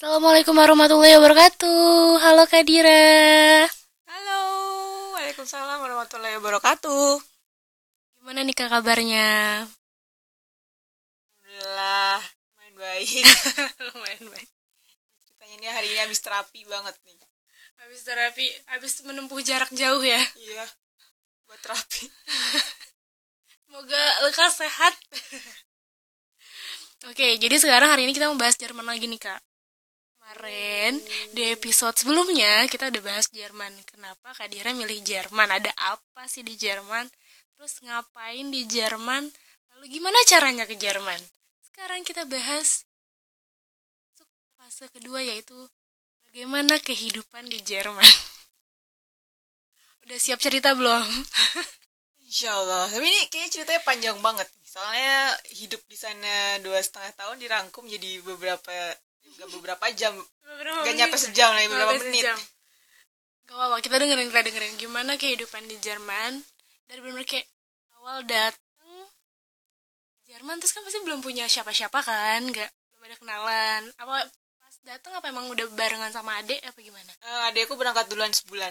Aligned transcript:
Assalamualaikum 0.00 0.56
warahmatullahi 0.56 1.12
wabarakatuh. 1.20 2.24
Halo 2.24 2.48
Kak 2.48 2.64
Dira. 2.64 3.68
Halo, 4.08 4.40
Waalaikumsalam 5.12 5.76
warahmatullahi 5.76 6.40
wabarakatuh. 6.40 7.20
Gimana 8.16 8.40
nih 8.40 8.56
Kak 8.56 8.72
kabarnya? 8.72 9.68
Alhamdulillah, 11.44 12.16
main 12.56 12.74
baik. 12.80 13.28
Lumayan 13.92 14.24
baik. 14.32 14.48
Ceritanya 15.20 15.54
ini 15.60 15.66
hari 15.68 15.92
ini 15.92 16.00
habis 16.00 16.24
terapi 16.24 16.64
banget 16.64 16.96
nih. 17.04 17.20
Habis 17.84 18.00
terapi, 18.00 18.46
habis 18.72 19.04
menempuh 19.04 19.44
jarak 19.44 19.68
jauh 19.76 20.00
ya. 20.00 20.24
Iya, 20.40 20.64
buat 21.44 21.60
terapi. 21.60 22.08
Semoga 23.68 24.04
lekas 24.24 24.64
sehat. 24.64 24.96
Oke, 27.12 27.36
jadi 27.36 27.60
sekarang 27.60 27.92
hari 27.92 28.08
ini 28.08 28.16
kita 28.16 28.32
membahas 28.32 28.56
Jerman 28.56 28.88
lagi 28.88 29.04
nih 29.04 29.20
Kak. 29.20 29.49
Kemarin 30.30 30.94
di 31.34 31.42
episode 31.50 31.98
sebelumnya 31.98 32.62
kita 32.70 32.86
udah 32.86 33.02
bahas 33.02 33.26
Jerman. 33.34 33.74
Kenapa 33.82 34.30
Kak 34.30 34.46
Dira 34.46 34.70
milih 34.70 35.02
Jerman? 35.02 35.50
Ada 35.50 35.74
apa 35.90 36.30
sih 36.30 36.46
di 36.46 36.54
Jerman? 36.54 37.02
Terus 37.58 37.82
ngapain 37.82 38.46
di 38.46 38.62
Jerman? 38.62 39.26
Lalu 39.74 39.84
gimana 39.90 40.14
caranya 40.30 40.70
ke 40.70 40.78
Jerman? 40.78 41.18
Sekarang 41.66 42.06
kita 42.06 42.30
bahas 42.30 42.86
fase 44.54 44.86
kedua 44.94 45.18
yaitu 45.18 45.66
bagaimana 46.30 46.78
kehidupan 46.78 47.50
di 47.50 47.58
Jerman. 47.66 48.06
Udah 50.06 50.18
siap 50.22 50.38
cerita 50.38 50.78
belum? 50.78 51.10
Insya 52.30 52.54
Allah. 52.54 52.86
Tapi 52.86 53.02
ini 53.02 53.26
kayaknya 53.34 53.50
ceritanya 53.50 53.82
panjang 53.82 54.18
banget. 54.22 54.46
Soalnya 54.62 55.34
hidup 55.58 55.82
di 55.90 55.98
sana 55.98 56.62
dua 56.62 56.78
setengah 56.78 57.18
tahun 57.18 57.42
dirangkum 57.42 57.82
jadi 57.90 58.22
beberapa 58.22 58.94
gak 59.38 59.48
beberapa 59.54 59.84
jam. 59.94 60.14
Gak 60.86 60.94
nyampe 60.96 61.16
sejam 61.20 61.50
lah, 61.54 61.62
beberapa 61.68 61.94
menit. 62.06 62.24
Gak 63.46 63.54
apa-apa, 63.54 63.76
kita 63.82 63.98
dengerin, 63.98 64.30
kita 64.30 64.42
dengerin 64.46 64.74
gimana 64.78 65.12
kehidupan 65.18 65.66
di 65.66 65.76
Jerman 65.82 66.42
dari 66.90 67.00
bener 67.02 67.22
kayak 67.22 67.46
awal 67.98 68.26
dateng 68.26 68.60
Jerman 70.30 70.62
terus 70.62 70.70
kan 70.70 70.86
pasti 70.86 71.02
belum 71.02 71.26
punya 71.26 71.50
siapa-siapa 71.50 72.06
kan, 72.06 72.46
nggak 72.46 72.70
belum 72.70 73.02
ada 73.02 73.16
kenalan. 73.18 73.82
Apa 73.98 74.30
pas 74.62 74.74
dateng 74.86 75.12
apa 75.18 75.26
emang 75.26 75.50
udah 75.50 75.66
barengan 75.74 76.14
sama 76.14 76.38
adek 76.38 76.62
apa 76.62 76.78
gimana? 76.78 77.10
Eh, 77.26 77.40
adekku 77.50 77.74
berangkat 77.74 78.06
duluan 78.06 78.30
sebulan. 78.30 78.70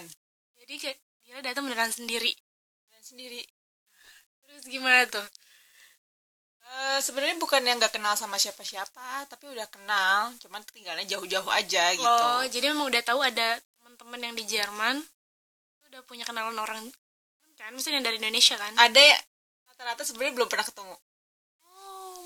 Jadi 0.56 0.74
kayak 0.80 0.98
dia 1.20 1.44
datang 1.44 1.68
beneran 1.68 1.92
sendiri. 1.92 2.32
Dan 2.88 3.04
sendiri. 3.04 3.44
Terus 4.48 4.64
gimana 4.72 5.04
tuh? 5.04 5.26
Eh, 6.70 6.98
sebenarnya 7.02 7.34
bukan 7.42 7.58
yang 7.66 7.82
nggak 7.82 7.98
kenal 7.98 8.14
sama 8.14 8.38
siapa-siapa, 8.38 9.26
tapi 9.26 9.50
udah 9.50 9.66
kenal, 9.66 10.30
cuman 10.38 10.62
tinggalnya 10.70 11.02
jauh-jauh 11.02 11.50
aja 11.50 11.84
gitu. 11.98 12.06
Oh, 12.06 12.46
jadi 12.46 12.70
emang 12.70 12.86
udah 12.86 13.02
tahu 13.02 13.26
ada 13.26 13.58
teman-teman 13.82 14.20
yang 14.22 14.34
di 14.38 14.44
Jerman 14.46 15.02
udah 15.90 16.00
punya 16.06 16.22
kenalan 16.22 16.54
orang 16.54 16.86
kan, 17.58 17.74
misalnya 17.74 18.00
yang 18.00 18.06
dari 18.06 18.16
Indonesia 18.22 18.54
kan? 18.54 18.72
Ada 18.78 19.02
ya, 19.02 19.18
rata-rata 19.66 20.02
sebenarnya 20.06 20.32
belum 20.38 20.48
pernah 20.48 20.64
ketemu. 20.64 20.94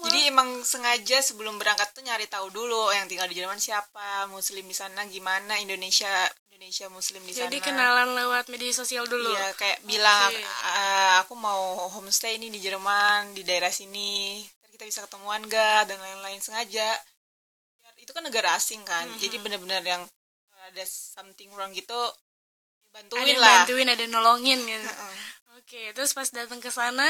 Oh, 0.05 0.12
Jadi 0.12 0.28
emang 0.28 0.60
sengaja 0.60 1.24
sebelum 1.24 1.56
berangkat 1.56 1.97
tuh 1.97 2.05
nyari 2.05 2.28
tahu 2.28 2.52
dulu 2.52 2.92
yang 2.92 3.08
tinggal 3.08 3.24
di 3.24 3.41
Jerman 3.41 3.56
siapa, 3.56 4.28
muslim 4.28 4.69
di 4.69 4.77
sana 4.77 5.08
gimana, 5.08 5.56
Indonesia 5.56 6.12
Indonesia 6.52 6.92
muslim 6.92 7.24
di 7.24 7.33
sana. 7.33 7.48
jadi 7.48 7.56
kenalan 7.64 8.12
lewat 8.12 8.52
media 8.52 8.69
sosial 8.77 9.08
dulu. 9.08 9.33
Iya, 9.33 9.56
kayak 9.56 9.80
bilang 9.88 10.28
Oke. 10.28 10.44
"Ah, 10.44 11.24
aku 11.24 11.33
mau 11.41 11.88
homestay 11.88 12.36
ini 12.36 12.52
di 12.52 12.61
Jerman, 12.61 13.33
di 13.33 13.48
daerah 13.48 13.72
sini. 13.72 14.44
Ntar 14.61 14.69
kita 14.77 14.84
bisa 14.84 15.00
ketemuan 15.08 15.41
gak 15.48 15.88
dan 15.88 15.96
lain-lain 15.96 16.44
sengaja. 16.44 17.00
Itu 17.96 18.12
kan 18.12 18.20
negara 18.28 18.52
asing 18.61 18.84
kan. 18.84 19.08
Mhm. 19.08 19.16
Jadi 19.16 19.36
benar-benar 19.41 19.80
yang 19.80 20.05
ada 20.68 20.84
something 20.84 21.48
wrong 21.56 21.72
gitu 21.72 21.96
ada 21.96 22.92
bantuin 22.92 23.24
yang 23.33 23.41
lah. 23.41 23.64
bantuin, 23.64 23.89
ada 23.89 24.05
nolongin 24.05 24.61
gitu. 24.61 24.84
Oke, 25.58 25.83
terus 25.96 26.12
pas 26.12 26.29
datang 26.29 26.61
ke 26.61 26.68
sana, 26.68 27.08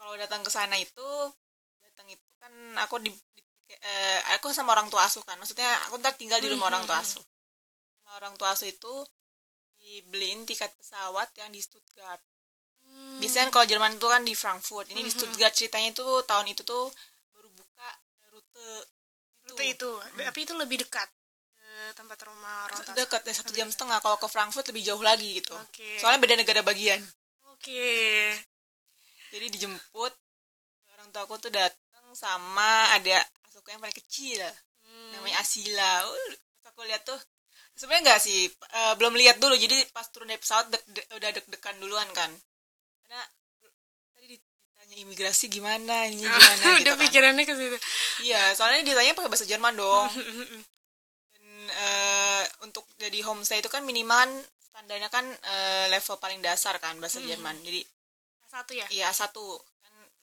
kalau 0.00 0.16
datang 0.16 0.40
ke 0.40 0.48
sana 0.48 0.74
itu 0.80 1.08
kan 2.50 2.82
aku 2.82 2.98
di, 2.98 3.10
di- 3.10 3.46
eh, 3.80 4.18
aku 4.34 4.50
sama 4.50 4.74
orang 4.74 4.90
tua 4.90 5.06
asuh 5.06 5.22
kan. 5.22 5.38
Maksudnya 5.38 5.70
aku 5.86 5.98
ntar 6.02 6.14
tinggal 6.18 6.42
di 6.42 6.50
rumah 6.50 6.66
orang 6.70 6.82
tua 6.84 6.98
asuh. 6.98 7.22
Sama 8.02 8.10
orang 8.18 8.34
tua 8.34 8.52
asuh 8.52 8.66
itu 8.66 8.94
dibeliin 9.80 10.44
tiket 10.44 10.70
pesawat 10.76 11.30
yang 11.40 11.48
di 11.48 11.60
Stuttgart. 11.62 12.20
Hmm, 12.84 13.16
biasanya 13.22 13.48
kan 13.48 13.52
kalau 13.54 13.66
Jerman 13.66 13.92
itu 13.96 14.06
kan 14.06 14.22
di 14.26 14.34
Frankfurt. 14.34 14.86
Ini 14.90 15.00
di 15.00 15.08
Mhm. 15.08 15.16
Stuttgart 15.16 15.54
ceritanya 15.54 15.88
itu 15.94 16.04
tahun 16.26 16.46
itu 16.52 16.62
tuh 16.66 16.90
baru 17.32 17.48
buka 17.54 17.88
rute 18.30 18.70
rute 19.46 19.64
itu, 19.64 19.90
tapi 20.20 20.38
itu 20.44 20.54
lebih 20.54 20.84
dekat 20.84 21.08
ke 21.56 21.96
tempat 21.96 22.18
rumah 22.28 22.66
orang 22.68 22.78
tua. 22.84 22.94
dekat 22.94 23.22
ya 23.24 23.34
satu 23.34 23.52
jam 23.56 23.68
setengah. 23.72 23.98
Kalau 24.04 24.18
ke 24.20 24.28
Frankfurt 24.28 24.66
lebih 24.68 24.82
jauh 24.84 25.00
lagi 25.00 25.40
gitu. 25.40 25.54
Oke. 25.56 25.96
soalnya 25.98 26.20
beda 26.20 26.34
negara 26.36 26.60
bagian. 26.60 27.00
Oke. 27.50 28.36
jadi 29.30 29.46
dijemput 29.46 30.12
orang 30.98 31.08
tua 31.14 31.22
aku 31.24 31.38
tuh 31.38 31.52
datang 31.54 31.79
sama 32.12 32.70
ada 32.92 33.18
asuhku 33.46 33.68
yang 33.68 33.80
paling 33.80 33.96
kecil 33.96 34.42
Hmm. 34.80 35.14
namanya 35.14 35.38
Asila 35.38 36.02
uh, 36.02 36.32
aku 36.66 36.82
lihat 36.82 37.06
tuh 37.06 37.14
sebenarnya 37.72 38.10
nggak 38.10 38.20
sih 38.20 38.50
eh, 38.50 38.94
belum 38.98 39.14
lihat 39.14 39.38
dulu 39.38 39.54
jadi 39.54 39.86
pas 39.90 40.02
turun 40.06 40.26
dari 40.26 40.36
pesawat 40.36 40.66
dek- 40.66 41.06
udah 41.14 41.30
deg-degan 41.30 41.78
dduluan 41.78 42.10
kan 42.10 42.26
karena 43.00 43.22
tadi 44.12 44.34
ditanya 44.34 44.96
imigrasi 44.98 45.46
gimana 45.46 46.04
ini 46.04 46.20
gimana 46.20 46.64
gitu 46.74 46.82
udah 46.82 46.94
kan. 46.94 47.00
pikirannya 47.00 47.44
ke 47.44 47.54
situ. 47.54 47.78
iya 48.20 48.50
soalnya 48.52 48.82
ditanya 48.82 49.14
pakai 49.14 49.30
bahasa 49.30 49.46
Jerman 49.46 49.78
dong 49.78 50.10
dan 51.38 51.44
eh, 51.70 52.42
untuk 52.60 52.82
jadi 52.96 53.22
homestay 53.22 53.62
itu 53.62 53.70
kan 53.70 53.80
minimal 53.80 54.26
standarnya 54.60 55.06
kan 55.06 55.22
eh, 55.24 55.86
level 55.88 56.18
paling 56.18 56.42
dasar 56.42 56.76
kan 56.76 56.98
bahasa 56.98 57.22
Hmm. 57.22 57.30
Jerman 57.30 57.62
jadi 57.62 57.86
Satu 58.44 58.74
ya? 58.74 58.90
iya 58.90 59.06
A1 59.08 59.30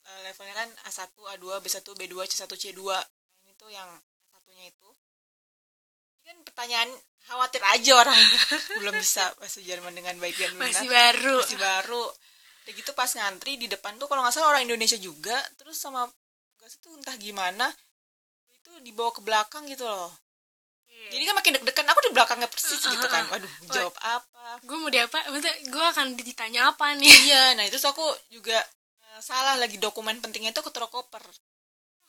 eh, 0.07 0.19
levelnya 0.27 0.55
kan 0.55 0.69
A1 0.87 1.11
A2 1.11 1.45
B1 1.59 1.85
B2 1.85 2.15
C1 2.31 2.47
C2 2.47 2.81
nah, 2.87 3.03
ini 3.43 3.51
tuh 3.59 3.69
yang 3.71 3.89
satunya 4.31 4.71
itu. 4.71 4.89
Ini 6.23 6.23
kan 6.31 6.37
pertanyaan 6.47 6.89
khawatir 7.27 7.61
aja 7.63 7.91
orang. 7.99 8.19
Belum 8.79 8.95
bisa 8.95 9.35
bahasa 9.35 9.59
Jerman 9.59 9.91
dengan 9.91 10.15
baik 10.17 10.35
dan 10.39 10.51
benar. 10.55 10.71
Masih 10.71 10.87
baru. 10.87 11.37
masih 11.43 11.59
baru. 11.59 12.03
Udah 12.67 12.73
gitu 12.75 12.91
pas 12.95 13.11
ngantri 13.11 13.55
di 13.59 13.67
depan 13.71 13.95
tuh 13.95 14.07
kalau 14.11 14.23
nggak 14.23 14.35
salah 14.35 14.55
orang 14.55 14.67
Indonesia 14.67 14.99
juga 14.99 15.35
terus 15.55 15.79
sama 15.79 16.03
gas 16.59 16.75
itu 16.75 16.91
entah 16.91 17.15
gimana 17.15 17.71
itu 18.51 18.71
dibawa 18.83 19.11
ke 19.15 19.23
belakang 19.23 19.63
gitu 19.71 19.87
loh. 19.87 20.11
Jadi 21.07 21.23
kan 21.23 21.35
makin 21.39 21.55
deg-degan 21.55 21.87
aku 21.87 21.99
di 22.03 22.11
belakangnya 22.11 22.49
persis 22.51 22.83
Uh, 22.83 22.91
gitu 22.91 23.07
kan. 23.07 23.23
uh. 23.23 23.31
waduh 23.31 23.53
jawab 23.71 23.95
apa? 24.03 24.59
gue 24.59 24.75
mau 24.75 24.91
diapa? 24.91 25.15
Maksudnya 25.31 25.55
gue 25.71 25.85
akan 25.95 26.05
ditanya 26.19 26.61
apa 26.75 26.91
nih? 26.99 27.07
iya 27.07 27.43
nah 27.55 27.63
itu 27.63 27.79
aku 27.79 28.03
juga 28.27 28.59
salah 29.21 29.55
lagi 29.57 29.77
dokumen 29.77 30.19
pentingnya 30.19 30.51
itu 30.53 30.61
taruh 30.69 30.89
koper 30.89 31.23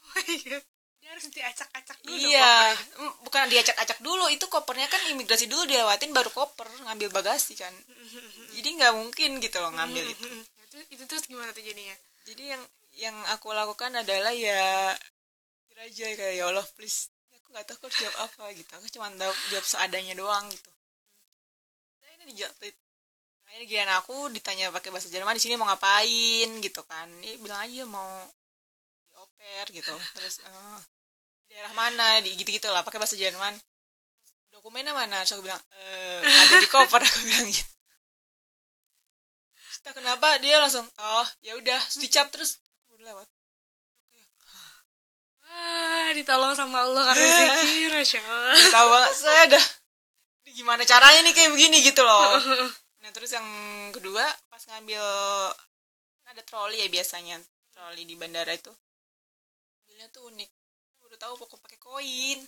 Dia 0.98 1.14
harus 1.14 1.30
diacak-acak 1.30 1.98
dulu. 2.04 2.18
iya 2.18 2.74
Mm, 2.98 3.12
bukan 3.22 3.46
diacak-acak 3.48 4.02
dulu 4.02 4.26
itu 4.28 4.44
kopernya 4.50 4.90
kan 4.90 4.98
imigrasi 5.14 5.46
dulu 5.46 5.62
dilewatin 5.64 6.10
baru 6.10 6.28
koper 6.34 6.66
ngambil 6.84 7.08
bagasi 7.14 7.54
kan 7.54 7.70
jadi 8.58 8.68
nggak 8.76 8.92
mungkin 8.98 9.38
gitu 9.38 9.56
loh 9.62 9.70
ngambil 9.78 10.04
itu 10.04 10.26
itu. 10.68 10.78
itu 10.92 11.02
terus 11.08 11.24
gimana 11.30 11.54
tuh 11.54 11.62
jadinya? 11.64 11.94
jadi 12.28 12.58
yang 12.58 12.62
yang 12.98 13.16
aku 13.32 13.54
lakukan 13.54 13.94
adalah 13.94 14.34
ya 14.34 14.92
kira 15.70 15.86
aja 15.86 16.06
kayak 16.18 16.34
ya 16.34 16.44
Allah 16.50 16.66
please 16.74 17.08
aku 17.38 17.46
nggak 17.54 17.64
tahu 17.70 17.76
aku 17.78 17.84
harus 17.88 17.98
jawab 18.02 18.16
apa 18.26 18.42
gitu 18.58 18.70
aku 18.74 18.86
cuma 18.90 19.06
tahu 19.14 19.32
jawab 19.54 19.66
seadanya 19.70 20.14
doang 20.18 20.44
gitu 20.50 20.70
nah, 22.02 22.10
ini 22.18 22.24
dijawab 22.34 22.54
Akhirnya 23.48 23.64
giliran 23.64 23.92
aku 23.96 24.28
ditanya 24.28 24.68
pakai 24.68 24.92
bahasa 24.92 25.08
Jerman 25.08 25.32
di 25.32 25.42
sini 25.42 25.56
mau 25.56 25.64
ngapain? 25.64 26.48
gitu 26.60 26.84
kan. 26.84 27.08
Ini 27.24 27.40
bilang 27.40 27.64
aja 27.64 27.82
mau 27.88 28.28
di 29.08 29.16
oper 29.16 29.66
gitu. 29.72 29.94
Terus 30.12 30.44
eh, 30.44 30.78
di 31.48 31.56
daerah 31.56 31.72
mana? 31.72 32.20
Di 32.20 32.36
gitu 32.36 32.52
gitu 32.52 32.68
lah 32.68 32.84
pakai 32.84 33.00
bahasa 33.00 33.16
Jerman. 33.16 33.56
Dokumennya 34.52 34.92
mana? 34.92 35.24
Terus 35.24 35.40
aku 35.40 35.48
bilang 35.48 35.60
"Eh, 35.80 36.20
ada 36.20 36.54
di 36.60 36.68
koper. 36.68 37.00
Aku 37.08 37.20
bilang 37.24 37.48
gitu. 37.48 37.72
Tak 39.80 39.96
kenapa 39.96 40.36
dia 40.44 40.60
langsung 40.60 40.84
oh 40.84 41.26
ya 41.40 41.56
udah. 41.56 41.80
Dicap 41.96 42.28
terus 42.28 42.60
aku 42.84 43.00
udah 43.00 43.16
lewat. 43.16 43.28
Wah, 45.48 46.08
ditolong 46.12 46.52
sama 46.52 46.84
Allah 46.84 47.08
karena 47.08 47.24
zikir, 47.64 47.90
Masya 47.96 48.20
Allah. 48.20 48.68
tahu 48.68 48.86
banget 48.92 49.12
saya 49.16 49.44
dah 49.56 49.64
gimana 50.52 50.82
caranya 50.84 51.24
nih 51.24 51.32
kayak 51.32 51.50
begini? 51.56 51.80
Gitu 51.80 52.04
loh 52.04 52.20
nah 53.08 53.16
terus 53.16 53.32
yang 53.32 53.48
kedua 53.88 54.20
pas 54.52 54.60
ngambil 54.68 55.00
kan 56.20 56.28
ada 56.36 56.44
troli 56.44 56.76
ya 56.76 56.92
biasanya 56.92 57.40
troli 57.72 58.04
di 58.04 58.12
bandara 58.20 58.52
itu 58.52 58.68
mobilnya 59.80 60.12
tuh 60.12 60.28
unik 60.28 60.50
baru 61.00 61.16
tahu 61.16 61.34
pokok 61.40 61.58
pakai 61.64 61.80
koin 61.80 62.40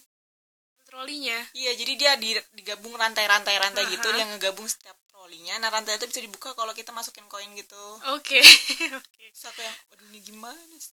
Trolinya. 0.84 1.38
iya 1.56 1.72
jadi 1.78 1.92
dia 1.96 2.12
di- 2.20 2.44
digabung 2.60 2.92
rantai-rantai 2.92 3.56
rantai 3.56 3.88
gitu 3.88 4.04
yang 4.12 4.26
ngegabung 4.36 4.68
setiap 4.68 5.00
trolinya 5.08 5.56
nah 5.64 5.72
rantai 5.72 5.96
itu 5.96 6.04
bisa 6.04 6.20
dibuka 6.20 6.52
kalau 6.52 6.76
kita 6.76 6.92
masukin 6.92 7.24
koin 7.24 7.48
gitu 7.56 7.80
Oke. 8.12 8.42
Oke. 9.00 9.24
terus 9.32 9.44
aku 9.48 9.64
yang 9.64 9.76
waduh 9.88 10.06
ini 10.12 10.20
gimana 10.20 10.76
sih? 10.76 10.92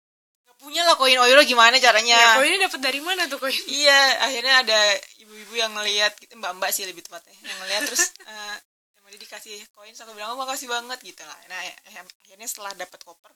nggak 0.47 0.57
punya 0.57 0.81
lah 0.89 0.97
koin 0.97 1.21
euro 1.21 1.43
gimana 1.45 1.77
caranya 1.77 2.17
Ya, 2.17 2.33
koinnya 2.41 2.65
dapat 2.65 2.81
dari 2.81 2.97
mana 3.03 3.29
tuh 3.29 3.37
koin? 3.37 3.53
Iya, 3.69 4.01
akhirnya 4.25 4.55
ada 4.65 4.79
ibu-ibu 5.21 5.53
yang 5.53 5.69
ngelihat 5.77 6.17
mbak-mbak 6.33 6.71
sih 6.73 6.87
lebih 6.89 7.05
tepatnya 7.05 7.35
yang 7.45 7.57
ngelihat 7.61 7.81
terus 7.85 8.09
uh, 8.25 8.57
dia 9.11 9.19
dikasih 9.19 9.59
koin 9.75 9.91
aku 9.91 10.15
bilang 10.15 10.31
oh 10.33 10.39
makasih 10.39 10.71
banget 10.71 10.99
gitu 11.03 11.23
lah. 11.27 11.35
Nah 11.51 11.59
eh, 11.67 11.75
akhirnya 11.99 12.47
setelah 12.47 12.71
dapat 12.79 12.99
koper 13.03 13.31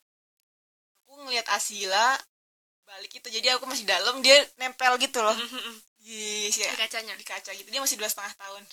aku 1.04 1.20
ngelihat 1.28 1.48
Asila 1.52 2.16
balik 2.88 3.20
itu. 3.20 3.28
Jadi 3.28 3.52
aku 3.52 3.68
masih 3.68 3.84
dalam 3.84 4.24
dia 4.24 4.40
nempel 4.56 4.96
gitu 4.98 5.20
loh. 5.20 5.36
Di, 6.06 6.54
di 6.54 6.78
kacanya? 6.78 7.18
Di 7.18 7.26
kaca 7.26 7.50
gitu. 7.50 7.66
Dia 7.66 7.82
masih 7.82 7.98
dua 7.98 8.06
setengah 8.06 8.34
tahun. 8.38 8.64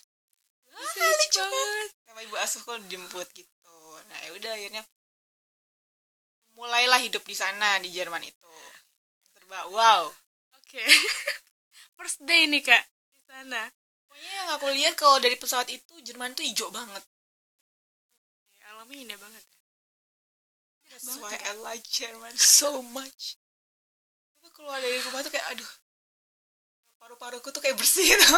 Ah, 0.72 0.93
lucu 1.00 1.40
banget. 1.40 1.88
sama 2.04 2.20
ibu 2.25 2.37
asuhku 2.37 2.72
dijemput 2.87 3.28
gitu. 3.32 3.76
Nah 4.08 4.19
ya 4.25 4.31
udah 4.37 4.52
akhirnya 4.52 4.82
mulailah 6.52 7.00
hidup 7.00 7.25
di 7.25 7.32
sana 7.32 7.81
di 7.81 7.88
Jerman 7.88 8.20
itu. 8.20 8.52
Serba 9.32 9.69
wow. 9.72 10.12
Oke. 10.60 10.76
Okay. 10.76 10.87
first 12.02 12.19
day 12.26 12.50
nih 12.50 12.66
kak 12.66 12.82
di 13.14 13.20
sana 13.31 13.62
pokoknya 14.12 14.32
yang 14.44 14.50
aku 14.52 14.66
lihat 14.76 14.94
kalau 15.00 15.16
dari 15.24 15.40
pesawat 15.40 15.72
itu 15.72 15.94
Jerman 16.04 16.36
tuh 16.36 16.44
hijau 16.44 16.68
banget. 16.68 17.00
Ya, 18.60 18.76
alamnya 18.76 19.08
indah 19.08 19.16
banget. 19.16 19.44
Ya 20.84 21.00
That's 21.00 21.16
why 21.16 21.32
I 21.32 21.56
like 21.64 21.88
Jerman 21.88 22.36
so 22.36 22.84
much. 22.84 23.40
Keluar 24.52 24.76
dari 24.84 25.00
rumah 25.00 25.24
tuh 25.24 25.32
kayak 25.32 25.48
aduh. 25.56 25.72
Paru-paruku 27.00 27.48
tuh 27.56 27.64
kayak 27.64 27.80
bersih 27.80 28.04
gitu. 28.04 28.36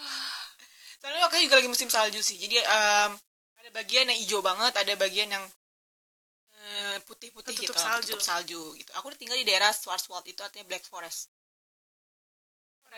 Soalnya 1.04 1.28
waktu 1.28 1.44
juga 1.44 1.60
lagi 1.60 1.68
musim 1.68 1.92
salju 1.92 2.24
sih 2.24 2.40
jadi 2.40 2.64
um, 2.64 3.20
ada 3.60 3.70
bagian 3.76 4.08
yang 4.08 4.16
hijau 4.16 4.40
banget 4.40 4.72
ada 4.80 4.96
bagian 4.96 5.28
yang 5.28 5.44
uh, 6.56 6.96
putih-putih 7.04 7.52
gitu 7.52 7.76
salju. 7.76 8.16
tutup 8.16 8.24
salju 8.24 8.72
gitu. 8.80 8.90
Aku 8.96 9.12
udah 9.12 9.20
tinggal 9.20 9.36
di 9.36 9.44
daerah 9.44 9.76
Schwarzwald 9.76 10.24
itu 10.24 10.40
artinya 10.40 10.64
Black 10.64 10.88
Forest 10.88 11.35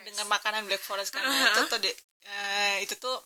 dengar 0.04 0.26
makanan 0.26 0.66
Black 0.66 0.82
Forest 0.82 1.14
kan 1.14 1.22
uh 1.22 1.30
-huh. 1.30 1.48
itu 1.54 1.60
tuh 1.66 1.78
de, 1.82 1.90
uh, 2.28 2.76
itu 2.82 2.94
tuh 2.98 3.16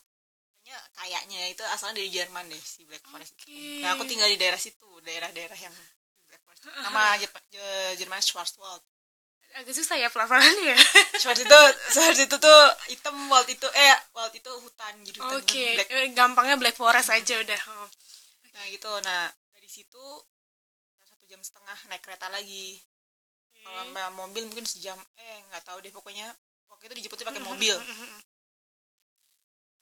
kayaknya 0.93 1.51
itu 1.51 1.63
asalnya 1.69 1.99
dari 2.01 2.09
Jerman 2.09 2.47
deh 2.47 2.63
si 2.63 2.87
Black 2.87 3.03
Forest 3.05 3.35
okay. 3.35 3.83
nah 3.83 3.97
aku 3.97 4.07
tinggal 4.07 4.29
di 4.31 4.39
daerah 4.39 4.57
situ 4.57 4.87
daerah-daerah 5.03 5.59
yang 5.59 5.75
Black 6.29 6.41
Forest 6.47 6.63
nama 6.71 7.19
Jerman 7.99 8.23
Schwarzwald 8.23 8.81
agak 9.53 9.73
susah 9.77 9.95
ya 10.01 10.09
pelafalannya 10.09 10.73
ya 10.73 10.77
Schwarz 11.21 11.45
itu 11.45 11.61
Schwarz 11.93 12.19
itu 12.25 12.35
tuh 12.41 12.61
hitam 12.89 13.13
Walt 13.29 13.45
itu 13.45 13.69
eh 13.69 13.97
Walt 14.17 14.33
itu 14.33 14.49
hutan 14.49 14.93
gitu 15.05 15.21
oke 15.21 15.45
okay. 15.45 15.77
Eh, 15.77 16.09
gampangnya 16.17 16.57
Black 16.57 16.73
Forest 16.73 17.13
aja 17.13 17.37
udah 17.37 17.61
oh. 17.69 17.89
nah 18.57 18.65
gitu 18.73 18.89
nah 19.05 19.29
dari 19.53 19.69
situ 19.69 20.05
satu 21.05 21.23
jam 21.29 21.37
setengah 21.45 21.77
naik 21.85 22.01
kereta 22.01 22.33
lagi 22.33 22.81
okay. 23.53 23.61
kalau 23.61 24.09
mobil 24.17 24.49
mungkin 24.49 24.65
sejam 24.65 24.97
eh 25.21 25.37
nggak 25.53 25.63
tahu 25.69 25.77
deh 25.85 25.93
pokoknya 25.93 26.33
waktu 26.83 26.99
itu 26.99 27.07
dijemputnya 27.07 27.31
pakai 27.31 27.43
mobil. 27.47 27.75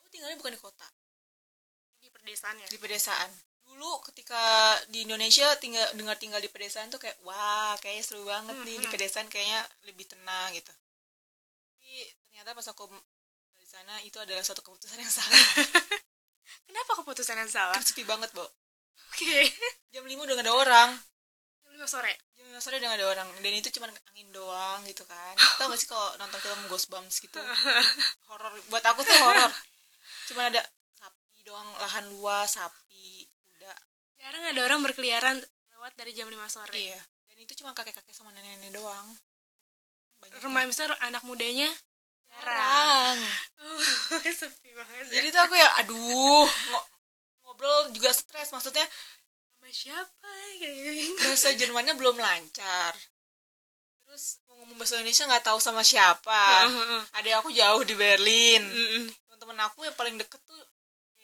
Oh 0.06 0.10
tinggalnya 0.14 0.38
bukan 0.38 0.54
di 0.54 0.62
kota? 0.62 0.86
Di 1.98 2.14
pedesaan 2.14 2.62
ya? 2.62 2.68
Di 2.70 2.78
pedesaan. 2.78 3.30
Dulu 3.66 4.06
ketika 4.14 4.78
di 4.94 5.10
Indonesia 5.10 5.50
tinggal 5.58 5.82
dengar 5.98 6.22
tinggal 6.22 6.38
di 6.38 6.46
pedesaan 6.54 6.94
tuh 6.94 7.02
kayak 7.02 7.18
wah 7.26 7.74
kayaknya 7.82 8.04
seru 8.06 8.22
banget 8.22 8.54
nih 8.62 8.78
di 8.78 8.88
pedesaan 8.94 9.26
kayaknya 9.34 9.66
lebih 9.90 10.06
tenang 10.06 10.54
gitu. 10.54 10.70
Tapi 11.74 12.06
ternyata 12.30 12.54
pas 12.54 12.70
aku 12.70 12.86
di 13.58 13.66
sana 13.66 13.98
itu 14.06 14.22
adalah 14.22 14.46
suatu 14.46 14.62
keputusan 14.62 15.02
yang 15.02 15.10
salah. 15.10 15.42
Kenapa 16.70 17.02
keputusan 17.02 17.34
yang 17.42 17.50
salah? 17.50 17.74
Kan 17.74 17.82
sepi 17.82 18.06
banget 18.06 18.30
bo. 18.38 18.46
Oke. 18.46 19.26
Okay. 19.26 19.44
jam 19.90 20.06
lima 20.06 20.22
udah 20.24 20.38
gak 20.38 20.46
ada 20.46 20.54
orang 20.54 20.90
jam 21.82 21.90
sore 21.90 22.14
jam 22.38 22.46
lima 22.46 22.62
sore 22.62 22.78
udah 22.78 22.90
gak 22.94 23.00
ada 23.02 23.08
orang 23.10 23.28
dan 23.42 23.52
itu 23.58 23.74
cuma 23.74 23.90
angin 23.90 24.30
doang 24.30 24.80
gitu 24.86 25.02
kan 25.10 25.34
tau 25.58 25.68
gak 25.74 25.80
sih 25.82 25.90
kalau 25.90 26.14
nonton 26.22 26.38
film 26.38 26.62
Ghostbumps 26.70 27.18
gitu 27.26 27.42
horor 28.30 28.54
buat 28.70 28.86
aku 28.86 29.02
tuh 29.02 29.18
horor 29.18 29.52
cuma 30.30 30.54
ada 30.54 30.62
sapi 30.94 31.42
doang 31.42 31.68
lahan 31.82 32.06
luas 32.14 32.54
sapi 32.54 33.26
Jarang 34.22 34.54
ada 34.54 34.62
orang 34.70 34.80
berkeliaran 34.86 35.38
lewat 35.74 35.98
dari 35.98 36.14
jam 36.14 36.30
5 36.30 36.38
sore. 36.46 36.78
Iya. 36.78 37.02
Dan 37.26 37.38
itu 37.42 37.58
cuma 37.58 37.74
kakek-kakek 37.74 38.14
sama 38.14 38.30
nenek-nenek 38.38 38.78
doang. 38.78 39.18
Banyak 40.22 40.46
Rumah 40.46 40.70
besar 40.70 40.94
anak 41.02 41.26
mudanya 41.26 41.66
jarang. 42.30 43.18
Sepi 44.40 44.70
banget. 44.78 45.10
Jadi 45.10 45.28
tuh 45.34 45.42
aku 45.42 45.58
ya 45.58 45.70
aduh, 45.82 46.48
ngobrol 47.42 47.90
juga 47.98 48.14
stres 48.14 48.54
maksudnya 48.54 48.86
sama 49.72 49.96
siapa 49.96 50.32
bahasa 51.24 51.56
Jermannya 51.56 51.96
belum 51.96 52.20
lancar. 52.20 52.92
Terus 54.04 54.44
mau 54.44 54.60
ngomong 54.60 54.76
bahasa 54.76 55.00
Indonesia 55.00 55.24
nggak 55.32 55.46
tahu 55.48 55.60
sama 55.64 55.80
siapa. 55.80 56.68
Ada 57.16 57.40
aku 57.40 57.56
jauh 57.56 57.80
di 57.88 57.96
Berlin. 57.96 58.60
Teman-teman 59.08 59.72
aku 59.72 59.88
yang 59.88 59.96
paling 59.96 60.20
deket 60.20 60.44
tuh 60.44 60.60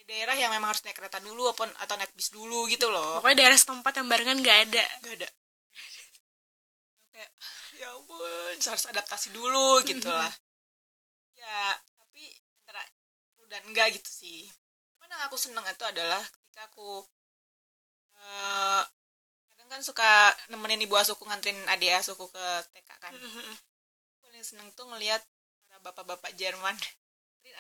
daerah 0.08 0.40
yang 0.40 0.48
memang 0.56 0.72
harus 0.72 0.80
naik 0.88 0.96
kereta 0.96 1.20
dulu 1.20 1.52
apa 1.52 1.68
atau 1.84 2.00
naik 2.00 2.16
bis 2.16 2.32
dulu 2.32 2.64
gitu 2.72 2.88
loh. 2.88 3.20
Pokoknya 3.20 3.44
daerah 3.44 3.60
setempat 3.60 4.00
yang 4.00 4.08
barengan 4.08 4.40
nggak 4.40 4.58
ada. 4.72 4.86
Nggak 5.04 5.16
ada. 5.20 5.30
Kayak 7.12 7.32
ya 7.76 7.88
ampun 7.92 8.56
harus 8.56 8.86
adaptasi 8.88 9.36
dulu 9.36 9.84
gitu 9.84 10.08
lah. 10.08 10.32
Ya 11.36 11.76
tapi 12.00 12.32
antara 12.64 12.80
dan 13.52 13.68
enggak 13.68 14.00
gitu 14.00 14.08
sih. 14.08 14.48
Cuman 14.96 15.12
yang 15.12 15.28
aku 15.28 15.36
seneng 15.36 15.68
itu 15.68 15.84
adalah 15.84 16.24
ketika 16.24 16.72
aku 16.72 17.04
uh, 18.28 18.84
kadang 19.56 19.70
kan 19.72 19.82
suka 19.82 20.12
nemenin 20.52 20.84
ibu 20.84 20.96
asuku 21.00 21.24
nganterin 21.24 21.58
adik 21.72 21.96
asuku 21.98 22.28
ke 22.28 22.46
TK 22.76 22.90
kan. 23.00 23.14
Paling 24.22 24.44
seneng 24.44 24.68
tuh 24.76 24.86
ngelihat 24.92 25.24
para 25.68 25.80
bapak-bapak 25.82 26.36
Jerman 26.36 26.76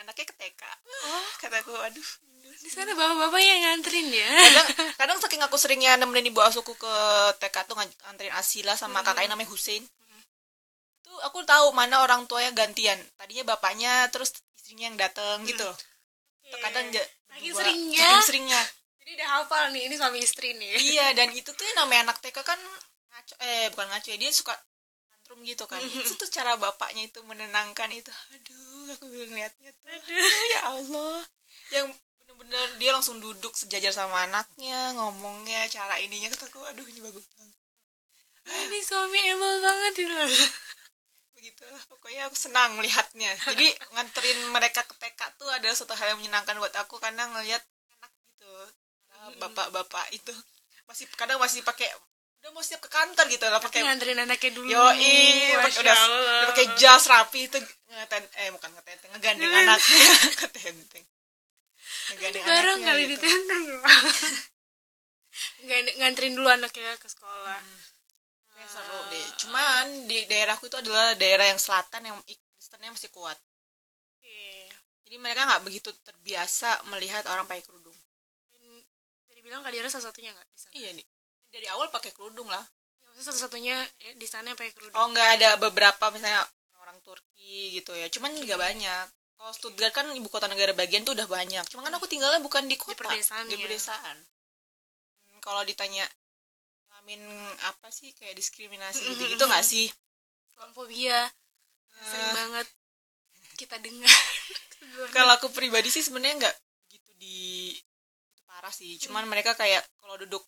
anaknya 0.04 0.30
ke 0.30 0.36
TK 0.38 0.62
oh. 0.62 1.26
Kataku 1.42 1.74
aduh 1.74 2.10
di 2.58 2.70
sana 2.70 2.94
bapak-bapak 2.94 3.42
yang 3.42 3.60
nganterin 3.66 4.08
ya? 4.14 4.30
Kadang 4.30 4.68
kadang 4.98 5.18
saking 5.22 5.42
aku 5.46 5.58
seringnya 5.58 5.98
nemenin 5.98 6.30
ibu 6.30 6.42
asuku 6.42 6.74
ke 6.78 6.96
TK 7.42 7.56
tuh 7.66 7.76
nganterin 7.78 8.34
Asila 8.38 8.78
sama 8.78 9.02
hmm. 9.02 9.06
kakaknya 9.10 9.34
namanya 9.34 9.50
Husein 9.50 9.82
hmm. 9.82 10.22
itu 11.02 11.14
aku 11.26 11.42
tahu 11.46 11.74
mana 11.74 12.02
orang 12.06 12.30
tuanya 12.30 12.54
gantian. 12.54 12.98
Tadinya 13.18 13.56
bapaknya 13.56 14.10
terus 14.14 14.34
istrinya 14.54 14.90
yang 14.90 14.98
dateng 14.98 15.46
gitu. 15.50 15.66
Loh 15.66 15.78
okay. 16.48 16.62
kadang 16.64 16.88
saking 16.94 17.54
seringnya. 17.54 18.00
saking 18.00 18.26
seringnya 18.26 18.62
jadi 19.08 19.24
udah 19.24 19.30
hafal 19.40 19.72
nih 19.72 19.88
ini 19.88 19.96
suami 19.96 20.20
istri 20.20 20.52
nih. 20.52 20.68
Iya 20.92 21.16
dan 21.16 21.32
itu 21.32 21.56
tuh 21.56 21.64
namanya 21.80 22.12
anak 22.12 22.20
TK 22.20 22.44
kan 22.44 22.60
ngaco 23.16 23.34
eh 23.40 23.72
bukan 23.72 23.88
ngaco 23.88 24.08
ya 24.12 24.20
dia 24.20 24.32
suka 24.36 24.52
tantrum 25.08 25.40
gitu 25.48 25.64
kan. 25.64 25.80
Itu 25.80 26.20
tuh 26.20 26.28
cara 26.28 26.60
bapaknya 26.60 27.08
itu 27.08 27.24
menenangkan 27.24 27.88
itu. 27.96 28.12
Aduh 28.36 29.00
aku 29.00 29.08
ngeliatnya 29.08 29.72
tuh. 29.72 29.88
Aduh. 29.88 30.12
Ya 30.52 30.60
Allah. 30.68 31.24
Yang 31.72 31.96
bener-bener 32.20 32.68
dia 32.84 32.92
langsung 32.92 33.24
duduk 33.24 33.56
sejajar 33.56 33.96
sama 33.96 34.28
anaknya 34.28 34.92
ngomongnya 35.00 35.64
cara 35.72 36.04
ininya 36.04 36.28
kataku 36.28 36.60
aduh 36.68 36.84
ini 36.84 37.00
bagus 37.00 37.24
banget. 37.32 37.56
Ini 38.44 38.80
suami 38.84 39.20
emang 39.24 39.56
banget 39.64 40.04
ini. 40.04 40.16
Begitu 41.40 41.64
pokoknya 41.88 42.28
aku 42.28 42.36
senang 42.36 42.76
melihatnya. 42.76 43.32
Jadi 43.56 43.72
nganterin 43.96 44.52
mereka 44.52 44.84
ke 44.84 45.00
TK 45.00 45.40
tuh 45.40 45.48
adalah 45.48 45.76
suatu 45.80 45.96
hal 45.96 46.12
yang 46.12 46.20
menyenangkan 46.20 46.60
buat 46.60 46.76
aku 46.76 47.00
karena 47.00 47.24
ngelihat 47.32 47.64
gitu 47.64 47.77
bapak-bapak 49.36 50.06
itu. 50.16 50.32
Masih 50.88 51.06
kadang 51.20 51.42
masih 51.42 51.60
pakai 51.68 51.92
udah 52.48 52.52
mau 52.54 52.64
siap 52.64 52.80
ke 52.80 52.88
kantor 52.88 53.26
gitu 53.28 53.44
lah 53.50 53.60
pakai 53.60 53.84
nganterin 53.84 54.24
anaknya 54.24 54.56
dulu. 54.56 54.72
Yo 54.72 54.80
pakai 54.80 55.84
udah, 55.84 55.98
udah 56.00 56.48
pakai 56.56 56.68
jas 56.80 57.04
rapi 57.12 57.52
itu 57.52 57.60
ngeten 57.92 58.24
eh 58.40 58.50
bukan 58.56 58.70
ngeten 58.72 58.96
ngegandeng 59.12 59.52
anaknya. 59.52 60.12
Ketenteng 60.48 61.06
ngegandeng 62.14 62.44
bareng 62.48 62.80
kali 62.88 63.04
gitu. 63.04 63.12
ditenteng 63.20 63.64
nganterin 66.00 66.34
dulu 66.40 66.48
anaknya 66.48 66.96
ke 66.96 67.10
sekolah. 67.12 67.60
Hmm. 67.60 67.80
ya, 68.64 68.66
seru 68.70 69.00
deh. 69.12 69.28
Cuman 69.44 69.86
di 70.08 70.24
daerahku 70.30 70.72
itu 70.72 70.78
adalah 70.80 71.20
daerah 71.20 71.52
yang 71.52 71.60
selatan 71.60 72.14
yang 72.14 72.18
Kristennya 72.68 72.94
masih 72.94 73.10
kuat. 73.16 73.40
Okay. 74.20 74.68
jadi 75.08 75.16
mereka 75.24 75.48
nggak 75.48 75.64
begitu 75.66 75.90
terbiasa 76.04 76.84
melihat 76.92 77.24
orang 77.32 77.48
pakai 77.50 77.64
kerudung 77.66 77.97
bilang 79.48 79.64
kalian 79.64 79.88
salah 79.88 80.12
satunya 80.12 80.36
nggak? 80.36 80.48
Iya 80.76 80.92
nih 80.92 81.08
dari 81.52 81.68
awal 81.72 81.88
pakai 81.92 82.12
kerudung 82.12 82.48
lah. 82.52 82.62
Ya, 82.62 83.04
maksudnya 83.08 83.26
satu-satunya 83.32 83.76
ya, 83.82 84.12
di 84.16 84.28
sana 84.28 84.54
pakai 84.54 84.74
kerudung. 84.76 84.96
Oh 85.00 85.08
nggak 85.12 85.30
ada 85.40 85.50
beberapa 85.58 86.12
misalnya 86.12 86.44
orang 86.84 87.00
Turki 87.04 87.74
gitu 87.80 87.96
ya. 87.96 88.12
Cuman 88.12 88.36
nggak 88.36 88.60
banyak. 88.60 89.06
Kalau 89.38 89.54
Stuttgart 89.54 89.94
kan 89.94 90.10
ibu 90.18 90.28
kota 90.34 90.50
negara 90.50 90.74
bagian 90.74 91.06
tuh 91.06 91.14
udah 91.14 91.30
banyak. 91.30 91.64
Cuman 91.70 91.88
kan 91.88 91.94
aku 91.96 92.10
tinggalnya 92.10 92.42
bukan 92.42 92.66
di 92.66 92.76
kota. 92.76 92.94
di 92.94 92.98
pedesaan, 92.98 93.46
di 93.48 93.58
pedesaan. 93.58 94.18
Ya. 94.18 94.36
kalau 95.48 95.64
ditanya 95.64 96.04
ngalamin 96.92 97.24
apa 97.64 97.88
sih 97.88 98.12
kayak 98.12 98.36
diskriminasi 98.36 99.00
gitu 99.16 99.24
gitu 99.32 99.44
nggak 99.48 99.64
sih? 99.64 99.88
Islamofobia 100.52 101.24
uh, 101.24 102.04
sering 102.04 102.32
banget 102.36 102.68
kita 103.56 103.80
dengar. 103.80 104.12
Kalau 105.16 105.32
aku 105.40 105.48
pribadi 105.54 105.88
sih 105.88 106.04
sebenarnya 106.04 106.36
nggak 106.48 106.56
gitu 106.92 107.12
di 107.16 107.40
parah 108.58 108.74
sih 108.74 108.98
cuman 109.06 109.22
hmm. 109.22 109.30
mereka 109.30 109.54
kayak 109.54 109.86
kalau 110.02 110.18
duduk 110.18 110.42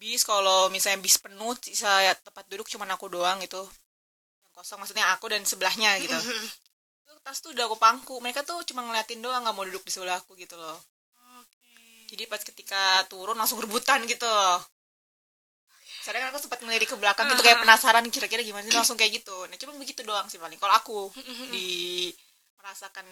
bis 0.00 0.24
kalau 0.24 0.72
misalnya 0.72 1.04
bis 1.04 1.20
penuh 1.20 1.52
saya 1.76 2.16
tempat 2.16 2.48
duduk 2.48 2.64
cuma 2.64 2.88
aku 2.88 3.12
doang 3.12 3.36
gitu 3.44 3.60
yang 4.40 4.52
kosong 4.56 4.80
maksudnya 4.80 5.12
aku 5.12 5.28
dan 5.28 5.44
sebelahnya 5.44 6.00
gitu 6.00 6.16
itu 7.04 7.12
tas 7.20 7.44
tuh 7.44 7.52
udah 7.52 7.68
aku 7.68 7.76
pangku 7.76 8.16
mereka 8.24 8.40
tuh 8.40 8.64
cuma 8.64 8.80
ngeliatin 8.88 9.20
doang 9.20 9.44
nggak 9.44 9.52
mau 9.52 9.68
duduk 9.68 9.84
di 9.84 9.92
sebelah 9.92 10.16
aku 10.16 10.32
gitu 10.40 10.56
loh 10.56 10.80
Oke. 11.44 11.76
jadi 12.08 12.24
pas 12.24 12.40
ketika 12.40 13.04
turun 13.12 13.36
langsung 13.36 13.60
rebutan 13.60 14.00
gitu 14.08 14.24
loh 14.24 14.64
Soalnya 16.06 16.30
kan 16.30 16.38
aku 16.38 16.40
sempat 16.46 16.62
ngelirik 16.62 16.86
ke 16.86 16.94
belakang 16.94 17.26
gitu 17.34 17.42
kayak 17.42 17.58
penasaran 17.66 18.06
kira-kira 18.14 18.38
gimana 18.46 18.62
sih 18.62 18.78
langsung 18.78 18.94
kayak 18.94 19.18
gitu. 19.18 19.34
Nah 19.50 19.58
cuma 19.58 19.74
begitu 19.74 20.06
doang 20.06 20.30
sih 20.30 20.38
paling. 20.38 20.54
Kalau 20.54 20.74
aku 20.78 21.00
di 21.54 22.14
merasakan 22.62 23.02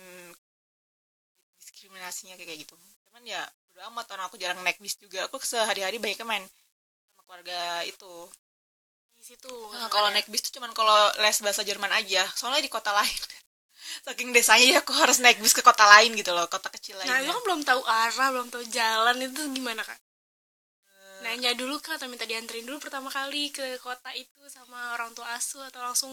diskriminasinya 1.58 2.38
kayak 2.38 2.62
gitu. 2.62 2.78
Cuman 3.10 3.26
ya 3.26 3.42
udah 3.74 3.90
amat 3.90 4.06
orang 4.14 4.24
aku 4.30 4.38
jarang 4.38 4.62
naik 4.62 4.78
bis 4.78 4.94
juga. 4.96 5.26
Aku 5.26 5.36
sehari-hari 5.42 5.98
banyaknya 5.98 6.22
main 6.22 6.44
sama 7.10 7.22
keluarga 7.26 7.82
itu. 7.82 8.14
Di 9.18 9.22
situ. 9.34 9.50
Nah, 9.74 9.90
kalau 9.90 10.08
naik 10.14 10.30
bis 10.30 10.46
tuh 10.46 10.58
cuman 10.58 10.70
kalau 10.70 10.94
les 11.18 11.38
bahasa 11.42 11.66
Jerman 11.66 11.90
aja. 11.90 12.22
Soalnya 12.38 12.62
di 12.62 12.70
kota 12.70 12.94
lain. 12.94 13.18
Saking 14.06 14.30
desanya 14.32 14.64
ya 14.64 14.78
aku 14.80 14.94
harus 14.96 15.18
naik 15.20 15.42
bis 15.42 15.52
ke 15.52 15.60
kota 15.60 15.84
lain 15.84 16.14
gitu 16.16 16.32
loh, 16.32 16.46
kota 16.48 16.70
kecil 16.72 16.96
Nah, 17.02 17.04
lainnya. 17.20 17.26
lu 17.28 17.32
kan 17.36 17.42
belum 17.44 17.60
tahu 17.66 17.82
arah, 17.84 18.28
belum 18.32 18.48
tahu 18.48 18.64
jalan 18.72 19.16
itu 19.20 19.42
gimana, 19.52 19.82
Kak? 19.84 19.98
Nanya 21.24 21.56
dulu 21.56 21.80
Kak 21.80 21.96
atau 22.00 22.08
minta 22.08 22.28
dianterin 22.28 22.68
dulu 22.68 22.80
pertama 22.80 23.08
kali 23.08 23.48
ke 23.48 23.80
kota 23.80 24.12
itu 24.12 24.40
sama 24.52 24.92
orang 24.92 25.12
tua 25.16 25.24
asuh 25.36 25.64
atau 25.72 25.80
langsung 25.80 26.12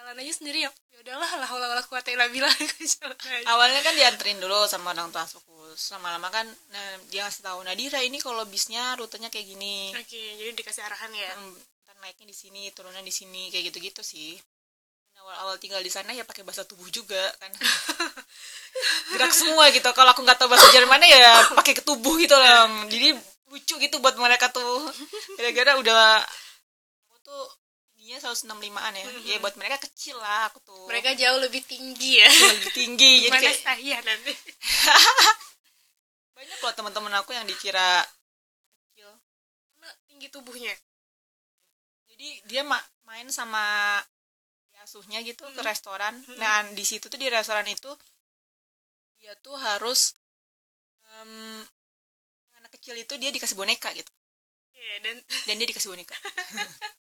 jalan 0.00 0.16
aja 0.16 0.32
sendiri 0.32 0.64
ya. 0.64 0.70
Ya 0.96 0.98
udahlah, 1.04 1.30
lah 1.36 1.48
Allah 1.48 1.68
Allah 1.76 1.84
kuat 1.84 2.08
aja. 2.08 3.44
awalnya 3.52 3.84
kan 3.84 3.92
dianterin 3.92 4.40
dulu 4.40 4.64
sama 4.64 4.96
orang 4.96 5.12
tua 5.12 5.28
asuhku 5.28 5.52
lama-lama 5.94 6.28
kan 6.34 6.48
nah, 6.74 6.88
dia 7.12 7.22
ngasih 7.22 7.46
tahu 7.46 7.62
Nadira 7.62 8.02
ini 8.02 8.18
kalau 8.18 8.42
bisnya 8.48 8.96
rutenya 8.96 9.28
kayak 9.28 9.44
gini. 9.44 9.92
Oke, 9.92 10.40
jadi 10.40 10.56
dikasih 10.56 10.82
arahan 10.82 11.12
ya. 11.12 11.30
Hmm, 11.36 11.52
ntar 11.84 11.96
naiknya 12.00 12.32
di 12.32 12.36
sini 12.36 12.72
turunnya 12.72 13.04
di 13.04 13.12
sini 13.12 13.52
kayak 13.52 13.70
gitu-gitu 13.70 14.00
sih. 14.00 14.40
Awal-awal 15.20 15.60
tinggal 15.60 15.84
di 15.84 15.92
sana 15.92 16.16
ya 16.16 16.24
pakai 16.24 16.48
bahasa 16.48 16.64
tubuh 16.64 16.88
juga 16.88 17.20
kan. 17.36 17.52
Gerak 19.12 19.36
semua 19.36 19.68
gitu. 19.68 19.84
Kalau 19.92 20.16
aku 20.16 20.24
nggak 20.24 20.40
tahu 20.40 20.48
bahasa 20.48 20.72
Jermannya 20.72 21.12
ya 21.12 21.44
pakai 21.52 21.76
ke 21.76 21.84
tubuh 21.84 22.16
gitu 22.16 22.32
loh. 22.32 22.88
Jadi 22.88 23.12
lucu 23.52 23.74
gitu 23.76 24.00
buat 24.00 24.16
mereka 24.16 24.48
tuh. 24.48 24.88
Gara-gara 25.36 25.76
udah 25.76 26.24
aku 27.04 27.16
tuh 27.20 27.59
dia 28.10 28.18
165an 28.18 28.90
ya. 28.98 29.06
Ya 29.22 29.38
buat 29.38 29.54
mereka 29.54 29.78
kecil 29.86 30.18
lah 30.18 30.50
aku 30.50 30.58
tuh. 30.66 30.90
Mereka 30.90 31.14
jauh 31.14 31.38
lebih 31.38 31.62
tinggi 31.62 32.18
ya. 32.18 32.26
lebih 32.26 32.74
tinggi 32.74 33.10
jadi 33.30 33.38
kayak 33.38 33.58
saya 33.62 33.96
nanti? 34.02 34.34
banyak 36.34 36.58
loh 36.58 36.74
teman-teman 36.74 37.14
aku 37.22 37.30
yang 37.38 37.46
dikira 37.46 38.02
kecil. 38.90 39.14
Karena 39.78 39.90
tinggi 40.10 40.26
tubuhnya. 40.26 40.74
jadi 42.10 42.28
dia 42.50 42.62
ma- 42.66 42.88
main 43.06 43.30
sama 43.30 43.62
asuhnya 44.82 45.22
gitu 45.22 45.46
ke 45.54 45.62
restoran. 45.62 46.18
Nah 46.34 46.66
di 46.74 46.82
situ 46.82 47.06
tuh 47.06 47.14
di 47.14 47.30
restoran 47.30 47.68
itu 47.70 47.94
dia 49.22 49.38
tuh 49.38 49.54
harus 49.54 50.18
em, 51.22 51.62
anak 52.58 52.74
kecil 52.74 52.98
itu 52.98 53.14
dia 53.22 53.30
dikasih 53.30 53.54
boneka 53.54 53.94
gitu. 53.94 54.10
Iya, 54.74 54.94
dan 55.04 55.16
dan 55.46 55.54
dia 55.62 55.68
dikasih 55.70 55.92
boneka 55.94 56.16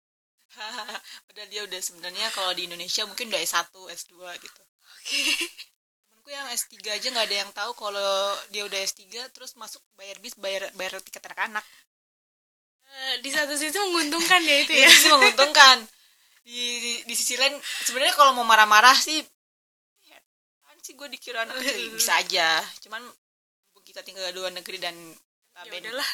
padahal 1.28 1.48
dia 1.48 1.62
udah 1.64 1.80
sebenarnya 1.80 2.26
kalau 2.32 2.52
di 2.56 2.66
Indonesia 2.66 3.04
mungkin 3.04 3.28
udah 3.28 3.40
S1 3.42 3.68
S2 3.72 4.14
gitu 4.40 4.62
oke. 4.64 5.20
temenku 6.08 6.28
yang 6.30 6.48
S3 6.50 6.74
aja 6.88 7.06
nggak 7.12 7.26
ada 7.28 7.36
yang 7.46 7.50
tahu 7.52 7.70
kalau 7.76 8.12
dia 8.48 8.64
udah 8.64 8.80
S3 8.80 9.04
terus 9.32 9.54
masuk 9.54 9.80
bayar 9.94 10.16
bis 10.18 10.34
bayar 10.36 10.68
bayar 10.74 10.98
tiket 11.04 11.24
anak-anak 11.28 11.64
Eh, 12.88 13.20
di 13.20 13.28
satu 13.28 13.52
sisi 13.52 13.76
menguntungkan 13.76 14.40
ya 14.40 14.56
itu 14.64 14.72
ya. 14.72 14.88
sih 14.88 15.12
menguntungkan 15.12 15.84
di, 16.40 16.56
di, 16.80 16.92
di 17.04 17.14
sisi 17.14 17.36
lain 17.36 17.52
sebenarnya 17.84 18.16
kalau 18.16 18.32
mau 18.32 18.48
marah-marah 18.48 18.96
sih 18.96 19.20
ya, 20.08 20.16
kan 20.64 20.76
sih 20.80 20.96
gue 20.96 21.04
dikira 21.12 21.44
anak 21.44 21.60
kecil 21.60 21.92
bisa 22.00 22.16
aja 22.16 22.64
cuman 22.80 23.04
kita 23.84 24.00
tinggal 24.00 24.24
di 24.32 24.36
luar 24.40 24.52
negeri 24.56 24.80
dan 24.80 24.96
Ya 25.58 25.66
lebih 25.68 25.90
udahlah. 25.90 26.08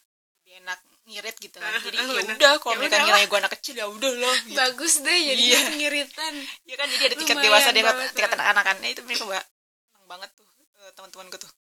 enak 0.62 0.78
ngirit 1.02 1.36
gitu 1.36 1.56
kan 1.58 1.72
jadi 1.82 1.96
Ah, 1.98 2.06
ya 2.06 2.22
udah 2.30 2.52
kalau 2.56 2.72
Ya 2.72 2.78
mereka 2.78 2.96
ngira 3.02 3.18
gue 3.26 3.38
anak 3.42 3.52
kecil 3.58 3.74
ya 3.74 3.86
udah 3.86 4.12
loh 4.14 4.36
gitu. 4.46 4.54
Bagus 4.54 4.92
deh 5.02 5.18
jadi 5.28 5.42
Iya. 5.42 5.58
pengiritan. 5.68 6.34
ya 6.62 6.74
kan 6.78 6.86
jadi 6.88 7.02
ada 7.10 7.14
Lumayan 7.18 7.42
dewasa 7.42 7.68
dia 7.70 7.82
Bang. 7.82 7.98
anak-anak 8.38 8.64
kan 8.64 8.76
Nah, 8.78 8.88
itu 8.88 9.02
mereka 9.02 9.24
mbak 9.26 9.44
senang 9.90 10.06
banget 10.06 10.30
tuh 10.34 10.46
eh, 10.78 10.90
teman-temanku 10.94 11.36
tuh 11.38 11.52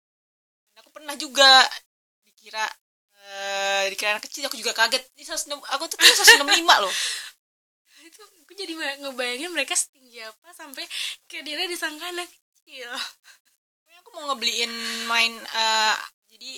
dan 0.72 0.80
aku 0.80 0.92
pernah 0.94 1.16
juga 1.16 1.52
dikira 2.22 2.66
eh, 3.18 3.84
dikira 3.90 4.10
anak 4.16 4.24
kecil 4.30 4.46
aku 4.46 4.58
juga 4.62 4.74
kaget 4.74 5.04
ini 5.16 5.24
106 5.26 5.58
aku 5.58 5.84
tuh 5.90 5.98
165 5.98 6.62
loh 6.78 6.94
itu 8.08 8.22
gue 8.22 8.56
jadi 8.56 8.74
ba- 8.78 8.98
ngebayangin 9.00 9.50
mereka 9.50 9.74
setinggi 9.74 10.22
apa 10.22 10.54
sampai 10.54 10.86
kayak 11.26 11.44
dia 11.44 11.66
disangka 11.66 12.06
anak 12.08 12.30
kecil 12.30 12.90
aku 13.98 14.10
mau 14.14 14.30
ngebeliin 14.30 14.70
main 15.06 15.34
eh, 15.34 15.96
jadi 16.30 16.52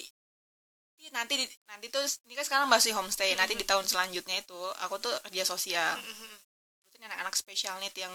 nanti 1.13 1.33
di- 1.39 1.51
nanti 1.69 1.85
tuh 1.87 2.01
ini 2.25 2.33
kan 2.33 2.45
sekarang 2.45 2.67
masih 2.67 2.91
homestay 2.97 3.37
nanti 3.37 3.53
di 3.53 3.63
tahun 3.63 3.85
selanjutnya 3.85 4.41
itu 4.41 4.59
aku 4.83 4.95
tuh 4.97 5.13
kerja 5.29 5.43
sosial. 5.45 5.93
Itu 6.89 6.95
nih 6.99 7.07
anak-anak 7.07 7.35
spesial 7.37 7.77
need 7.79 7.93
yang 7.95 8.11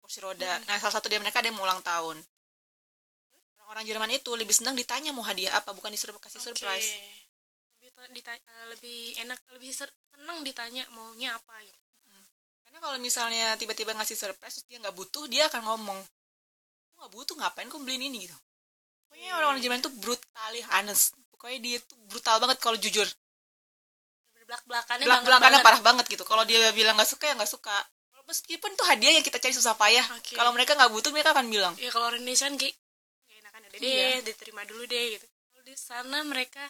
kursi 0.00 0.22
roda. 0.22 0.62
Nah 0.70 0.78
salah 0.78 0.94
satu 0.96 1.10
dari 1.10 1.20
mereka 1.20 1.42
ada 1.42 1.50
yang 1.50 1.58
mau 1.58 1.66
ulang 1.66 1.82
tahun. 1.82 2.16
Orang-orang 3.58 3.84
Jerman 3.84 4.10
itu 4.16 4.30
lebih 4.32 4.54
senang 4.56 4.72
ditanya 4.72 5.12
mau 5.12 5.26
hadiah 5.26 5.52
apa 5.58 5.76
bukan 5.76 5.92
disuruh 5.92 6.16
kasih 6.16 6.40
surprise. 6.40 6.88
Oke. 6.88 7.26
lebih 7.98 8.22
eh, 8.30 8.66
lebih 8.70 8.98
enak 9.26 9.38
lebih 9.58 9.74
seneng 9.74 10.38
ditanya 10.46 10.86
maunya 10.94 11.34
apa 11.34 11.58
gitu 11.66 11.78
karena 12.62 12.78
kalau 12.84 12.98
misalnya 13.02 13.58
tiba-tiba 13.58 13.90
ngasih 13.90 14.14
surprise 14.14 14.54
terus 14.60 14.66
dia 14.70 14.78
nggak 14.78 14.94
butuh 14.94 15.26
dia 15.26 15.50
akan 15.50 15.66
ngomong 15.66 15.98
aku 15.98 16.94
nggak 17.00 17.12
butuh 17.16 17.34
ngapain 17.34 17.66
kok 17.66 17.82
beliin 17.82 18.06
ini? 18.06 18.28
gitu. 18.28 18.38
Pokoknya 19.08 19.34
orang-orang 19.34 19.62
Jerman 19.66 19.80
itu 19.82 19.90
brutally 19.98 20.62
honest 20.70 21.10
pokoknya 21.38 21.58
dia 21.62 21.78
tuh 21.80 21.94
brutal 22.10 22.36
banget 22.42 22.58
kalau 22.58 22.74
jujur. 22.74 23.06
Belak 24.48 24.64
belakannya 24.66 25.04
belak 25.06 25.22
belakannya 25.22 25.60
parah 25.62 25.82
banget 25.84 26.04
gitu. 26.10 26.24
Kalau 26.26 26.42
dia 26.42 26.72
bilang 26.74 26.98
nggak 26.98 27.06
suka 27.06 27.30
ya 27.30 27.34
nggak 27.38 27.48
suka. 27.48 27.76
Meskipun 28.28 28.76
itu 28.76 28.84
hadiah 28.84 29.12
yang 29.16 29.24
kita 29.24 29.40
cari 29.40 29.54
susah 29.56 29.72
payah. 29.72 30.04
Oke. 30.18 30.36
kalau 30.36 30.52
mereka 30.52 30.76
nggak 30.76 30.92
butuh 30.92 31.08
mereka 31.14 31.32
akan 31.32 31.48
bilang. 31.48 31.72
Ya 31.80 31.88
kalau 31.88 32.12
orang 32.12 32.20
Indonesia 32.20 32.44
kan 32.44 32.56
kayak 32.60 32.74
"Ya 33.28 33.34
enakan 33.40 33.60
udah 33.64 33.70
deh 33.72 33.88
Iya. 33.88 34.08
diterima 34.20 34.62
dulu 34.68 34.82
deh 34.84 35.04
gitu. 35.16 35.26
Kalau 35.48 35.62
di 35.64 35.74
sana 35.78 36.18
mereka 36.26 36.64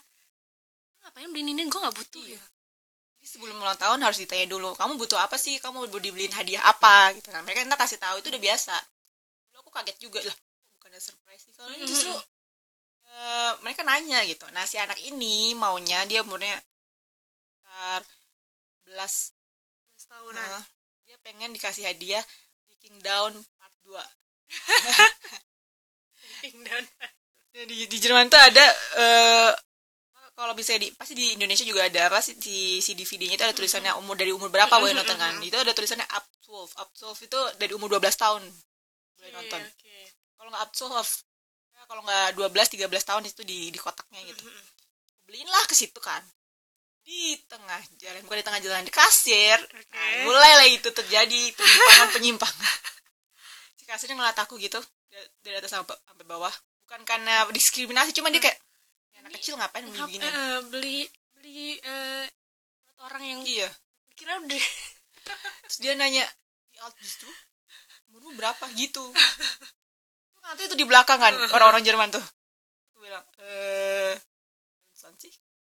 ngapain 1.03 1.31
beliin 1.33 1.55
ini 1.55 1.67
gue 1.67 1.81
nggak 1.81 1.97
butuh. 1.99 2.23
Iya. 2.23 2.39
ya 2.39 2.43
Jadi 3.19 3.27
sebelum 3.27 3.57
ulang 3.59 3.75
tahun 3.75 3.99
harus 4.07 4.19
ditanya 4.23 4.47
dulu 4.47 4.71
kamu 4.79 4.95
butuh 5.03 5.19
apa 5.19 5.35
sih? 5.35 5.59
Kamu 5.59 5.83
mau 5.83 5.99
dibeliin 5.99 6.31
hadiah 6.31 6.63
apa? 6.63 7.11
Gitu 7.19 7.27
kan. 7.35 7.43
Mereka 7.43 7.67
entah 7.67 7.79
kasih 7.79 7.99
tahu 7.99 8.23
itu 8.23 8.31
udah 8.31 8.43
biasa. 8.43 8.75
Dulu 9.51 9.59
aku 9.67 9.71
kaget 9.75 9.97
juga 9.99 10.21
lah. 10.23 10.37
Bukan 10.79 10.91
ada 10.95 11.01
surprise 11.03 11.43
sih? 11.43 11.53
Kalau 11.59 11.75
ini 11.75 11.83
Mhm. 11.83 11.91
justru 11.91 12.15
eh, 13.09 13.53
mereka 13.65 13.83
nanya 13.85 14.25
gitu. 14.29 14.45
Nah 14.53 14.65
si 14.69 14.77
anak 14.77 15.01
ini 15.01 15.57
maunya 15.57 16.05
dia 16.05 16.21
umurnya 16.21 16.57
sekitar 17.69 18.03
11 18.89 20.09
tahunan 20.09 20.41
Nah, 20.41 20.65
dia 21.05 21.17
pengen 21.21 21.53
dikasih 21.53 21.85
hadiah 21.85 22.25
Breaking 22.65 22.99
Down 23.05 23.33
Part 23.61 23.75
2 23.85 23.93
Breaking 26.41 26.65
down. 26.65 26.85
Di, 27.59 27.91
di 27.91 27.97
Jerman 27.99 28.31
tuh 28.31 28.39
ada 28.39 28.67
eh 28.97 29.53
kalau 30.39 30.55
bisa 30.55 30.79
di 30.79 30.95
pasti 30.95 31.19
di 31.19 31.35
Indonesia 31.35 31.67
juga 31.67 31.91
ada 31.91 32.07
apa 32.07 32.23
sih 32.23 32.39
di 32.39 32.79
si 32.79 32.95
DVD-nya 32.95 33.35
itu 33.35 33.43
ada 33.43 33.57
tulisannya 33.59 33.91
umur 33.99 34.15
dari 34.15 34.31
umur 34.31 34.55
berapa 34.55 34.71
boleh 34.71 34.95
nonton 34.95 35.19
kan? 35.19 35.35
itu 35.43 35.59
ada 35.59 35.75
tulisannya 35.75 36.07
up 36.15 36.23
12 36.47 36.79
up 36.79 36.89
12 36.95 37.27
itu 37.27 37.41
dari 37.59 37.73
umur 37.75 37.99
12 37.99 38.15
tahun. 38.15 38.43
Boleh 39.19 39.31
nonton. 39.35 39.59
Oke, 39.59 39.75
oke. 39.75 39.99
kalau 40.39 40.49
nggak 40.55 40.63
up 40.63 40.71
12 40.71 40.95
ya, 40.95 41.28
kalau 41.89 42.05
nggak 42.05 42.37
12 42.37 42.85
13 42.85 43.09
tahun 43.09 43.25
itu 43.25 43.43
di 43.49 43.73
di 43.73 43.79
kotaknya 43.81 44.21
gitu. 44.29 44.45
Beliin 45.25 45.49
lah 45.49 45.65
ke 45.65 45.73
situ 45.73 45.97
kan. 45.99 46.21
Di 47.01 47.41
tengah 47.49 47.81
jalan 47.97 48.21
bukan 48.29 48.39
di 48.39 48.45
tengah 48.45 48.61
jalan 48.61 48.85
di 48.85 48.93
kasir. 48.93 49.57
Oke. 49.57 49.89
nah, 49.89 50.29
mulailah 50.29 50.69
itu 50.69 50.93
terjadi 50.93 51.41
penyimpangan 51.57 52.09
penyimpangan. 52.13 52.77
Si 53.81 53.89
kasirnya 53.89 54.21
ngeliat 54.21 54.37
aku 54.37 54.61
gitu 54.61 54.77
dari- 55.41 55.57
atas 55.57 55.73
sampai 55.73 55.97
sampai 56.05 56.25
bawah. 56.29 56.53
Bukan 56.85 57.01
karena 57.09 57.49
diskriminasi 57.49 58.13
cuma 58.13 58.29
dia 58.29 58.45
kayak 58.45 58.61
"Ini 59.17 59.17
anak 59.25 59.33
kecil 59.41 59.57
ngapain 59.57 59.89
beli 59.89 60.01
begini? 60.05 60.25
eh, 60.29 60.59
beli 60.69 60.99
beli 61.41 61.67
buat 62.85 62.99
orang 63.09 63.23
yang 63.25 63.41
iya. 63.49 63.69
kira 64.13 64.37
udah 64.37 64.65
terus 65.65 65.77
dia 65.81 65.97
nanya 65.97 66.25
di 66.69 66.77
alt 66.85 66.93
umurmu 68.13 68.37
berapa? 68.37 68.69
Gitu 68.77 69.01
nanti 70.49 70.63
itu 70.65 70.75
di 70.75 70.87
belakang 70.89 71.21
kan 71.21 71.35
orang-orang 71.55 71.85
Jerman 71.85 72.09
tuh. 72.09 72.25
Aku 72.93 73.05
bilang 73.05 73.25
eh 73.45 74.17
berapa 74.97 75.15
sih. 75.21 75.33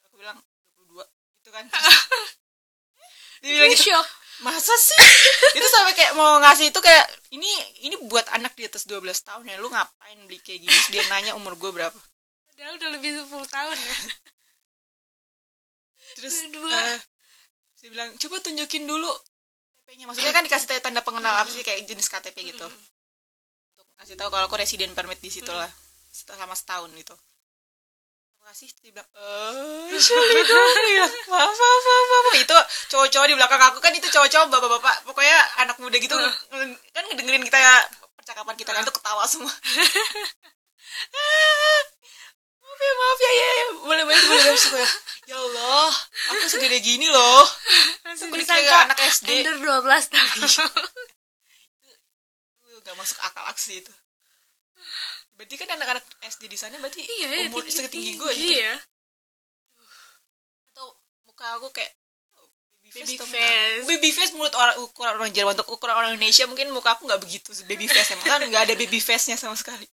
Aku 0.07 0.15
bilang 0.17 0.39
22 0.79 1.03
gitu 1.43 1.49
kan. 1.51 1.65
Dia 3.43 3.51
bilang 3.57 3.71
gitu. 3.75 3.91
Shock. 3.91 4.07
Masa 4.41 4.73
sih? 4.73 4.97
Itu 5.57 5.67
sampai 5.69 5.93
kayak 5.93 6.17
mau 6.17 6.41
ngasih 6.41 6.73
itu 6.73 6.81
kayak 6.81 7.05
ini 7.29 7.45
ini 7.85 7.93
buat 8.09 8.25
anak 8.33 8.57
di 8.57 8.65
atas 8.65 8.89
12 8.89 9.05
tahun 9.21 9.45
ya 9.45 9.61
lu 9.61 9.69
ngapain 9.69 10.17
beli 10.25 10.41
kayak 10.41 10.65
gini? 10.65 10.73
Terus 10.73 10.89
dia 10.89 11.03
nanya 11.13 11.37
umur 11.37 11.53
gue 11.61 11.69
berapa. 11.69 11.99
Padahal 12.49 12.73
udah 12.81 12.89
lebih 12.89 13.21
10 13.21 13.29
tahun 13.29 13.77
ya. 13.77 13.95
Terus 16.17 16.35
Dua. 16.49 16.73
eh, 16.73 16.97
dia 17.85 17.89
bilang 17.93 18.09
coba 18.17 18.35
tunjukin 18.41 18.89
dulu 18.89 19.13
KTP-nya 19.91 20.07
maksudnya 20.07 20.31
kan 20.31 20.43
dikasih 20.47 20.79
tanda 20.79 21.03
pengenal 21.03 21.35
apa 21.35 21.51
sih 21.51 21.67
kayak 21.67 21.83
jenis 21.83 22.07
KTP 22.07 22.55
gitu 22.55 22.67
kasih 24.11 24.27
tahu 24.27 24.31
kalau 24.35 24.45
aku 24.51 24.59
resident 24.59 24.91
permit 24.91 25.23
di 25.23 25.31
situ 25.31 25.47
lah. 25.47 25.71
Selama 26.11 26.51
setahun 26.51 26.91
gitu. 26.99 27.15
Aku 28.35 28.43
kasih 28.43 28.67
dia 28.83 28.91
bilang 28.91 29.07
eh. 29.07 29.95
Ya. 30.99 31.07
Maaf 31.31 31.55
maaf 31.55 31.83
maaf 31.87 32.35
itu 32.35 32.57
cowok-cowok 32.91 33.27
di 33.31 33.35
belakang 33.39 33.61
aku 33.71 33.79
kan 33.79 33.95
itu 33.95 34.11
cowok-cowok 34.11 34.51
bapak-bapak. 34.51 35.07
Pokoknya 35.07 35.39
anak 35.63 35.79
muda 35.79 35.95
gitu 35.95 36.11
nge- 36.11 36.75
kan 36.91 37.07
ngedengerin 37.07 37.47
kita 37.47 37.55
ya. 37.55 37.87
Percakapan 38.19 38.59
kita 38.59 38.75
kan 38.75 38.83
tuh 38.83 38.99
ketawa 38.99 39.23
semua. 39.23 39.47
Maaf 42.61 42.79
ya 42.83 42.93
maaf 42.99 43.19
ya 43.19 43.31
ya, 43.31 43.47
ya. 43.47 43.65
boleh 43.79 44.03
boleh 44.03 44.23
boleh 44.27 44.43
ya. 44.59 44.87
Ya 45.31 45.37
Allah 45.39 45.91
aku 46.35 46.45
segede 46.51 46.83
gini 46.83 47.07
loh. 47.07 47.47
Aku 48.11 48.27
dikira 48.35 48.91
anak 48.91 48.99
SD 49.07 49.47
under 49.47 49.55
12 49.87 50.11
tahun. 50.11 50.51
Gak 52.81 52.97
masuk 52.97 53.21
akal 53.21 53.45
aksi 53.47 53.85
itu 53.85 53.93
berarti 55.41 55.55
kan 55.57 55.69
anak-anak 55.73 56.05
SD 56.21 56.45
di 56.45 56.53
sana 56.53 56.77
berarti 56.77 57.01
iya 57.01 57.27
ya 57.27 57.49
umur 57.49 57.65
tinggi- 57.65 57.73
setinggi 57.81 58.13
tinggi. 58.13 58.21
gue 58.21 58.31
gitu. 58.31 58.51
Iya. 58.55 58.73
Atau 60.69 60.87
muka 61.25 61.57
aku 61.57 61.69
kayak 61.71 61.93
Baby 62.91 63.15
face. 63.15 63.87
baby 63.87 64.11
face. 64.11 64.35
Menurut 64.35 64.51
orang 64.51 64.75
ukuran 64.83 65.15
orang 65.15 65.31
Jerman 65.31 65.55
untuk 65.55 65.71
ukuran 65.71 65.95
orang 65.95 66.11
Indonesia 66.11 66.43
mungkin 66.43 66.75
muka 66.75 66.91
aku 66.91 67.07
nggak 67.07 67.23
begitu 67.23 67.49
baby 67.63 67.87
face 67.87 68.11
emang. 68.11 68.27
Kan 68.27 68.43
nggak 68.43 68.67
ada 68.67 68.75
baby 68.75 68.99
face 68.99 69.25
nya 69.25 69.39
sama 69.39 69.55
sekali. 69.55 69.87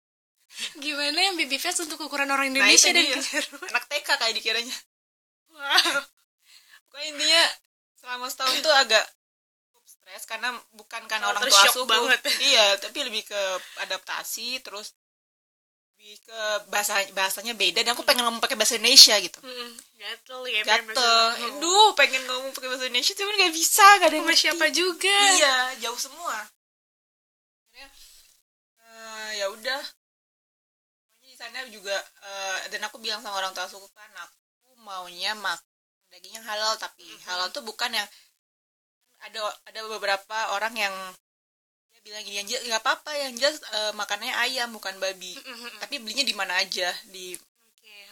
Gimana 0.75 1.13
yang 1.21 1.37
baby 1.37 1.55
face 1.55 1.77
untuk 1.79 2.01
ukuran 2.01 2.25
orang 2.25 2.49
nah 2.49 2.65
Indonesia 2.65 2.89
dan 2.89 3.05
dia. 3.05 3.15
Kejar- 3.15 3.53
anak 3.69 3.85
TK 3.85 4.07
kayak 4.09 4.33
dikiranya. 4.35 4.75
Wow. 5.53 6.09
Pokoknya 6.83 7.05
intinya 7.07 7.43
selama 7.95 8.25
setahun 8.27 8.57
tuh 8.61 8.73
agak 8.73 9.05
cukup 9.61 9.83
stres 9.85 10.23
karena 10.25 10.49
bukan 10.73 11.01
karena 11.05 11.25
orang 11.29 11.45
tua 11.45 11.61
asuh 11.65 11.85
banget. 11.85 12.17
iya 12.41 12.77
tapi 12.77 12.97
lebih 13.01 13.25
ke 13.25 13.41
adaptasi 13.79 14.57
terus 14.61 14.97
lebih 16.07 16.23
ke 16.23 16.39
bahasa 16.71 17.03
bahasanya 17.11 17.51
beda. 17.51 17.83
Dan 17.83 17.91
aku 17.91 18.07
pengen 18.07 18.23
ngomong 18.23 18.39
pakai 18.39 18.55
bahasa 18.55 18.79
Indonesia 18.79 19.19
gitu. 19.19 19.43
Mm-mm. 19.43 19.75
gatel 19.99 20.41
ya 20.47 20.63
gatel. 20.63 21.23
Aduh 21.51 21.91
pengen 21.99 22.23
ngomong 22.23 22.55
pakai 22.55 22.71
bahasa 22.71 22.87
Indonesia 22.87 23.11
cuman 23.11 23.35
nggak 23.35 23.51
bisa 23.51 23.83
nggak 23.99 24.07
ada 24.15 24.19
sama 24.23 24.35
siapa 24.39 24.65
juga. 24.71 25.19
Iya 25.35 25.83
jauh 25.83 25.99
semua. 25.99 26.47
Eh, 27.75 29.29
ya 29.35 29.51
udah. 29.51 29.83
Di 31.27 31.35
sana 31.35 31.67
juga 31.67 31.99
eh, 32.23 32.71
dan 32.71 32.87
aku 32.87 33.03
bilang 33.03 33.19
sama 33.19 33.43
orang 33.43 33.51
tua 33.51 33.67
suku 33.67 33.91
kan 33.91 34.07
aku 34.15 34.79
maunya 34.79 35.35
mak 35.35 35.59
daging 36.07 36.39
yang 36.39 36.47
halal 36.47 36.79
tapi 36.79 37.03
halal 37.27 37.51
tuh 37.51 37.67
bukan 37.67 37.91
yang 37.91 38.07
ada 39.27 39.43
ada 39.67 39.79
beberapa 39.91 40.55
orang 40.55 40.71
yang 40.71 40.95
ya 40.95 41.26
bilang 42.07 42.23
gini 42.23 42.35
yang 42.39 42.47
nggak 42.47 42.81
apa-apa 42.81 43.11
yang 43.19 43.31
jelas 43.35 43.59
eh, 43.59 43.93
makanannya 43.93 44.35
ayam 44.47 44.69
bukan 44.71 44.95
babi. 44.97 45.35
Tapi 45.83 45.99
belinya 45.99 46.23
di 46.23 46.35
mana 46.35 46.57
aja? 46.59 46.89
Di 47.11 47.35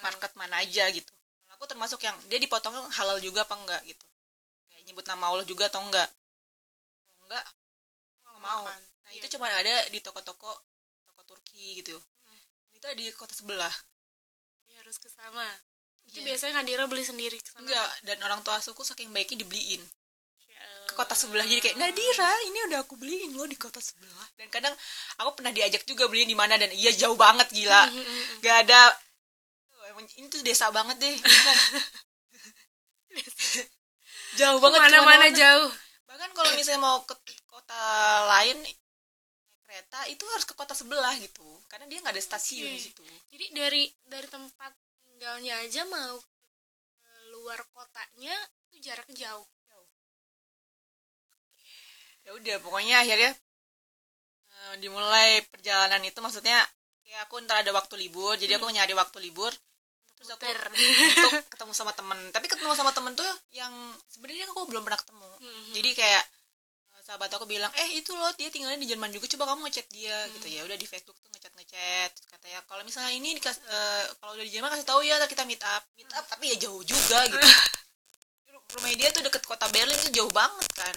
market 0.03 0.31
mana 0.37 0.61
aja 0.61 0.85
gitu. 0.93 1.09
Aku 1.55 1.63
termasuk 1.65 2.03
yang 2.03 2.13
dia 2.27 2.37
dipotong 2.37 2.75
halal 2.99 3.17
juga 3.23 3.47
apa 3.47 3.55
enggak 3.57 3.81
gitu. 3.87 4.05
Kayak 4.69 4.83
nyebut 4.91 5.05
nama 5.07 5.23
Allah 5.31 5.45
juga 5.47 5.65
atau 5.71 5.81
enggak? 5.81 6.09
Enggak. 7.25 7.45
Nggak 8.27 8.39
mau. 8.43 8.63
Makan. 8.67 8.81
nah 9.05 9.11
Iya. 9.13 9.21
itu 9.21 9.27
cuma 9.37 9.45
ada 9.47 9.75
di 9.89 9.99
toko-toko 10.01 10.51
toko 11.07 11.21
Turki 11.25 11.79
gitu. 11.81 11.95
Itu 12.75 12.85
ada 12.85 12.97
di 12.99 13.07
kota 13.15 13.31
sebelah. 13.33 13.71
Jadi 14.65 14.73
harus 14.77 14.97
ke 14.99 15.07
sana. 15.09 15.47
Itu 16.05 16.21
Iya. 16.21 16.35
biasanya 16.35 16.61
Nadira 16.61 16.85
beli 16.85 17.01
sendiri 17.07 17.39
ke 17.39 17.49
sana. 17.49 17.63
Enggak 17.65 17.89
dan 18.05 18.17
orang 18.27 18.41
tua 18.45 18.59
suku 18.61 18.83
saking 18.83 19.09
baiknya 19.15 19.41
dibeliin 19.47 19.81
kota 20.95 21.13
sebelah. 21.13 21.43
Jadi 21.43 21.61
kayak 21.61 21.77
Nadira 21.77 22.31
ini 22.47 22.59
udah 22.71 22.79
aku 22.87 22.95
beliin 22.95 23.35
lo 23.35 23.43
di 23.45 23.59
kota 23.59 23.83
sebelah. 23.83 24.27
Dan 24.39 24.47
kadang 24.47 24.73
aku 25.19 25.37
pernah 25.37 25.51
diajak 25.51 25.83
juga 25.83 26.07
beliin 26.07 26.31
di 26.31 26.37
mana 26.37 26.55
dan 26.55 26.71
iya 26.71 26.95
jauh 26.95 27.19
banget 27.19 27.51
gila. 27.51 27.91
Mm-mm. 27.91 28.39
gak 28.39 28.65
ada. 28.65 28.81
Oh, 29.75 29.85
emang 29.91 30.07
ini 30.15 30.27
tuh 30.31 30.39
desa 30.41 30.71
banget 30.71 30.97
deh. 30.97 31.15
Jauh 34.35 34.59
banget 34.59 34.79
mana-mana 34.83 34.99
ke 34.99 35.31
mana-mana. 35.31 35.39
jauh. 35.39 35.71
Bahkan 36.11 36.29
kalau 36.35 36.51
misalnya 36.59 36.81
mau 36.83 36.99
ke 37.07 37.15
kota 37.47 37.79
lain 38.35 38.59
naik 38.63 38.77
kereta 39.63 39.99
itu 40.11 40.23
harus 40.27 40.43
ke 40.43 40.55
kota 40.55 40.75
sebelah 40.75 41.15
gitu. 41.19 41.47
Karena 41.71 41.87
dia 41.87 42.03
nggak 42.03 42.15
ada 42.15 42.23
stasiun 42.23 42.67
Oke. 42.67 42.75
di 42.75 42.81
situ. 42.83 43.03
Jadi 43.31 43.45
dari 43.55 43.83
dari 44.03 44.27
tempat 44.27 44.71
tinggalnya 45.07 45.63
aja 45.63 45.87
mau 45.87 46.19
ke 46.99 47.13
luar 47.31 47.63
kotanya 47.71 48.35
itu 48.67 48.91
jarak 48.91 49.07
jauh 49.15 49.47
ya 52.25 52.31
udah 52.33 52.55
pokoknya 52.65 53.05
akhirnya 53.05 53.31
eh, 54.49 54.73
dimulai 54.81 55.45
perjalanan 55.47 56.01
itu. 56.01 56.17
Maksudnya 56.19 56.57
kayak 57.05 57.29
aku 57.29 57.37
ntar 57.45 57.61
ada 57.61 57.71
waktu 57.71 57.95
libur 58.01 58.33
jadi 58.35 58.57
aku 58.57 58.65
nyari 58.73 58.97
waktu 58.97 59.21
libur. 59.21 59.53
Terus 60.15 60.29
aku 60.33 60.47
untuk 60.47 61.33
ketemu 61.53 61.73
sama 61.77 61.93
temen. 61.93 62.17
Tapi 62.33 62.45
ketemu 62.49 62.73
sama 62.73 62.91
temen 62.91 63.13
tuh 63.13 63.29
yang 63.53 63.71
sebenarnya 64.09 64.49
aku 64.49 64.65
belum 64.65 64.81
pernah 64.81 64.99
ketemu. 64.99 65.29
Mhm. 65.45 65.71
jadi 65.77 65.89
kayak 65.93 66.23
eh, 66.97 67.01
sahabat 67.05 67.29
aku 67.37 67.45
bilang 67.45 67.69
eh 67.77 68.01
itu 68.01 68.09
loh 68.17 68.33
dia 68.33 68.49
tinggalnya 68.49 68.81
di 68.81 68.89
Jerman 68.89 69.13
juga 69.13 69.29
coba 69.37 69.53
kamu 69.53 69.69
ngechat 69.69 69.87
dia. 69.93 70.17
Gitu. 70.33 70.47
Ya 70.49 70.61
udah 70.65 70.77
di 70.81 70.87
Facebook 70.89 71.17
tuh 71.21 71.29
ngechat 71.29 71.53
ngechat 71.53 72.11
katanya 72.33 72.59
kalau 72.65 72.81
misalnya 72.81 73.13
ini 73.13 73.37
dikas 73.37 73.61
eh, 73.69 74.03
kalau 74.17 74.33
udah 74.33 74.45
di 74.49 74.51
Jerman 74.51 74.73
kasih 74.73 74.87
tahu 74.89 75.05
ya 75.05 75.21
kita 75.29 75.45
meet 75.45 75.61
up. 75.61 75.83
Meet 75.93 76.09
up 76.17 76.25
tapi 76.25 76.49
ya 76.49 76.57
jauh 76.57 76.81
juga 76.81 77.21
gitu. 77.29 77.45
Rumahnya 78.65 78.97
dia 78.97 79.09
tuh 79.13 79.21
deket 79.21 79.45
kota 79.45 79.69
Berlin 79.69 79.93
tuh 79.93 80.09
jauh 80.09 80.33
banget 80.33 80.67
kan 80.73 80.95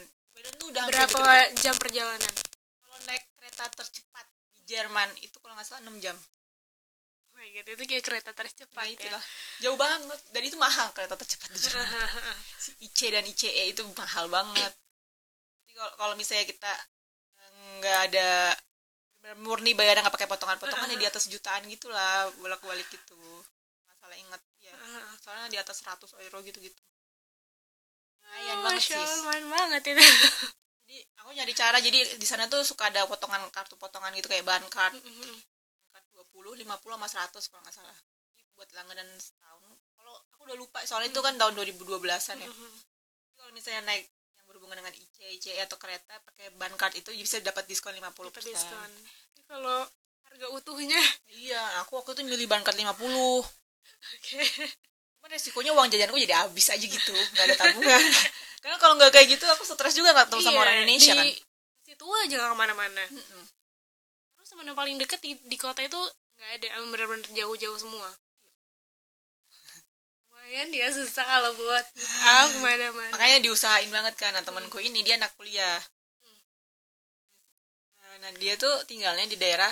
Tuh 0.56 0.66
udah 0.72 0.82
berapa 0.88 1.20
jam 1.60 1.74
perjalanan? 1.76 2.32
Kalau 2.80 2.98
naik 3.04 3.24
kereta 3.36 3.64
tercepat 3.74 4.26
di 4.56 4.60
Jerman 4.64 5.08
itu 5.20 5.36
kalau 5.42 5.52
nggak 5.58 5.66
salah 5.68 5.82
6 5.84 6.00
jam. 6.00 6.16
Oh 6.16 7.34
my 7.36 7.48
god 7.54 7.66
itu 7.68 7.84
kayak 7.84 8.04
kereta 8.04 8.30
tercepat 8.32 8.82
nah 8.82 8.86
ya? 8.88 8.96
itulah. 8.96 9.22
Jauh 9.60 9.78
banget. 9.78 10.20
Dan 10.32 10.42
itu 10.46 10.56
mahal 10.56 10.88
kereta 10.96 11.14
tercepat 11.14 11.48
di 11.52 11.58
Jerman. 11.60 11.86
Si 12.64 12.70
IC 12.82 12.98
dan 13.14 13.24
ICE 13.26 13.64
itu 13.74 13.82
mahal 13.94 14.26
banget. 14.32 14.72
Jadi 15.64 15.72
kalau 15.76 15.92
kalau 16.00 16.14
misalnya 16.18 16.46
kita 16.48 16.72
eh, 17.38 17.50
nggak 17.78 17.98
ada 18.10 18.28
murni 19.42 19.76
bayar 19.76 20.00
nggak 20.00 20.14
pakai 20.14 20.30
potongan-potongan 20.30 20.94
ya 20.94 20.98
di 20.98 21.06
atas 21.06 21.28
jutaan 21.28 21.66
gitulah 21.68 22.30
bolak-balik 22.40 22.86
gitu. 22.88 23.18
Masalah 23.86 24.16
inget 24.16 24.42
ya 24.62 24.74
soalnya 25.22 25.48
di 25.52 25.58
atas 25.58 25.82
100 25.84 26.10
euro 26.26 26.38
gitu-gitu. 26.42 26.76
lumayan 26.76 26.84
banget 26.84 26.97
Masya 28.78 28.96
Allah, 29.02 29.16
lumayan 29.18 29.46
banget 29.50 29.82
itu. 29.90 30.02
Jadi 30.88 30.96
aku 31.18 31.30
nyari 31.34 31.54
cara. 31.54 31.76
Jadi 31.82 31.98
di 32.16 32.26
sana 32.26 32.46
tuh 32.46 32.62
suka 32.62 32.88
ada 32.88 33.04
potongan 33.04 33.42
kartu 33.50 33.74
potongan 33.74 34.14
gitu 34.14 34.30
kayak 34.30 34.46
bahan 34.46 34.64
card 34.70 34.94
card 35.92 36.06
20, 36.32 36.62
50 36.62 36.64
sama 36.64 37.06
100 37.10 37.50
kalau 37.50 37.62
nggak 37.66 37.74
salah. 37.74 37.96
Jadi 38.32 38.42
buat 38.54 38.68
langganan 38.72 39.08
setahun. 39.18 39.70
Kalau 39.98 40.14
aku 40.32 40.40
udah 40.46 40.56
lupa 40.56 40.78
soalnya 40.86 41.10
itu 41.10 41.20
kan 41.20 41.34
tahun 41.34 41.52
2012an 41.58 42.38
ya. 42.38 42.48
Jadi 42.48 43.32
kalau 43.34 43.50
misalnya 43.52 43.82
naik 43.90 44.06
yang 44.38 44.46
berhubungan 44.46 44.78
dengan 44.78 44.94
IC, 44.94 45.16
ICE 45.42 45.60
atau 45.66 45.76
kereta 45.76 46.14
pakai 46.22 46.54
ban 46.54 46.72
card 46.78 46.94
itu 46.96 47.10
bisa 47.12 47.42
dapat 47.42 47.66
diskon 47.66 47.92
50% 47.98 48.06
Dapat 48.30 48.44
diskon. 48.46 48.90
Kalau 49.50 49.84
harga 50.30 50.46
utuhnya? 50.54 51.02
Iya 51.28 51.82
aku 51.82 51.98
waktu 51.98 52.16
itu 52.16 52.22
milih 52.24 52.46
ban 52.46 52.62
card 52.62 52.78
50 52.78 52.94
oke. 52.94 54.42
cuman 54.78 54.97
resikonya 55.28 55.70
uang 55.76 55.88
jajanku 55.92 56.16
jadi 56.18 56.34
habis 56.48 56.66
aja 56.72 56.82
gitu 56.82 57.12
nggak 57.12 57.44
ada 57.52 57.56
tabungan. 57.56 58.00
Karena 58.62 58.76
kalau 58.82 58.94
nggak 58.98 59.12
kayak 59.14 59.28
gitu 59.38 59.44
aku 59.46 59.62
stres 59.62 59.94
juga 59.94 60.10
nggak 60.16 60.28
sama 60.34 60.50
Iya, 60.50 60.60
orang 60.64 60.74
Indonesia 60.82 61.12
di 61.14 61.20
kan? 61.20 61.28
situ 61.86 62.04
aja 62.04 62.34
nggak 62.36 62.50
ke 62.52 62.58
mana-mana. 62.58 63.04
Mm-mm. 63.14 63.44
terus 64.34 64.48
teman 64.50 64.66
yang 64.70 64.78
paling 64.78 64.96
deket 64.98 65.20
di, 65.22 65.32
di 65.46 65.56
kota 65.60 65.80
itu 65.84 66.00
nggak 66.38 66.50
ada 66.58 66.66
emang 66.78 66.90
bener-bener 66.94 67.28
jauh-jauh 67.34 67.78
semua. 67.78 68.08
Lumayan 70.32 70.68
dia 70.72 70.88
susah 70.90 71.24
kalau 71.24 71.52
buat 71.54 71.84
ah 72.24 72.46
ke 72.52 72.58
mana-mana. 72.64 73.12
Makanya 73.14 73.38
diusahain 73.44 73.90
banget 73.92 74.14
kan? 74.16 74.32
Nah 74.34 74.42
temanku 74.42 74.78
ini 74.80 75.04
dia 75.06 75.20
anak 75.20 75.32
kuliah. 75.36 75.78
Nah, 78.00 78.16
nah 78.24 78.32
dia 78.40 78.54
tuh 78.56 78.74
tinggalnya 78.88 79.26
di 79.28 79.36
daerah 79.36 79.70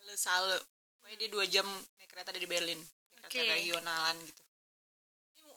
Halle 0.00 0.16
Saale 0.16 0.56
pokoknya 1.00 1.16
dia 1.20 1.28
dua 1.30 1.44
jam 1.46 1.66
naik 2.00 2.08
kereta 2.10 2.30
dari 2.32 2.46
Berlin. 2.48 2.80
Kereta 3.20 3.40
Oke. 3.40 3.52
regionalan 3.56 4.16
gitu 4.26 4.43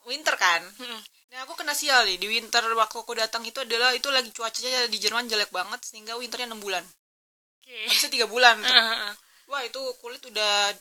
winter 0.08 0.36
kan 0.39 0.63
Mm-mm. 0.80 1.02
nah 1.36 1.43
aku 1.43 1.54
kena 1.60 1.76
sial 1.76 2.08
nih 2.08 2.15
di 2.15 2.28
winter 2.32 2.63
waktu 2.63 2.98
aku 3.04 3.13
datang 3.13 3.43
itu 3.43 3.60
adalah 3.60 3.91
itu 3.91 4.08
lagi 4.08 4.32
cuacanya 4.32 4.88
di 4.88 4.98
Jerman 4.98 5.28
jelek 5.28 5.52
banget 5.52 5.84
sehingga 5.84 6.15
winternya 6.15 6.56
enam 6.56 6.63
bulan 6.63 6.82
oke 7.62 7.76
bisa 7.91 8.08
tiga 8.08 8.26
bulan 8.32 8.56
tuh. 8.63 8.72
Ah. 8.72 9.13
wah 9.52 9.62
itu 9.67 9.80
kulit 10.00 10.24
udah 10.24 10.72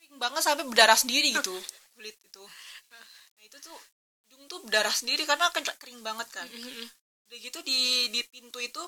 kering 0.00 0.16
banget 0.16 0.40
sampai 0.40 0.64
berdarah 0.64 0.96
sendiri 0.96 1.28
gitu 1.36 1.52
kulit 1.92 2.16
itu 2.16 2.44
nah 2.88 3.04
itu 3.44 3.56
tuh 3.60 3.76
hidung 4.26 4.48
tuh 4.48 4.58
berdarah 4.64 4.94
sendiri 4.96 5.28
karena 5.28 5.52
kering 5.52 6.00
banget 6.00 6.28
kan 6.32 6.48
udah 7.30 7.38
gitu 7.38 7.60
di 7.62 8.10
di 8.10 8.20
pintu 8.26 8.58
itu 8.58 8.82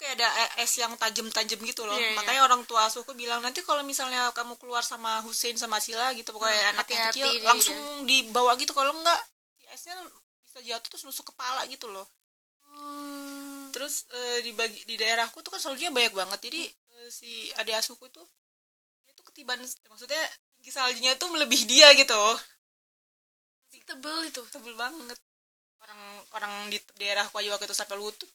kayak 0.00 0.16
ada 0.16 0.28
e- 0.32 0.64
es 0.64 0.72
yang 0.80 0.96
tajam-tajam 0.96 1.60
gitu 1.60 1.84
loh. 1.84 1.92
Iya, 1.92 2.08
iya. 2.08 2.16
makanya 2.16 2.42
orang 2.48 2.64
tua 2.64 2.88
asuhku 2.88 3.12
bilang 3.12 3.44
nanti 3.44 3.60
kalau 3.60 3.84
misalnya 3.84 4.32
kamu 4.32 4.56
keluar 4.56 4.80
sama 4.80 5.20
Hussein 5.20 5.60
sama 5.60 5.76
Sila 5.76 6.16
gitu 6.16 6.32
pokoknya 6.32 6.56
Hmm, 6.56 6.72
anak 6.72 6.86
yang 6.88 7.02
kecil 7.12 7.28
dia, 7.28 7.44
langsung 7.44 7.76
dibawa 8.08 8.56
gitu. 8.56 8.72
Kalau 8.72 8.96
enggak 8.96 9.20
esnya 9.76 10.00
bisa 10.40 10.58
jatuh 10.64 10.88
terus 10.88 11.04
nusuk 11.04 11.28
kepala 11.36 11.68
gitu 11.68 11.92
loh. 11.92 12.08
Hmm. 12.70 13.66
terus 13.74 14.06
eh, 14.14 14.46
di 14.46 14.54
bagi 14.54 14.78
di 14.86 14.94
daerahku 14.94 15.42
tuh 15.44 15.52
kan 15.52 15.60
saljunya 15.60 15.92
banyak 15.92 16.16
banget. 16.16 16.40
Jadi 16.48 16.62
eh, 16.96 17.08
si 17.12 17.52
adik 17.60 17.76
asuku 17.76 18.08
itu 18.08 18.22
dia 19.04 19.12
tuh 19.12 19.24
ketiban 19.28 19.60
maksudnya 19.60 20.22
tinggi 20.56 20.72
saljunya 20.72 21.12
tuh 21.20 21.28
melebihi 21.28 21.64
dia 21.68 21.92
gitu. 21.92 22.22
Tebel 23.84 24.30
itu. 24.30 24.42
Tebel 24.54 24.74
banget. 24.78 25.18
Orang 25.82 26.00
orang 26.38 26.52
di 26.70 26.78
daerah 26.96 27.26
Kuayu 27.28 27.50
waktu 27.50 27.66
itu 27.66 27.74
sampai 27.74 27.98
lutut 27.98 28.30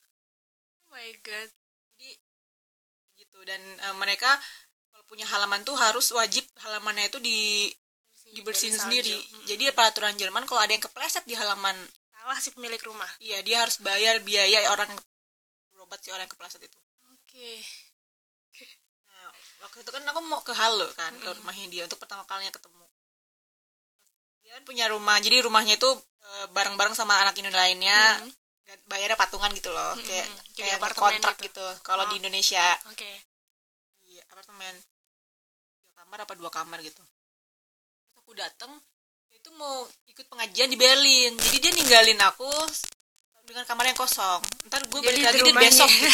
my 0.96 1.12
god 1.20 1.50
jadi 2.00 2.12
gitu 3.20 3.40
dan 3.44 3.60
eh, 3.60 3.96
mereka 4.00 4.32
kalau 4.92 5.04
punya 5.12 5.28
halaman 5.28 5.62
tuh 5.68 5.76
harus 5.76 6.08
wajib 6.16 6.48
halamannya 6.64 7.12
itu 7.12 7.20
di 7.20 7.68
dibersihin 8.32 8.74
sendiri 8.76 9.12
salju. 9.12 9.36
Mm. 9.38 9.46
jadi 9.46 9.64
peraturan 9.76 10.16
Jerman 10.16 10.48
kalau 10.48 10.64
ada 10.64 10.72
yang 10.72 10.82
kepleset 10.84 11.28
di 11.28 11.36
halaman 11.36 11.76
salah 12.10 12.40
si 12.42 12.50
pemilik 12.56 12.80
rumah 12.82 13.08
iya 13.22 13.44
dia 13.46 13.62
harus 13.62 13.78
bayar 13.84 14.18
biaya 14.26 14.66
orang 14.74 14.90
berobat 15.76 16.02
si 16.02 16.10
orang 16.10 16.26
yang 16.26 16.34
kepleset 16.34 16.64
itu 16.66 16.78
oke 17.06 17.52
nah 19.12 19.30
waktu 19.68 19.78
itu 19.86 19.92
kan 19.94 20.02
aku 20.10 20.20
mau 20.26 20.42
ke 20.42 20.56
Halo 20.58 20.88
kan 20.98 21.14
ke 21.22 21.28
Mm. 21.30 21.38
rumahnya 21.44 21.66
dia 21.70 21.84
untuk 21.86 22.00
pertama 22.02 22.26
kalinya 22.26 22.50
ketemu 22.56 22.88
dia 24.42 24.52
kan 24.58 24.64
punya 24.66 24.86
rumah 24.90 25.20
jadi 25.22 25.44
rumahnya 25.46 25.76
itu 25.78 25.90
eh, 26.26 26.48
bareng-bareng 26.56 26.98
sama 26.98 27.20
anak 27.22 27.38
Indo 27.38 27.54
lainnya 27.54 28.26
Mm. 28.26 28.32
Bayarnya 28.86 29.16
patungan 29.16 29.52
gitu 29.54 29.70
loh 29.70 29.94
Mm-mm. 29.94 30.06
kayak 30.06 30.28
Jadi 30.28 30.58
kayak 30.58 30.78
apartemen 30.82 31.04
kontrak 31.18 31.36
gitu. 31.38 31.46
gitu, 31.54 31.68
kalau 31.82 32.04
Oh. 32.06 32.10
di 32.10 32.16
Indonesia 32.18 32.66
oke 32.90 33.12
di 34.02 34.18
apartemen 34.22 34.74
tiga 34.74 35.92
kamar 35.96 36.18
apa 36.24 36.34
dua 36.34 36.50
kamar 36.50 36.80
gitu 36.82 37.02
Terus 37.02 38.16
aku 38.18 38.32
datang 38.34 38.72
dia 39.30 39.38
itu 39.38 39.50
mau 39.54 39.86
ikut 40.08 40.26
pengajian 40.26 40.70
di 40.70 40.78
Berlin 40.78 41.32
jadi 41.38 41.58
dia 41.60 41.72
ninggalin 41.74 42.20
aku 42.26 42.50
dengan 43.46 43.62
kamar 43.64 43.86
yang 43.86 43.98
kosong 43.98 44.42
ntar 44.66 44.82
gue 44.82 45.00
balik 45.00 45.22
lagi 45.22 45.38
di 45.46 45.54
dia 45.54 45.62
besok 45.62 45.86
gitu. 45.86 46.10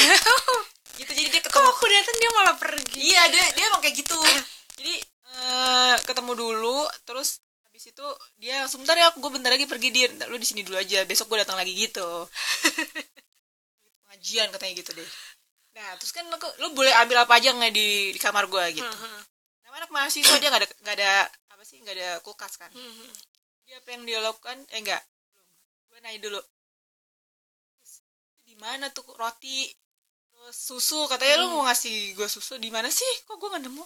gitu 0.99 1.11
jadi 1.15 1.29
dia 1.31 1.39
kok 1.39 1.47
ketemu 1.47 1.69
aku 1.71 1.85
datang 1.87 2.17
dia 2.19 2.31
malah 2.35 2.55
pergi 2.59 2.99
iya 2.99 3.21
dia 3.31 3.45
dia 3.55 3.63
emang 3.71 3.79
kayak 3.79 3.95
gitu 3.95 4.19
jadi 4.77 4.93
eh, 5.31 5.95
ketemu 6.03 6.31
dulu 6.35 6.83
terus 7.07 7.39
habis 7.81 7.97
itu 7.97 8.07
dia 8.37 8.61
langsung 8.61 8.85
bentar 8.85 8.93
ya 8.93 9.09
gue 9.09 9.31
bentar 9.33 9.49
lagi 9.49 9.65
pergi 9.65 9.89
dia 9.89 10.05
lu 10.29 10.37
di 10.37 10.45
sini 10.45 10.61
dulu 10.61 10.77
aja. 10.77 11.01
Besok 11.09 11.33
gue 11.33 11.41
datang 11.41 11.57
lagi 11.57 11.73
gitu. 11.73 12.05
Pengajian 14.05 14.53
katanya 14.53 14.73
gitu 14.77 14.93
deh. 14.93 15.09
Nah 15.73 15.97
terus 15.97 16.13
kan 16.13 16.29
aku, 16.29 16.45
lu 16.61 16.77
boleh 16.77 16.93
ambil 17.01 17.25
apa 17.25 17.41
aja 17.41 17.49
nggak 17.49 17.73
di, 17.73 18.13
di 18.13 18.19
kamar 18.21 18.45
gue 18.45 18.77
gitu. 18.77 18.85
Nah 19.65 19.73
anak 19.81 19.89
mahasiswa 19.89 20.37
dia 20.37 20.53
nggak 20.53 20.61
ada 20.61 20.69
nggak 20.85 20.95
ada 21.01 21.11
apa 21.57 21.63
sih 21.65 21.81
nggak 21.81 21.95
ada 21.97 22.09
kulkas 22.21 22.53
kan? 22.61 22.69
Mhm. 22.69 23.09
dia 23.65 23.81
apa 23.81 23.89
yang 23.97 24.03
dia 24.05 24.19
lakukan? 24.21 24.57
Eh 24.77 24.79
enggak 24.85 25.01
belum 25.33 25.47
gue 25.89 25.97
nanya 26.05 26.19
dulu. 26.21 26.41
"Terus, 27.81 27.93
di 28.45 28.53
mana 28.61 28.93
tuh 28.93 29.09
roti? 29.17 29.73
Terus 30.29 30.53
susu 30.53 31.09
katanya 31.09 31.41
lu 31.41 31.49
Hmm. 31.49 31.53
mau 31.57 31.63
ngasih 31.65 32.13
gue 32.13 32.27
susu 32.29 32.61
di 32.61 32.69
mana 32.69 32.93
sih? 32.93 33.09
Kok 33.25 33.41
gue 33.41 33.49
nggak 33.57 33.63
nemu? 33.65 33.85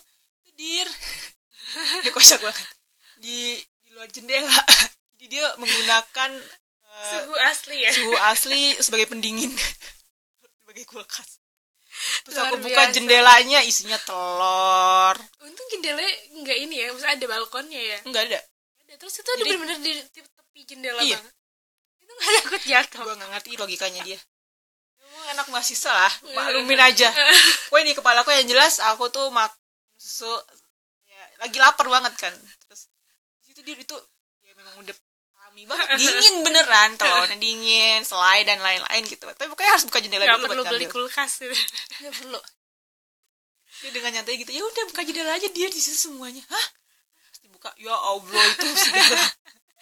Dir. 0.60 0.88
Dia 2.04 2.12
kocak 2.12 2.44
banget. 2.44 2.60
Di 3.24 3.56
di 3.56 3.75
luar 3.96 4.08
jendela. 4.08 4.52
Jadi 5.16 5.26
dia 5.32 5.48
menggunakan 5.56 6.32
eh, 6.36 7.08
suhu 7.10 7.34
asli 7.42 7.78
ya? 7.80 7.92
suhu 7.92 8.14
asli 8.22 8.62
sebagai 8.78 9.08
pendingin. 9.08 9.52
Sebagai 10.62 10.84
kulkas. 10.86 11.40
Terus 12.28 12.36
Luar 12.36 12.52
aku 12.52 12.58
buka 12.60 12.82
biasa. 12.84 12.92
jendelanya 12.92 13.60
isinya 13.64 13.96
telur. 13.98 15.16
Untung 15.40 15.68
jendelanya 15.72 16.12
nggak 16.36 16.58
ini 16.60 16.76
ya 16.76 16.88
maksudnya 16.92 17.14
ada 17.16 17.26
balkonnya 17.30 17.80
ya? 17.80 17.98
Enggak 18.04 18.24
ada. 18.28 18.40
Ada. 18.84 18.94
Terus 19.00 19.14
itu 19.16 19.30
ada 19.30 19.38
Jadi- 19.40 19.50
bener-bener 19.56 19.80
di 19.80 19.92
te- 20.12 20.28
tepi 20.28 20.62
jendela 20.66 21.00
Iya. 21.00 21.16
banget. 21.16 21.34
Itu 22.02 22.12
nggak 22.12 22.32
takut 22.44 22.64
jatuh. 22.66 23.02
Gue 23.02 23.16
nggak 23.16 23.32
ngerti 23.32 23.50
logikanya 23.56 24.02
dia. 24.04 24.20
Emang 25.00 25.28
anak 25.32 25.48
mahasiswa 25.48 25.92
lah 25.96 26.14
maklumin 26.36 26.82
aja. 26.82 27.08
Gue 27.72 27.80
di 27.82 27.96
kepala 27.96 28.20
aku 28.22 28.36
yang 28.36 28.44
jelas 28.46 28.84
aku 28.84 29.08
tuh 29.08 29.32
mak 29.32 29.54
susu 29.96 30.28
ya, 31.08 31.24
lagi 31.40 31.56
lapar 31.56 31.88
banget 31.88 32.12
kan. 32.20 32.34
Terus 32.68 32.92
dia 33.66 33.76
itu 33.76 33.98
ya 34.46 34.54
memang 34.54 34.78
udah 34.86 34.96
alami 35.42 35.64
banget. 35.66 35.88
Dingin 35.98 36.36
beneran 36.46 36.90
telurnya 37.00 37.38
dingin 37.38 38.02
selai 38.06 38.46
dan 38.46 38.62
lain-lain 38.62 39.04
gitu. 39.10 39.26
Tapi 39.26 39.50
pokoknya 39.50 39.72
harus 39.74 39.86
buka 39.90 40.00
jendela 40.00 40.24
nggak 40.26 40.38
dulu 40.38 40.48
perlu 40.48 40.64
buat 40.64 40.74
beli 40.74 40.86
ngambil. 40.88 40.98
kulkas 41.10 41.32
gitu. 41.42 41.56
Nggak 42.06 42.14
perlu. 42.22 42.40
Dia 43.76 43.92
dengan 43.92 44.12
nyantai 44.20 44.36
gitu 44.40 44.52
ya 44.56 44.64
udah 44.64 44.84
buka 44.94 45.02
jendela 45.04 45.32
aja 45.36 45.48
dia 45.50 45.68
di 45.68 45.80
situ 45.82 45.98
semuanya. 45.98 46.44
Hah? 46.48 46.66
Terus 47.30 47.40
dibuka 47.44 47.70
ya 47.82 47.96
allah 47.96 48.44
itu 48.54 48.68
segala. 48.78 49.24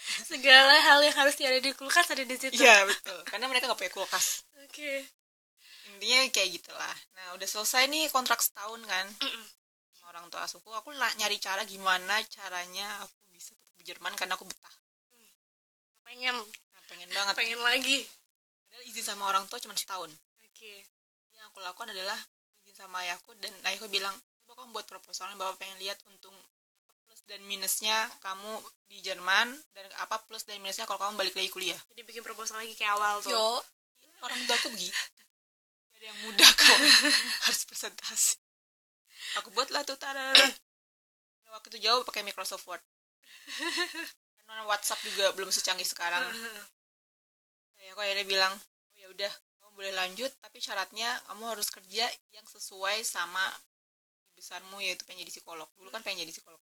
Segala 0.03 0.75
hal 0.83 0.99
yang 0.99 1.15
harus 1.15 1.39
ada 1.39 1.63
di 1.63 1.71
kulkas 1.71 2.11
ada 2.11 2.27
di 2.27 2.35
situ. 2.35 2.59
Iya 2.59 2.83
betul. 2.83 3.23
Karena 3.23 3.47
mereka 3.47 3.71
nggak 3.71 3.79
punya 3.79 3.93
kulkas. 3.95 4.43
Oke. 4.67 5.07
Intinya 5.95 6.27
kayak 6.27 6.49
gitulah. 6.59 6.95
Nah 7.15 7.39
udah 7.39 7.47
selesai 7.47 7.87
nih 7.87 8.11
kontrak 8.11 8.43
setahun 8.43 8.83
kan? 8.83 9.07
Mm-mm. 9.23 9.45
sama 9.95 10.11
orang 10.11 10.27
tua 10.27 10.43
asuku 10.43 10.67
aku 10.75 10.91
nyari 10.91 11.39
cara 11.39 11.63
gimana 11.63 12.19
caranya 12.27 13.07
aku 13.07 13.15
bisa 13.31 13.55
di 13.83 13.91
Jerman 13.91 14.15
karena 14.15 14.39
aku 14.39 14.47
betah. 14.47 14.71
Pengen. 16.07 16.39
Nah, 16.39 16.83
pengen 16.87 17.09
banget. 17.11 17.35
Pengen 17.35 17.59
lagi. 17.59 18.07
Padahal 18.63 18.83
izin 18.87 19.03
sama 19.03 19.27
orang 19.27 19.43
tua 19.51 19.59
cuma 19.59 19.75
setahun. 19.75 20.07
Oke. 20.47 20.87
Yang 21.35 21.45
aku 21.51 21.59
lakukan 21.59 21.91
adalah 21.91 22.15
izin 22.63 22.87
sama 22.87 23.03
ayahku 23.03 23.35
dan 23.43 23.51
ayahku 23.67 23.91
bilang 23.91 24.15
coba 24.47 24.63
kamu 24.63 24.71
buat 24.71 24.87
proposalnya 24.87 25.35
bapak 25.35 25.59
pengen 25.59 25.75
lihat 25.83 25.99
untung 26.07 26.35
plus 27.03 27.19
dan 27.27 27.43
minusnya 27.43 28.07
kamu 28.23 28.63
di 28.87 29.03
Jerman 29.03 29.51
dan 29.75 29.85
apa 29.99 30.23
plus 30.23 30.47
dan 30.47 30.63
minusnya 30.63 30.87
kalau 30.87 31.03
kamu 31.03 31.19
balik 31.19 31.35
lagi 31.35 31.51
kuliah. 31.51 31.79
Jadi 31.91 32.07
bikin 32.07 32.23
proposal 32.23 32.63
lagi 32.63 32.71
kayak 32.79 32.95
awal 32.95 33.19
tuh. 33.19 33.35
Yo 33.35 33.59
orang 34.23 34.39
tua 34.47 34.55
aku 34.55 34.71
begitu 34.71 34.95
ada 36.03 36.05
yang 36.07 36.19
mudah 36.23 36.51
kau 36.55 36.75
harus 37.47 37.63
presentasi. 37.67 38.39
Aku 39.43 39.51
buatlah 39.51 39.83
tuh 39.83 39.99
tada 39.99 40.31
waktu 41.51 41.67
itu 41.75 41.87
jauh 41.87 42.03
pakai 42.07 42.23
Microsoft 42.23 42.65
Word 42.67 42.83
karena 44.47 44.63
WhatsApp 44.69 45.01
juga 45.07 45.31
belum 45.33 45.49
secanggih 45.49 45.87
sekarang. 45.87 46.23
Ya 47.83 47.91
aku 47.91 47.99
akhirnya 47.99 48.23
bilang 48.23 48.53
oh 48.55 48.95
ya 48.95 49.11
udah 49.11 49.31
kamu 49.59 49.71
boleh 49.75 49.93
lanjut 49.93 50.31
tapi 50.39 50.63
syaratnya 50.63 51.19
kamu 51.27 51.43
harus 51.51 51.67
kerja 51.67 52.07
yang 52.31 52.45
sesuai 52.47 53.03
sama 53.03 53.43
besarmu 54.33 54.79
yaitu 54.79 55.03
pengen 55.03 55.27
jadi 55.27 55.33
psikolog. 55.35 55.67
Dulu 55.75 55.91
kan 55.91 55.99
pengen 55.99 56.23
jadi 56.23 56.33
psikolog. 56.33 56.59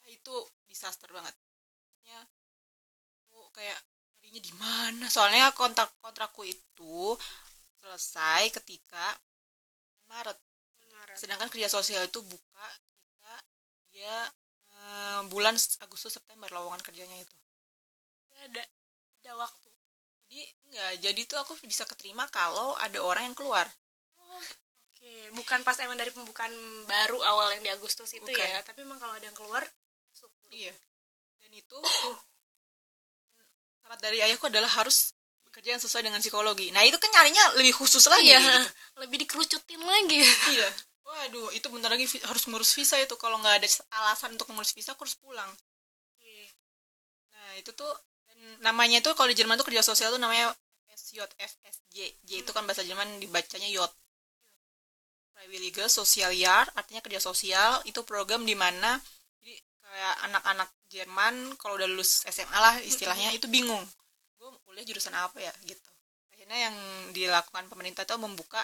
Nah, 0.00 0.08
itu 0.12 0.34
disaster 0.68 1.08
banget. 1.08 1.32
Ya 2.04 2.20
aku 3.30 3.48
kayak 3.52 3.80
nyarinya 4.20 4.42
di 4.44 4.52
mana? 4.56 5.06
Soalnya 5.08 5.50
kontrak 5.56 5.90
kontrakku 6.04 6.44
itu 6.44 7.16
selesai 7.80 8.52
ketika 8.60 9.16
Maret. 10.06 10.38
Sedangkan 11.16 11.50
kerja 11.50 11.66
sosial 11.66 12.06
itu 12.06 12.20
buka 12.22 12.66
ketika 12.86 13.34
dia 13.90 14.16
bulan 15.28 15.54
Agustus 15.84 16.16
September 16.16 16.48
lowongan 16.50 16.80
kerjanya 16.80 17.18
itu. 17.20 17.36
Ada 18.40 18.62
ada 19.20 19.32
waktu. 19.36 19.68
Jadi 20.30 20.42
enggak 20.70 20.92
jadi 21.02 21.20
tuh 21.26 21.38
aku 21.42 21.52
bisa 21.66 21.84
keterima 21.84 22.24
kalau 22.32 22.72
ada 22.80 22.98
orang 23.02 23.30
yang 23.30 23.36
keluar. 23.36 23.66
Oke. 24.38 25.34
Bukan 25.36 25.60
pas 25.66 25.76
emang 25.82 25.98
dari 25.98 26.14
pembukaan 26.14 26.52
baru 26.88 27.20
awal 27.20 27.56
yang 27.58 27.62
di 27.66 27.70
Agustus 27.72 28.08
itu 28.14 28.24
Bukan. 28.24 28.40
ya 28.40 28.60
tapi 28.64 28.84
emang 28.86 28.96
kalau 28.96 29.12
ada 29.12 29.26
yang 29.26 29.36
keluar 29.36 29.62
masuk 30.10 30.30
iya. 30.54 30.72
Dan 31.44 31.50
itu 31.52 31.78
syarat 33.82 34.00
dari 34.00 34.22
ayahku 34.22 34.46
adalah 34.46 34.70
harus 34.70 35.12
bekerja 35.50 35.74
yang 35.74 35.82
sesuai 35.82 36.06
dengan 36.06 36.22
psikologi. 36.22 36.70
Nah 36.70 36.86
itu 36.86 36.94
kan 36.96 37.10
nyarinya 37.10 37.58
lebih 37.58 37.74
khusus 37.74 38.06
lagi 38.06 38.30
iya 38.30 38.38
gitu. 38.38 38.70
lebih 39.02 39.16
dikerucutin 39.26 39.82
lagi. 39.82 40.22
Iya 40.54 40.70
waduh 41.10 41.50
itu 41.58 41.66
bentar 41.66 41.90
lagi 41.90 42.06
harus 42.06 42.46
ngurus 42.46 42.72
visa 42.78 42.94
itu. 43.02 43.14
Kalau 43.18 43.36
nggak 43.42 43.54
ada 43.60 43.68
alasan 44.02 44.38
untuk 44.38 44.46
ngurus 44.54 44.70
visa 44.70 44.94
aku 44.94 45.02
harus 45.02 45.18
pulang. 45.18 45.50
Nah 47.34 47.50
itu 47.58 47.74
tuh 47.74 47.90
namanya 48.62 49.02
tuh 49.02 49.12
kalau 49.18 49.28
di 49.28 49.36
Jerman 49.36 49.58
tuh 49.58 49.66
kerja 49.68 49.82
sosial 49.84 50.14
tuh 50.14 50.22
namanya 50.22 50.54
FSJ 50.88 51.26
FSJ 51.36 51.96
J 52.24 52.30
itu 52.46 52.50
kan 52.54 52.64
bahasa 52.64 52.86
Jerman 52.86 53.20
dibacanya 53.20 53.68
YOT 53.68 53.92
Freiwillige 55.40 55.88
Social 55.88 56.32
Jahr 56.36 56.68
artinya 56.76 57.00
kerja 57.00 57.16
sosial. 57.16 57.80
Itu 57.88 58.04
program 58.04 58.44
di 58.44 58.52
mana 58.52 59.00
jadi 59.40 59.56
kayak 59.80 60.16
anak-anak 60.28 60.68
Jerman 60.92 61.34
kalau 61.56 61.80
udah 61.80 61.88
lulus 61.88 62.28
SMA 62.28 62.58
lah 62.60 62.76
istilahnya 62.84 63.32
itu 63.32 63.48
bingung. 63.48 63.80
Gue 64.36 64.52
kuliah 64.68 64.84
jurusan 64.84 65.16
apa 65.16 65.40
ya 65.40 65.52
gitu. 65.64 65.90
Akhirnya 66.28 66.68
yang 66.68 66.76
dilakukan 67.16 67.72
pemerintah 67.72 68.04
tuh 68.04 68.20
membuka 68.20 68.60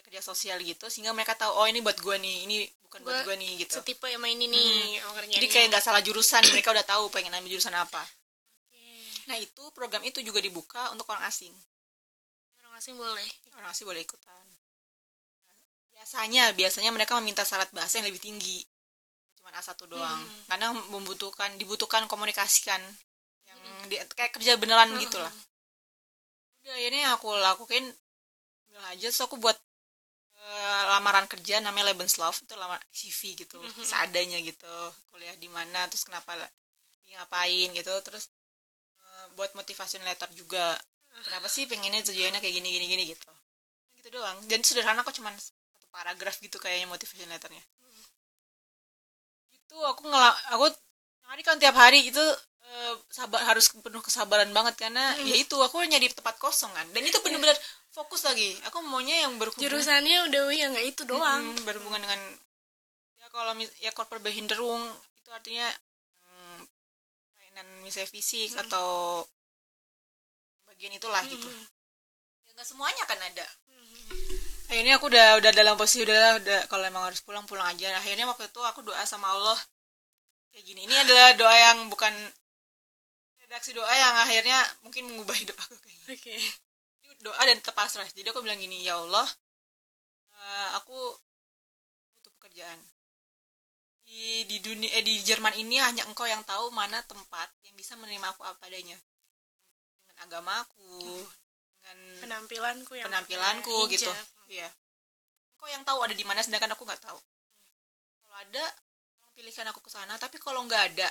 kerja 0.00 0.24
kerja 0.24 0.24
sosial 0.24 0.56
gitu 0.64 0.88
sehingga 0.88 1.12
mereka 1.12 1.36
tahu 1.36 1.52
oh 1.52 1.66
ini 1.68 1.84
buat 1.84 2.00
gue 2.00 2.16
nih 2.16 2.36
ini 2.48 2.56
bukan 2.88 3.04
buat 3.04 3.20
Gua 3.20 3.26
gue 3.30 3.36
nih 3.36 3.52
gitu. 3.64 3.76
setipe 3.76 4.08
yang 4.08 4.24
main 4.24 4.36
ini 4.36 4.96
oh, 5.04 5.12
kerjanya. 5.12 5.36
jadi 5.36 5.46
kayak 5.52 5.66
nggak 5.76 5.84
salah 5.84 6.00
jurusan 6.00 6.40
mereka 6.48 6.72
udah 6.72 6.86
tahu 6.88 7.12
pengen 7.12 7.36
ambil 7.36 7.52
jurusan 7.52 7.76
apa. 7.76 8.00
Oke. 8.00 8.80
nah 9.28 9.36
itu 9.36 9.62
program 9.76 10.00
itu 10.08 10.24
juga 10.24 10.40
dibuka 10.40 10.88
untuk 10.96 11.04
orang 11.12 11.28
asing. 11.28 11.52
Orang 12.64 12.80
asing 12.80 12.96
boleh. 12.96 13.28
Orang 13.60 13.68
asing 13.68 13.84
boleh 13.84 14.00
ikutan. 14.00 14.44
Biasanya 15.92 16.56
biasanya 16.56 16.90
mereka 16.96 17.20
meminta 17.20 17.44
syarat 17.44 17.68
bahasa 17.76 18.00
yang 18.00 18.08
lebih 18.08 18.24
tinggi. 18.24 18.64
Cuma 19.36 19.52
A1 19.52 19.76
doang. 19.84 20.20
Hmm. 20.24 20.42
karena 20.48 20.72
membutuhkan 20.88 21.60
dibutuhkan 21.60 22.08
komunikasikan 22.08 22.80
yang 23.44 23.60
di, 23.92 24.00
kayak 24.16 24.32
kerja 24.32 24.56
beneran 24.56 24.96
gitu 24.96 25.20
lah. 25.20 25.32
Udah 26.64 26.76
ini 26.80 27.04
yang 27.04 27.14
aku 27.20 27.36
lakuin 27.36 27.84
bilang 28.66 28.86
aja. 28.90 29.12
Terus 29.12 29.22
aku 29.22 29.36
buat 29.36 29.60
eh, 30.40 30.82
lamaran 30.96 31.26
kerja 31.28 31.60
namanya 31.60 31.92
Lebenslauf 31.92 32.42
itu 32.42 32.54
lama 32.56 32.76
CV 32.92 33.20
gitu 33.44 33.58
seadanya 33.84 34.40
gitu 34.40 34.74
kuliah 35.12 35.36
di 35.36 35.48
mana 35.52 35.84
terus 35.92 36.04
kenapa 36.08 36.34
ngapain 37.10 37.68
gitu 37.74 37.92
terus 38.06 38.30
eh, 39.02 39.26
buat 39.36 39.52
motivation 39.58 40.02
letter 40.06 40.30
juga. 40.32 40.78
Kenapa 41.10 41.50
sih 41.50 41.66
pengennya 41.66 42.06
tujuannya 42.06 42.38
kayak 42.38 42.54
gini 42.62 42.68
gini 42.70 42.86
gini 42.86 43.04
gitu. 43.12 43.30
Gitu 43.98 44.08
doang. 44.14 44.38
Dan 44.46 44.62
sederhana 44.62 45.02
kok 45.02 45.12
cuman 45.12 45.34
satu 45.36 45.86
paragraf 45.90 46.38
gitu 46.40 46.56
kayaknya 46.56 46.86
motivation 46.88 47.28
letternya. 47.28 47.60
Itu 49.52 49.76
aku 49.82 50.06
ngelak 50.06 50.36
aku 50.54 50.66
hari 51.30 51.42
kan 51.46 51.56
tiap 51.62 51.78
hari 51.78 52.10
itu 52.10 52.24
eh, 52.66 52.94
sabar 53.14 53.46
harus 53.46 53.70
penuh 53.70 54.02
kesabaran 54.02 54.50
banget 54.50 54.74
karena 54.74 55.14
ya 55.22 55.38
itu 55.38 55.54
aku 55.54 55.78
nyari 55.86 56.10
tempat 56.10 56.36
kosong 56.42 56.74
kan. 56.74 56.86
Dan 56.90 57.06
itu 57.06 57.22
bener-bener 57.22 57.54
fokus 57.94 58.26
lagi. 58.26 58.58
Aku 58.66 58.82
maunya 58.82 59.26
yang 59.26 59.38
berhubungan 59.38 59.70
jurusannya 59.70 60.26
udah 60.30 60.42
ya 60.50 60.66
nggak 60.74 60.86
itu 60.90 61.02
doang. 61.06 61.54
Mm, 61.54 61.62
berhubungan 61.62 62.02
dengan 62.02 62.20
ya 63.22 63.26
kalau 63.30 63.52
mis- 63.54 63.74
ya 63.78 63.94
corporate 63.94 64.26
behinderung 64.26 64.82
itu 65.22 65.30
artinya 65.30 65.70
mm, 66.26 66.60
kelainan 67.38 67.66
misalnya 67.86 68.10
fisik 68.10 68.50
atau 68.58 69.22
bagian 70.66 70.94
itulah 70.98 71.22
gitu. 71.30 71.46
Mm. 71.46 71.64
ya 72.46 72.50
nggak 72.58 72.66
semuanya 72.66 73.06
kan 73.06 73.18
ada. 73.22 73.46
Akhirnya 74.70 75.02
aku 75.02 75.10
udah 75.10 75.42
udah 75.42 75.50
dalam 75.50 75.74
posisi 75.74 76.06
udah 76.06 76.38
udah 76.42 76.60
kalau 76.70 76.86
emang 76.86 77.10
harus 77.10 77.22
pulang 77.22 77.42
pulang 77.46 77.66
aja. 77.70 77.90
Akhirnya 77.98 78.26
waktu 78.30 78.46
itu 78.50 78.62
aku 78.62 78.86
doa 78.86 79.02
sama 79.02 79.30
Allah 79.34 79.58
kayak 80.50 80.64
gini. 80.66 80.80
Ini 80.86 80.96
adalah 81.06 81.34
doa 81.38 81.56
yang 81.56 81.78
bukan 81.90 82.14
redaksi 83.50 83.74
doa 83.74 83.90
yang 83.90 84.14
akhirnya 84.22 84.62
mungkin 84.86 85.10
mengubah 85.10 85.34
hidup 85.34 85.58
aku 85.58 85.74
kayaknya 85.82 86.38
Ini 87.02 87.18
doa 87.18 87.42
dan 87.42 87.58
tetap 87.58 87.74
pasrah 87.74 88.06
jadi 88.14 88.30
aku 88.30 88.46
bilang 88.46 88.62
gini 88.62 88.86
ya 88.86 88.94
Allah 88.94 89.26
eh, 90.38 90.68
aku 90.78 90.96
butuh 92.14 92.32
pekerjaan. 92.38 92.78
Di 94.06 94.46
di 94.46 94.58
dunia 94.62 94.90
eh, 94.94 95.02
di 95.02 95.18
Jerman 95.22 95.54
ini 95.58 95.82
hanya 95.82 96.06
engkau 96.06 96.26
yang 96.26 96.42
tahu 96.46 96.70
mana 96.70 97.02
tempat 97.06 97.50
yang 97.66 97.74
bisa 97.74 97.98
menerima 97.98 98.34
aku 98.34 98.42
apa 98.46 98.70
adanya. 98.70 98.98
Dengan 100.06 100.16
agamaku 100.30 101.26
dengan 101.80 101.98
penampilanku 102.22 102.92
yang 102.94 103.10
penampilanku 103.10 103.90
gitu. 103.90 104.10
Iya. 104.46 104.70
Engkau 105.58 105.68
yang 105.70 105.82
tahu 105.82 105.98
ada 106.06 106.14
di 106.14 106.22
mana 106.22 106.42
sedangkan 106.42 106.74
aku 106.74 106.86
nggak 106.86 107.02
tahu. 107.02 107.18
Kalau 108.22 108.36
ada 108.46 108.64
pilihkan 109.40 109.64
aku 109.72 109.80
ke 109.80 109.88
sana 109.88 110.20
tapi 110.20 110.36
kalau 110.36 110.60
nggak 110.68 110.92
ada 110.92 111.08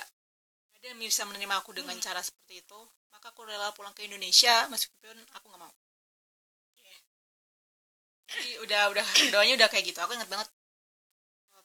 ada 0.78 0.86
yang 0.94 1.02
bisa 1.02 1.26
menerima 1.26 1.58
aku 1.58 1.74
dengan 1.74 1.98
Hmm. 1.98 2.04
cara 2.06 2.22
seperti 2.22 2.62
itu 2.62 2.80
maka 3.10 3.34
aku 3.34 3.42
rela 3.42 3.74
pulang 3.74 3.90
ke 3.90 4.06
Indonesia 4.06 4.70
meskipun 4.70 5.18
aku 5.34 5.50
nggak 5.50 5.60
mau. 5.60 5.74
Iya. 6.78 6.98
jadi 8.30 8.50
udah 8.62 8.82
udah 8.94 9.06
doanya 9.34 9.54
udah 9.60 9.68
kayak 9.68 9.90
gitu. 9.90 9.98
Aku 9.98 10.14
inget 10.14 10.30
banget 10.30 10.46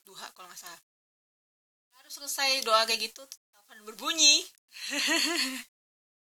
duha 0.04 0.26
kalau 0.34 0.46
nggak 0.50 0.60
salah. 0.60 0.78
Harus 1.98 2.12
selesai 2.18 2.62
doa 2.66 2.82
kayak 2.86 3.10
gitu 3.10 3.22
telepon 3.26 3.78
berbunyi. 3.86 4.42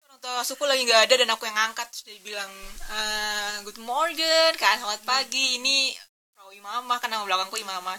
Orang 0.06 0.18
tua 0.22 0.42
suku 0.46 0.64
lagi 0.64 0.82
nggak 0.86 1.02
ada 1.10 1.14
dan 1.20 1.28
aku 1.34 1.44
yang 1.44 1.58
ngangkat. 1.58 1.86
Terus 1.92 2.02
dia 2.08 2.18
bilang 2.24 2.50
eh 2.94 3.54
good 3.68 3.78
morning 3.82 4.54
kan 4.56 4.80
selamat 4.80 5.02
pagi. 5.02 5.60
Ini 5.60 5.92
Frau 6.32 6.50
Imamah 6.54 6.98
kan 7.02 7.10
nama 7.10 7.26
belakangku 7.26 7.58
Imamah 7.58 7.98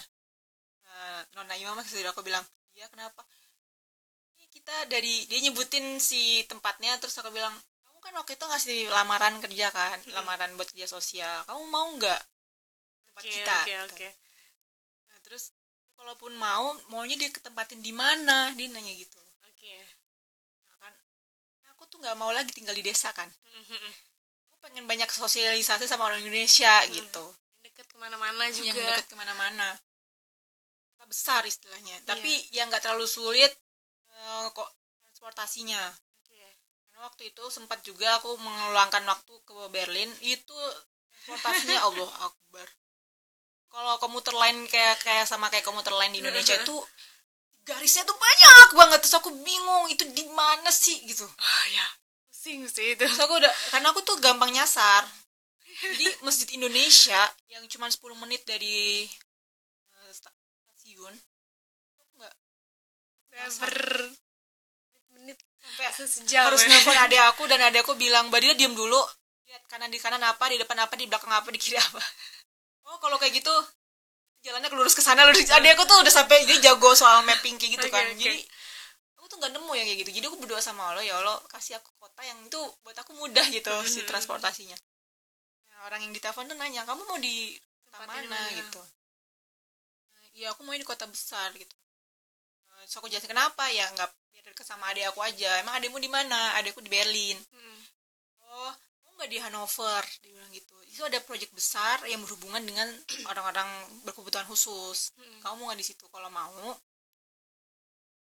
Nona 1.35 1.55
Imamah 1.55 1.83
sih 1.83 2.01
aku 2.03 2.21
bilang 2.21 2.43
iya 2.73 2.87
kenapa? 2.87 3.21
Ini 4.37 4.45
kita 4.49 4.87
dari 4.87 5.25
dia 5.27 5.39
nyebutin 5.43 5.99
si 5.99 6.43
tempatnya 6.47 6.95
terus 6.97 7.17
aku 7.19 7.29
bilang 7.29 7.51
kamu 7.85 7.99
kan 7.99 8.13
waktu 8.15 8.31
itu 8.37 8.45
ngasih 8.45 8.79
lamaran 8.89 9.35
kerja 9.43 9.67
kan 9.69 9.97
lamaran 10.15 10.55
buat 10.55 10.69
kerja 10.71 10.87
sosial 10.87 11.43
kamu 11.45 11.63
mau 11.67 11.87
nggak? 11.97 12.21
Tempat 13.09 13.23
oke 13.23 13.31
kita 13.33 13.53
oke 13.53 13.67
gitu. 13.67 13.85
oke. 13.91 14.09
Nah, 15.09 15.17
terus 15.25 15.43
kalaupun 15.99 16.31
mau 16.39 16.71
maunya 16.87 17.19
dia 17.19 17.27
ketempatin 17.27 17.83
di 17.83 17.91
mana? 17.91 18.55
Dia 18.55 18.71
nanya 18.71 18.93
gitu. 18.95 19.19
Oke. 19.43 19.75
Nah, 20.63 20.77
kan 20.79 20.93
aku 21.75 21.83
tuh 21.91 21.99
nggak 21.99 22.15
mau 22.15 22.31
lagi 22.31 22.55
tinggal 22.55 22.71
di 22.71 22.83
desa 22.85 23.11
kan. 23.11 23.27
Mhm. 23.27 23.91
aku 24.47 24.55
pengen 24.63 24.85
banyak 24.87 25.11
sosialisasi 25.11 25.83
sama 25.87 26.07
orang 26.07 26.23
Indonesia 26.23 26.71
Hmm. 26.87 26.91
gitu. 26.95 27.25
Deket 27.59 27.83
ke 27.91 27.97
mana-mana 27.99 28.47
yang 28.47 28.55
juga. 28.55 28.95
dekat 28.95 29.07
ke 29.11 29.15
mana-mana. 29.19 29.75
kota 29.75 29.88
besar 31.09 31.41
istilahnya. 31.43 31.97
Iya. 31.97 32.05
tapi 32.05 32.31
yang 32.53 32.69
nggak 32.69 32.85
terlalu 32.85 33.09
sulit 33.09 33.49
eh, 34.13 34.45
kok 34.53 34.69
transportasinya. 35.03 35.81
Oke. 36.21 36.45
karena 36.93 36.99
waktu 37.09 37.23
itu 37.33 37.43
sempat 37.49 37.81
juga 37.81 38.21
aku 38.21 38.37
mengeluangkan 38.37 39.03
waktu 39.09 39.33
ke 39.43 39.53
Berlin 39.73 40.11
itu 40.21 40.57
transportasinya 41.25 41.79
Allah 41.89 42.09
Akbar. 42.29 42.67
Kalau 43.69 43.93
komuter 44.01 44.33
lain 44.33 44.65
kayak 44.65 44.97
kayak 45.05 45.25
sama 45.29 45.49
kayak 45.53 45.65
komuter 45.65 45.93
lain 45.93 46.09
di 46.13 46.21
Indonesia 46.25 46.57
itu 46.57 46.77
garisnya 47.61 48.01
tuh 48.01 48.17
banyak 48.17 48.67
banget. 48.73 48.99
Terus 49.05 49.15
aku 49.21 49.29
bingung 49.45 49.85
itu 49.93 50.09
di 50.09 50.25
mana 50.33 50.73
sih 50.73 50.97
gitu. 51.05 51.21
Oh 51.25 51.65
ya. 51.69 51.85
Pusing 52.33 52.65
sih 52.65 52.97
itu. 52.97 53.05
Terus 53.05 53.19
aku 53.21 53.37
udah 53.37 53.53
karena 53.69 53.93
aku 53.93 54.01
tuh 54.01 54.17
gampang 54.17 54.49
nyasar. 54.49 55.05
Jadi 55.85 56.07
masjid 56.25 56.49
Indonesia 56.57 57.21
yang 57.53 57.61
cuma 57.69 57.85
10 57.85 58.01
menit 58.25 58.41
dari 58.43 59.05
eh, 59.93 60.11
sta- 60.17 60.33
stasiun 60.65 61.13
aku 62.01 62.13
nggak 62.17 62.35
ber 63.47 63.75
menit 65.15 65.37
sampai 65.63 65.85
sejam 66.07 66.43
harus 66.49 66.63
ya. 66.63 66.69
nelfon 66.71 66.97
adek 66.97 67.21
aku 67.31 67.43
dan 67.47 67.59
adek 67.67 67.81
aku 67.87 67.93
bilang 67.95 68.27
mbak 68.27 68.39
Dila 68.43 68.55
diem 68.55 68.73
dulu. 68.75 68.99
Lihat 69.49 69.63
kanan 69.71 69.89
di 69.89 69.99
kanan 69.99 70.21
apa 70.23 70.45
di 70.51 70.57
depan 70.61 70.77
apa 70.79 70.93
di 70.99 71.05
belakang 71.09 71.31
apa 71.33 71.47
di 71.49 71.59
kiri 71.59 71.77
apa. 71.79 72.01
Oh 72.89 72.97
kalau 73.03 73.17
kayak 73.21 73.39
gitu 73.41 73.53
jalannya 74.45 74.69
lurus 74.75 74.95
ke 74.95 75.03
sana. 75.03 75.25
Lurus 75.27 75.45
adek 75.49 75.75
aku 75.77 75.83
tuh 75.89 75.97
udah 76.03 76.13
sampai 76.13 76.45
dia 76.47 76.57
jago 76.71 76.93
soal 76.95 77.23
mapping 77.25 77.55
kayak 77.59 77.79
gitu 77.79 77.87
Oke, 77.87 77.95
kan. 77.95 78.05
oke. 78.07 78.17
jadi 78.19 78.39
aku 79.19 79.25
tuh 79.27 79.37
nggak 79.41 79.51
nemu 79.55 79.71
yang 79.75 79.85
kayak 79.89 79.99
gitu. 80.05 80.11
Jadi 80.21 80.25
aku 80.31 80.37
berdoa 80.39 80.61
sama 80.63 80.81
Allah 80.93 81.03
ya 81.03 81.15
Allah 81.19 81.37
kasih 81.51 81.77
aku 81.81 81.89
kota 81.99 82.21
yang 82.23 82.39
itu 82.45 82.61
buat 82.85 82.97
aku 82.97 83.11
mudah 83.17 83.45
gitu 83.51 83.71
si 83.85 83.99
Mhm. 84.03 84.07
transportasinya. 84.09 84.77
Nah, 85.73 85.79
orang 85.87 86.07
yang 86.07 86.11
ditelepon 86.15 86.49
tuh 86.49 86.57
nanya 86.57 86.81
kamu 86.87 87.01
mau 87.03 87.19
di 87.19 87.55
di 87.55 87.91
mana? 87.99 88.07
mana?" 88.07 88.39
gitu. 88.55 88.81
Iya 90.39 90.55
aku 90.55 90.61
mau 90.63 90.71
di 90.77 90.87
kota 90.87 91.03
besar 91.09 91.51
gitu 91.57 91.75
Eh, 92.79 92.87
terus 92.87 92.95
aku 93.03 93.11
jelasin 93.11 93.27
kenapa 93.35 93.67
ya 93.75 93.83
nggak 93.91 94.09
biar 94.31 94.43
deket 94.55 94.63
sama 94.63 94.87
adik 94.95 95.11
aku 95.11 95.19
aja. 95.19 95.59
Emang 95.59 95.75
adikmu 95.75 95.99
di 95.99 96.07
mana? 96.07 96.55
Adikku 96.55 96.79
di 96.79 96.87
Berlin. 96.87 97.35
Hmm. 97.51 97.79
oh 98.55 98.73
mau 99.03 99.11
nggak 99.19 99.29
di 99.29 99.37
Hanover? 99.43 100.03
Dia 100.23 100.31
bilang 100.31 100.51
gitu. 100.55 100.75
Itu 100.87 101.03
ada 101.03 101.19
proyek 101.19 101.51
besar 101.51 101.99
yang 102.07 102.23
berhubungan 102.23 102.63
dengan 102.63 102.87
orang-orang 103.29 103.67
berkebutuhan 104.07 104.47
khusus. 104.47 105.11
Hmm. 105.19 105.39
kamu 105.43 105.53
mau 105.59 105.65
nggak 105.67 105.79
di 105.83 105.87
situ? 105.91 106.07
Kalau 106.07 106.31
mau 106.31 106.79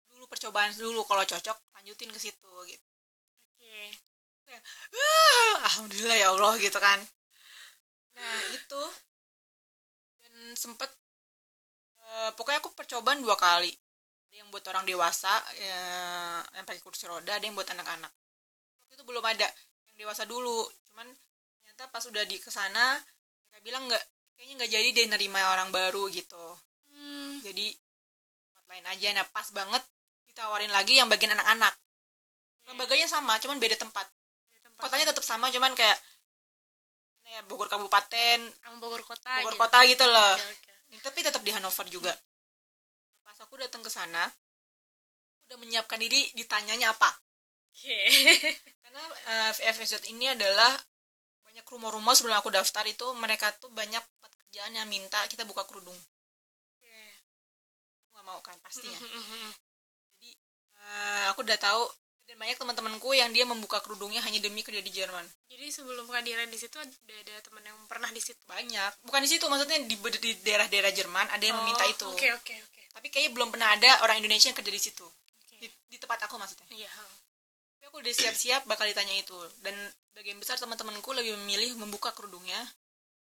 dulu 0.09 0.25
percobaan 0.25 0.73
dulu. 0.73 1.05
Kalau 1.05 1.21
cocok 1.21 1.57
lanjutin 1.77 2.09
ke 2.09 2.17
situ 2.17 2.53
gitu. 2.65 2.87
Oke. 3.61 3.93
Ah, 4.97 5.53
alhamdulillah 5.69 6.17
ya 6.17 6.33
Allah 6.33 6.57
gitu 6.57 6.81
kan. 6.81 6.97
Nah 8.17 8.41
itu. 8.57 8.81
Dan 10.17 10.57
sempet 10.57 10.89
eh, 12.01 12.33
pokoknya 12.33 12.57
aku 12.57 12.73
percobaan 12.73 13.21
dua 13.21 13.37
kali 13.37 13.69
yang 14.37 14.47
buat 14.53 14.61
orang 14.69 14.85
dewasa 14.85 15.33
ya, 15.57 15.81
yang 16.53 16.65
pakai 16.65 16.81
kursi 16.85 17.09
roda 17.09 17.33
ada 17.33 17.45
yang 17.45 17.57
buat 17.57 17.65
anak-anak. 17.65 18.11
Waktu 18.85 18.93
itu 18.93 19.03
belum 19.03 19.25
ada 19.25 19.49
yang 19.91 19.97
dewasa 19.97 20.29
dulu. 20.29 20.61
Cuman 20.93 21.09
ternyata 21.65 21.89
pas 21.89 22.05
udah 22.05 22.23
di 22.29 22.37
ke 22.37 22.53
sana 22.53 23.01
mereka 23.49 23.59
bilang 23.65 23.83
nggak 23.89 24.03
kayaknya 24.37 24.53
nggak 24.61 24.71
jadi 24.71 24.87
deh 24.93 25.05
nerima 25.09 25.41
orang 25.57 25.73
baru 25.73 26.05
gitu. 26.13 26.45
Hmm. 26.93 27.41
jadi 27.41 27.73
tempat 28.53 28.63
lain 28.69 28.85
aja. 28.93 29.07
Nah 29.17 29.25
pas 29.33 29.47
banget 29.53 29.83
ditawarin 30.29 30.69
lagi 30.69 30.97
yang 31.01 31.09
bagian 31.09 31.33
anak-anak. 31.33 31.73
Lembaganya 32.69 33.09
sama 33.09 33.41
cuman 33.41 33.57
beda 33.57 33.77
tempat. 33.77 34.05
Tempat- 34.61 34.81
kotanya 34.85 35.05
tetap 35.09 35.25
sama 35.25 35.49
cuman 35.49 35.73
kayak 35.73 35.97
ya 37.27 37.41
Bogor 37.49 37.67
Kabupaten. 37.69 38.39
Bogor 38.77 39.01
kota 39.01 39.41
Bogor 39.41 39.57
gitu. 39.57 39.61
kota 39.65 39.79
gitu 39.89 40.05
loh. 40.05 40.33
Oke, 40.37 40.73
oke. 40.93 40.97
tapi 41.03 41.19
tetap 41.25 41.41
di 41.41 41.51
Hanover 41.51 41.89
juga 41.89 42.13
pas 43.37 43.45
aku 43.45 43.53
datang 43.61 43.85
ke 43.85 43.91
sana 43.93 44.25
udah 45.45 45.57
menyiapkan 45.61 46.01
diri 46.01 46.25
ditanyanya 46.33 46.89
apa. 46.89 47.05
Oke. 47.69 47.93
Karena 48.81 49.01
FFZ 49.53 50.09
ini 50.09 50.25
adalah 50.25 50.73
banyak 51.45 51.61
rumah-rumah 51.69 52.17
sebelum 52.17 52.33
aku 52.41 52.49
daftar 52.49 52.81
itu 52.89 53.05
mereka 53.13 53.53
tuh 53.61 53.69
banyak 53.69 54.01
tempat 54.01 54.31
kerjaan 54.41 54.73
yang 54.73 54.89
minta 54.89 55.21
kita 55.29 55.45
buka 55.45 55.69
kerudung. 55.69 55.93
Aku 58.01 58.09
nggak 58.17 58.25
mau 58.25 58.41
kan 58.41 58.57
pastinya. 58.65 58.97
Jadi 58.97 60.33
eh, 60.81 61.23
aku 61.29 61.45
udah 61.45 61.61
tahu 61.61 61.85
dan 62.25 62.41
banyak 62.41 62.57
teman-temanku 62.57 63.13
yang 63.13 63.29
dia 63.31 63.45
membuka 63.45 63.77
kerudungnya 63.85 64.19
hanya 64.25 64.41
demi 64.41 64.65
kerja 64.65 64.81
di 64.81 64.89
Jerman. 64.89 65.23
Jadi 65.53 65.69
sebelum 65.69 66.09
kehadiran 66.09 66.49
di 66.49 66.57
situ 66.57 66.75
ada 66.81 66.89
ada 67.13 67.35
teman 67.45 67.61
yang 67.61 67.77
pernah 67.85 68.09
di 68.09 68.19
situ? 68.19 68.41
Banyak. 68.49 69.05
Bukan 69.05 69.21
di 69.21 69.29
situ 69.29 69.45
maksudnya 69.45 69.77
di, 69.85 69.95
di 69.95 70.31
daerah-daerah 70.41 70.89
Jerman 70.91 71.29
ada 71.29 71.43
yang 71.45 71.55
meminta 71.61 71.85
Oh, 71.85 71.93
itu. 71.93 72.07
oke 72.09 72.27
oke 72.41 72.55
oke 72.65 72.76
tapi 72.97 73.13
kayaknya 73.13 73.37
belum 73.37 73.53
pernah 73.53 73.77
ada 73.77 74.01
orang 74.01 74.17
Indonesia 74.17 74.49
yang 74.49 74.57
kerja 74.57 74.73
di 74.73 74.81
situ. 74.81 75.05
Oke. 75.05 75.61
di, 75.61 75.69
di 75.69 75.97
tempat 76.01 76.25
aku 76.25 76.41
maksudnya. 76.41 76.65
Iya 76.73 76.89
tapi 77.77 77.93
aku 77.93 78.01
udah 78.01 78.09
siap-siap 78.09 78.65
bakal 78.65 78.89
ditanya 78.89 79.13
itu. 79.13 79.37
Dan 79.61 79.77
bagian 80.17 80.41
besar 80.41 80.57
teman-temanku 80.57 81.13
lebih 81.13 81.37
memilih 81.45 81.77
membuka 81.77 82.09
kerudungnya 82.09 82.57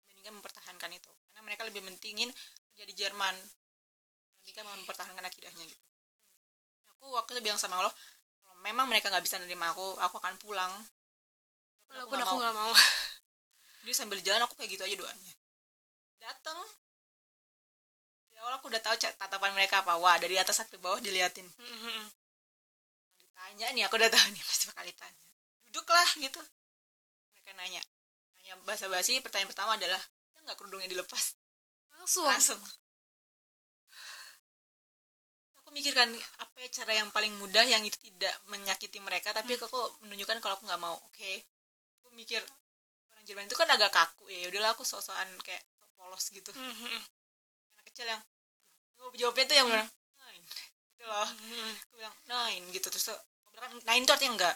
dibandingkan 0.03 0.43
mempertahankan 0.43 0.91
itu. 0.91 1.07
Karena 1.31 1.39
mereka 1.47 1.63
lebih 1.63 1.87
mentingin 1.87 2.27
kerja 2.75 2.83
di 2.83 2.95
Jerman 2.99 3.31
dibandingkan 4.43 4.83
mempertahankan 4.83 5.23
akidahnya 5.23 5.63
gitu. 5.63 5.85
Aku 6.91 7.15
waktu 7.15 7.39
itu 7.39 7.41
bilang 7.47 7.55
sama 7.55 7.79
Allah 7.79 7.95
kalau 8.43 8.59
memang 8.59 8.91
mereka 8.91 9.07
nggak 9.07 9.23
bisa 9.23 9.39
nerima 9.39 9.71
aku 9.71 9.95
aku 10.03 10.19
akan 10.19 10.35
pulang. 10.43 10.73
Walaupun 11.87 12.19
aku 12.19 12.35
nggak 12.43 12.55
mau. 12.59 12.75
Dia 13.87 13.95
sambil 13.95 14.19
jalan 14.19 14.43
aku 14.43 14.59
kayak 14.59 14.75
gitu 14.75 14.83
aja 14.83 14.95
doanya. 14.99 15.33
Dateng 16.19 16.59
di 16.59 16.80
awal 18.41 18.57
aku 18.57 18.67
udah 18.73 18.81
tahu 18.81 18.95
tatapan 18.97 19.53
mereka 19.53 19.85
apa. 19.85 19.95
Wah 20.01 20.17
dari 20.17 20.35
atas 20.35 20.57
sampai 20.59 20.81
bawah 20.81 20.97
diliatin. 20.97 21.45
Ditanya 23.21 23.67
nih 23.77 23.83
aku 23.85 23.95
udah 24.01 24.09
tahu 24.09 24.27
nih 24.33 24.43
pasti 24.43 24.65
bakal 24.69 24.83
ditanya. 24.85 25.25
Duduklah 25.69 26.09
gitu. 26.17 26.41
Mereka 27.31 27.51
nanya. 27.55 27.81
Nanya 28.41 28.53
basa 28.65 28.89
basi 28.89 29.21
pertanyaan 29.21 29.49
pertama 29.53 29.77
adalah 29.77 30.01
nggak 30.41 30.57
kerudungnya 30.57 30.89
dilepas? 30.89 31.37
Langsung? 31.95 32.25
Langsung. 32.25 32.57
Aku 35.61 35.69
mikirkan 35.69 36.09
apa 36.41 36.55
ya 36.65 36.69
cara 36.81 36.97
yang 36.97 37.13
paling 37.13 37.31
mudah 37.37 37.61
yang 37.63 37.85
itu 37.85 37.95
tidak 38.01 38.33
menyakiti 38.49 38.97
mereka 38.97 39.31
tapi 39.31 39.53
aku 39.55 40.01
menunjukkan 40.03 40.41
kalau 40.41 40.57
aku 40.57 40.65
nggak 40.65 40.81
mau 40.81 40.97
oke? 40.97 41.31
Aku 42.01 42.09
mikir 42.17 42.41
orang 43.13 43.23
Jerman 43.23 43.45
itu 43.45 43.53
kan 43.53 43.69
agak 43.69 43.93
kaku 43.93 44.27
ya. 44.33 44.49
Udahlah 44.49 44.73
aku 44.73 44.81
sosokan 44.81 45.29
kayak 45.45 45.61
polos 45.93 46.25
gitu. 46.33 46.49
Anak 46.57 47.85
kecil 47.93 48.09
yang 48.09 48.21
aku 49.09 49.17
jawabnya 49.17 49.45
tuh 49.49 49.57
yang 49.57 49.67
bilang 49.69 49.89
nine 50.19 50.43
gitu 50.93 51.03
loh. 51.07 51.27
Aku 51.89 51.93
bilang 51.97 52.15
nine 52.29 52.63
gitu. 52.69 52.87
Terus 52.93 53.05
tuh 53.09 53.19
bilang 53.51 53.63
kan 53.65 53.71
nine 53.89 54.03
itu 54.05 54.11
artinya 54.13 54.33
enggak. 54.37 54.55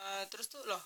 Eh, 0.00 0.24
terus 0.32 0.48
tuh 0.48 0.62
loh 0.64 0.80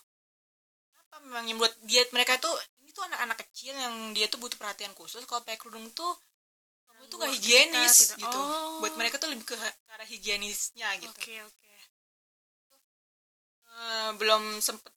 apa 0.98 1.22
memang 1.22 1.46
yang 1.46 1.58
buat 1.62 1.70
dia 1.86 2.02
mereka 2.10 2.34
tuh 2.42 2.50
ini 2.82 2.90
tuh 2.90 3.06
anak-anak 3.06 3.38
kecil 3.46 3.70
yang 3.78 4.10
dia 4.10 4.26
tuh 4.26 4.42
butuh 4.42 4.58
perhatian 4.58 4.90
khusus. 4.98 5.22
Kalau 5.30 5.40
pakai 5.46 5.54
kerudung 5.54 5.86
tuh 5.94 6.10
kamu 6.90 7.06
tuh 7.06 7.16
gak 7.22 7.30
higienis 7.38 7.94
kita 7.94 8.18
tidak- 8.18 8.20
gitu. 8.26 8.40
Oh. 8.42 8.82
buat 8.82 8.94
mereka 8.98 9.22
tuh 9.22 9.30
lebih 9.30 9.46
ke, 9.46 9.54
ke 9.54 9.90
arah 9.94 10.08
higienisnya 10.08 10.88
gitu. 10.98 11.14
Oke 11.14 11.34
oke. 11.46 11.74
Eh, 13.74 14.10
belum 14.18 14.58
sempet 14.58 14.90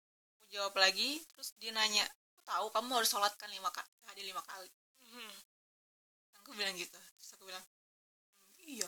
jawab 0.49 0.73
lagi. 0.81 1.21
Terus 1.37 1.53
dia 1.61 1.69
nanya 1.69 2.01
aku 2.33 2.41
tahu 2.41 2.65
kamu 2.73 2.89
harus 2.97 3.09
sholat 3.13 3.33
kan 3.37 3.49
lima 3.53 3.69
kali 3.69 3.89
sehari 4.01 4.21
lima 4.25 4.41
kali 4.41 4.69
aku 6.47 6.55
bilang 6.55 6.79
gitu. 6.79 6.95
Terus 6.95 7.35
aku 7.35 7.43
bilang 7.43 7.59
"Hmm, 7.59 8.63
iya. 8.63 8.87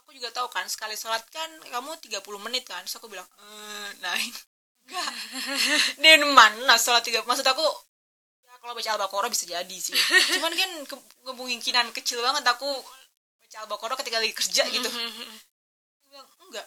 Aku 0.00 0.16
juga 0.16 0.32
tahu 0.32 0.48
kan 0.48 0.64
sekali 0.64 0.96
sholat 0.96 1.20
kan 1.28 1.52
kamu 1.68 2.00
30 2.00 2.40
menit 2.40 2.64
kan. 2.64 2.80
Terus 2.88 2.96
aku 2.96 3.12
bilang 3.12 3.28
eh 3.36 3.88
nah 4.00 4.16
enggak. 4.16 5.08
Dia 6.00 6.16
mana 6.24 6.80
sholat 6.80 7.04
tiga 7.04 7.20
maksud 7.28 7.44
aku 7.44 7.68
ya 8.48 8.56
kalau 8.64 8.72
baca 8.72 8.90
al-baqarah 8.96 9.28
bisa 9.28 9.44
jadi 9.44 9.76
sih. 9.76 9.92
Cuman 10.40 10.56
kan 10.56 10.70
ke, 10.88 10.96
kemungkinan 11.28 11.92
kecil 11.92 12.24
banget 12.24 12.48
aku 12.48 12.72
baca 13.44 13.56
al-baqarah 13.68 13.96
ketika 14.00 14.16
lagi 14.24 14.32
kerja 14.32 14.64
gitu. 14.72 14.88
Aku 16.00 16.08
bilang 16.08 16.28
enggak 16.48 16.66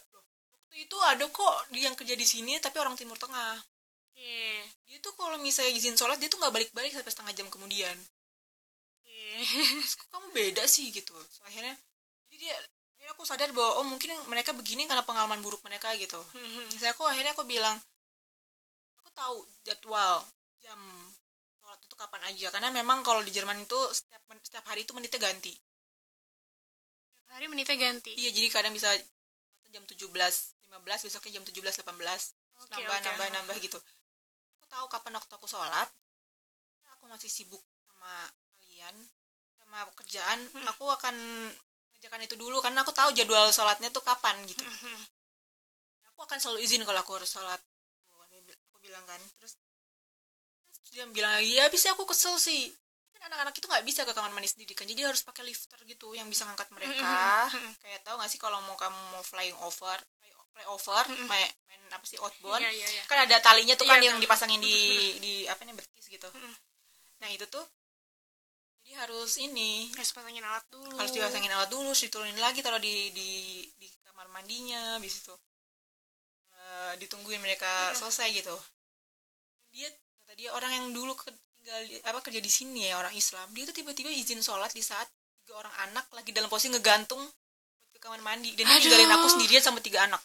waktu 0.54 0.86
itu 0.86 0.98
ada 1.02 1.26
kok 1.26 1.56
yang 1.74 1.98
kerja 1.98 2.14
di 2.14 2.26
sini 2.30 2.62
tapi 2.62 2.78
orang 2.78 2.94
timur 2.94 3.18
tengah. 3.18 3.58
Oke. 4.14 4.62
Dia 4.86 4.98
tuh 5.02 5.18
kalau 5.18 5.42
misalnya 5.42 5.74
izin 5.74 5.98
sholat 5.98 6.22
dia 6.22 6.30
tuh 6.30 6.38
nggak 6.38 6.54
balik-balik 6.54 6.94
sampai 6.94 7.10
setengah 7.10 7.34
jam 7.34 7.48
kemudian 7.50 7.98
terus 9.54 9.94
kok 9.98 10.08
kamu 10.10 10.28
beda 10.34 10.64
sih 10.66 10.90
gitu. 10.90 11.14
So, 11.30 11.46
akhirnya 11.46 11.76
jadi 12.30 12.38
dia 12.50 12.56
akhirnya 12.98 13.12
aku 13.14 13.24
sadar 13.28 13.50
bahwa 13.52 13.84
oh 13.84 13.86
mungkin 13.86 14.16
mereka 14.32 14.56
begini 14.56 14.88
karena 14.88 15.04
pengalaman 15.04 15.44
buruk 15.44 15.62
mereka 15.68 15.92
gitu. 16.00 16.18
Misalnya 16.72 16.94
aku 16.96 17.04
akhirnya 17.06 17.36
aku 17.36 17.44
bilang 17.44 17.76
aku 19.04 19.10
tahu 19.12 19.38
jadwal 19.68 20.24
jam 20.64 20.80
sholat 21.60 21.80
itu 21.84 21.96
kapan 22.00 22.22
aja. 22.32 22.48
Karena 22.50 22.70
memang 22.72 23.04
kalau 23.04 23.20
di 23.20 23.30
Jerman 23.36 23.68
itu 23.68 23.80
setiap 23.92 24.24
setiap 24.42 24.66
hari 24.72 24.88
itu 24.88 24.96
menitnya 24.96 25.20
ganti. 25.20 25.54
Hari 27.34 27.50
menitnya 27.50 27.76
ganti? 27.76 28.14
Iya 28.14 28.30
jadi 28.30 28.48
kadang 28.54 28.74
bisa 28.78 28.94
jam 29.74 29.84
17 29.90 30.06
15 30.06 31.06
besoknya 31.10 31.42
jam 31.42 31.44
17 31.50 31.82
18 31.82 31.90
Oke, 32.62 32.70
nambah 32.70 32.98
oke. 32.98 33.06
nambah 33.10 33.28
nambah 33.42 33.56
gitu. 33.60 33.78
Aku 34.62 34.66
tahu 34.70 34.86
kapan 34.88 35.18
waktu 35.18 35.34
aku 35.34 35.50
sholat. 35.50 35.90
Aku 36.98 37.10
masih 37.10 37.28
sibuk 37.28 37.62
sama 37.90 38.30
kalian 38.62 38.96
sama 39.74 39.90
pekerjaan 39.90 40.38
Hmm. 40.54 40.70
aku 40.70 40.86
akan 40.86 41.16
mengerjakan 41.90 42.22
itu 42.22 42.36
dulu 42.38 42.62
karena 42.62 42.86
aku 42.86 42.94
tahu 42.94 43.10
jadwal 43.12 43.50
sholatnya 43.50 43.90
tuh 43.90 44.06
kapan 44.06 44.38
gitu. 44.46 44.62
Aku 46.14 46.20
akan 46.22 46.38
selalu 46.38 46.62
izin 46.62 46.86
kalau 46.86 47.02
aku 47.02 47.18
harus 47.18 47.32
sholat. 47.32 47.58
Aku 48.70 48.78
bilang 48.78 49.02
kan 49.10 49.18
terus, 49.42 49.58
terus 50.78 50.90
dia 50.94 51.10
bilang 51.10 51.34
lagi 51.34 51.58
ya 51.58 51.66
bisa 51.74 51.90
aku 51.98 52.06
kesel 52.06 52.38
sih. 52.38 52.70
Kan 53.18 53.32
anak-anak 53.32 53.56
itu 53.56 53.66
nggak 53.66 53.86
bisa 53.88 54.04
ke 54.04 54.14
kamar 54.14 54.30
mandi 54.30 54.52
sendiri 54.52 54.76
kan 54.78 54.86
jadi 54.86 55.10
harus 55.10 55.24
pakai 55.24 55.42
lifter 55.48 55.80
gitu 55.88 56.14
yang 56.14 56.30
bisa 56.30 56.44
ngangkat 56.46 56.70
mereka. 56.70 57.50
Kayak 57.82 58.04
tahu 58.06 58.20
nggak 58.20 58.30
sih 58.30 58.38
kalau 58.38 58.60
mau 58.68 58.76
kamu 58.78 59.00
mau 59.16 59.24
flying 59.24 59.56
over 59.64 59.98
fly, 60.20 60.30
fly 60.54 60.66
over 60.70 61.04
main, 61.26 61.50
main 61.66 61.82
apa 61.90 62.04
sih 62.04 62.20
outbound 62.20 62.62
Iya, 62.62 62.72
iya, 62.76 62.88
iya. 63.00 63.04
kan 63.08 63.24
ada 63.24 63.40
talinya 63.40 63.74
tuh 63.74 63.88
kan 63.88 63.98
Iya, 64.04 64.12
yang 64.12 64.18
dipasangin 64.20 64.60
di 64.60 64.76
di 65.24 65.34
apa 65.48 65.64
nih 65.64 65.74
betis 65.74 66.06
gitu. 66.12 66.28
Nah 67.24 67.30
itu 67.32 67.48
tuh 67.48 67.64
jadi 68.94 69.10
harus 69.10 69.42
ini 69.42 69.90
harus 69.98 70.14
pasangin 70.14 70.46
alat 70.46 70.62
dulu. 70.70 70.86
harus 71.02 71.10
dipasangin 71.10 71.50
alat 71.50 71.66
dulu 71.66 71.90
terus 71.98 72.06
diturunin 72.06 72.38
lagi 72.38 72.62
taruh 72.62 72.78
di 72.78 73.10
di 73.10 73.30
di 73.74 73.90
kamar 74.06 74.30
mandinya 74.30 75.02
habis 75.02 75.18
itu 75.18 75.34
eh, 76.54 76.94
ditungguin 77.02 77.42
mereka 77.42 77.90
selesai 77.98 78.30
gitu. 78.38 78.54
Dia 79.74 79.90
kata 80.22 80.38
dia 80.38 80.54
orang 80.54 80.72
yang 80.78 80.86
dulu 80.94 81.18
ke- 81.18 81.34
tinggal 81.58 81.82
di, 81.90 81.98
apa 82.06 82.22
kerja 82.22 82.38
di 82.38 82.52
sini 82.54 82.86
ya 82.86 83.02
orang 83.02 83.18
Islam 83.18 83.50
dia 83.58 83.66
tuh 83.66 83.74
tiba-tiba 83.74 84.14
izin 84.14 84.46
sholat 84.46 84.70
di 84.70 84.86
saat 84.86 85.10
tiga 85.42 85.58
orang 85.58 85.74
anak 85.90 86.06
lagi 86.14 86.30
dalam 86.30 86.46
posisi 86.46 86.70
ngegantung 86.70 87.26
ke 87.90 87.98
kamar 87.98 88.22
mandi 88.22 88.54
dan 88.54 88.70
dia 88.70 88.78
Aduh. 88.78 88.94
ninggalin 88.94 89.10
aku 89.10 89.28
sendirian 89.34 89.64
sama 89.66 89.82
tiga 89.82 90.06
anak. 90.06 90.22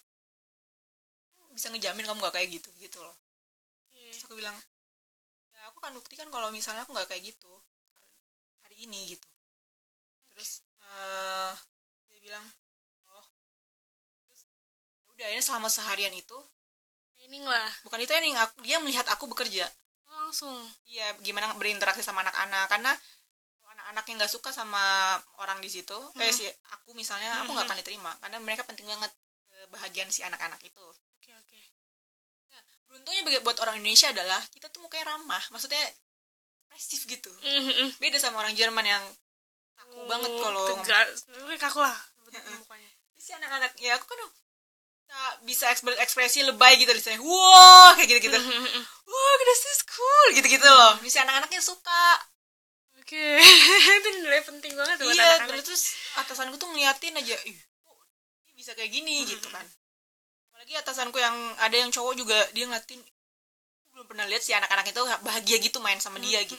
Bisa 1.57 1.73
ngejamin 1.73 2.05
kamu 2.05 2.21
gak 2.21 2.37
kayak 2.37 2.49
gitu 2.61 2.69
gitu 2.85 3.01
loh. 3.01 3.17
Oke. 3.89 4.13
terus 4.13 4.29
aku 4.29 4.37
bilang 4.37 4.61
ya 5.57 5.73
aku 5.73 5.81
kan 5.81 5.97
buktikan 5.97 6.29
kalau 6.29 6.53
misalnya 6.53 6.85
aku 6.85 6.93
nggak 6.93 7.09
kayak 7.09 7.33
gitu 7.33 7.49
ini 8.79 9.15
gitu. 9.15 9.29
Terus 10.33 10.51
eh 10.89 11.53
dia 12.09 12.19
bilang 12.25 12.45
oh 13.13 13.27
terus 14.27 14.43
ya 14.49 15.07
udah 15.15 15.27
ini 15.35 15.43
selama 15.43 15.69
seharian 15.69 16.15
itu 16.15 16.39
ini 17.29 17.45
lah. 17.45 17.69
Bukan 17.85 18.01
itu 18.01 18.13
yang 18.15 18.39
aku, 18.41 18.55
dia 18.65 18.77
melihat 18.81 19.05
aku 19.13 19.29
bekerja. 19.29 19.67
Langsung? 20.09 20.55
Iya 20.89 21.13
gimana 21.21 21.53
berinteraksi 21.61 22.01
sama 22.01 22.25
anak-anak 22.25 22.65
karena 22.73 22.93
anak-anak 23.69 24.05
yang 24.09 24.17
nggak 24.19 24.33
suka 24.33 24.51
sama 24.51 25.17
orang 25.39 25.63
di 25.63 25.71
situ 25.71 25.95
eh 26.19 26.33
si 26.35 26.45
aku 26.75 26.97
misalnya 26.99 27.45
aku 27.45 27.55
nggak 27.55 27.67
akan 27.69 27.79
diterima 27.79 28.11
karena 28.19 28.39
mereka 28.43 28.67
penting 28.67 28.89
banget 28.89 29.13
kebahagiaan 29.69 30.11
si 30.11 30.25
anak-anak 30.25 30.59
itu. 30.65 30.85
Oke 31.19 31.31
oke. 31.37 31.61
Beruntungnya 32.89 33.23
bagi- 33.29 33.45
buat 33.45 33.59
orang 33.61 33.77
Indonesia 33.79 34.09
adalah 34.11 34.41
kita 34.49 34.73
tuh 34.73 34.81
mukanya 34.81 35.13
ramah. 35.15 35.43
Maksudnya 35.53 35.81
ekspresif 36.69 37.09
gitu. 37.09 37.33
Beda 37.97 38.17
sama 38.17 38.41
orang 38.41 38.53
Jerman 38.53 38.85
yang 38.85 39.05
kaku 39.75 40.05
banget 40.05 40.31
kalau 40.31 40.63
ngomong. 40.63 40.85
tegas 40.85 41.25
Tapi 41.25 41.57
kaku 41.57 41.81
lah. 41.81 41.97
Mukanya 42.55 42.91
si 43.19 43.33
anak-anak 43.35 43.73
ya 43.77 43.99
aku 43.99 44.07
kan 44.07 44.21
bisa- 44.21 45.37
bisa 45.43 45.65
ekspre- 45.69 45.99
ekspresi 45.99 46.45
lebay 46.45 46.77
gitu 46.77 46.93
di 46.93 47.01
sana 47.01 47.19
wah 47.19 47.93
kayak 47.93 48.09
gitu 48.15 48.31
gitu 48.31 48.39
wah 49.03 49.33
this 49.43 49.65
is 49.67 49.81
cool 49.83 50.27
gitu 50.33 50.47
gitu 50.47 50.63
loh 50.65 50.95
si 51.03 51.19
anak-anaknya 51.19 51.59
suka. 51.59 52.07
Oke. 53.01 53.41
Itu 53.99 54.09
nilai 54.21 54.45
penting 54.45 54.77
banget 54.77 55.01
buat 55.01 55.17
iya 55.17 55.41
anak-anak. 55.41 55.65
terus 55.65 55.97
atasanku 56.15 56.61
tuh 56.61 56.69
ngeliatin 56.69 57.17
aja 57.17 57.37
ih 57.49 57.57
ini 58.45 58.53
bisa 58.55 58.77
kayak 58.77 58.93
gini? 58.93 59.25
Gitu 59.25 59.49
kan. 59.49 59.65
Apalagi 60.53 60.77
atasanku 60.77 61.17
yang 61.17 61.33
ada 61.57 61.73
yang 61.73 61.89
cowok 61.89 62.13
juga 62.15 62.37
dia 62.53 62.69
ngeliatin 62.69 63.01
belum 63.99 64.15
pernah 64.15 64.31
lihat 64.31 64.47
si 64.47 64.55
anak-anak 64.55 64.95
itu 64.95 65.03
bahagia 65.27 65.59
gitu 65.59 65.83
main 65.83 65.99
sama 65.99 66.23
dia 66.23 66.39
gitu. 66.47 66.55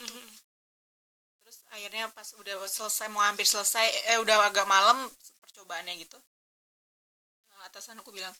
terus 1.39 1.63
akhirnya 1.71 2.11
pas 2.11 2.27
udah 2.35 2.67
selesai 2.67 3.07
mau 3.07 3.23
hampir 3.23 3.47
selesai 3.47 4.11
eh 4.11 4.19
udah 4.19 4.51
agak 4.51 4.67
malam 4.67 5.07
percobaannya 5.47 5.95
gitu. 6.03 6.19
Nah, 7.47 7.63
atasan 7.71 7.95
aku 8.03 8.11
bilang 8.11 8.35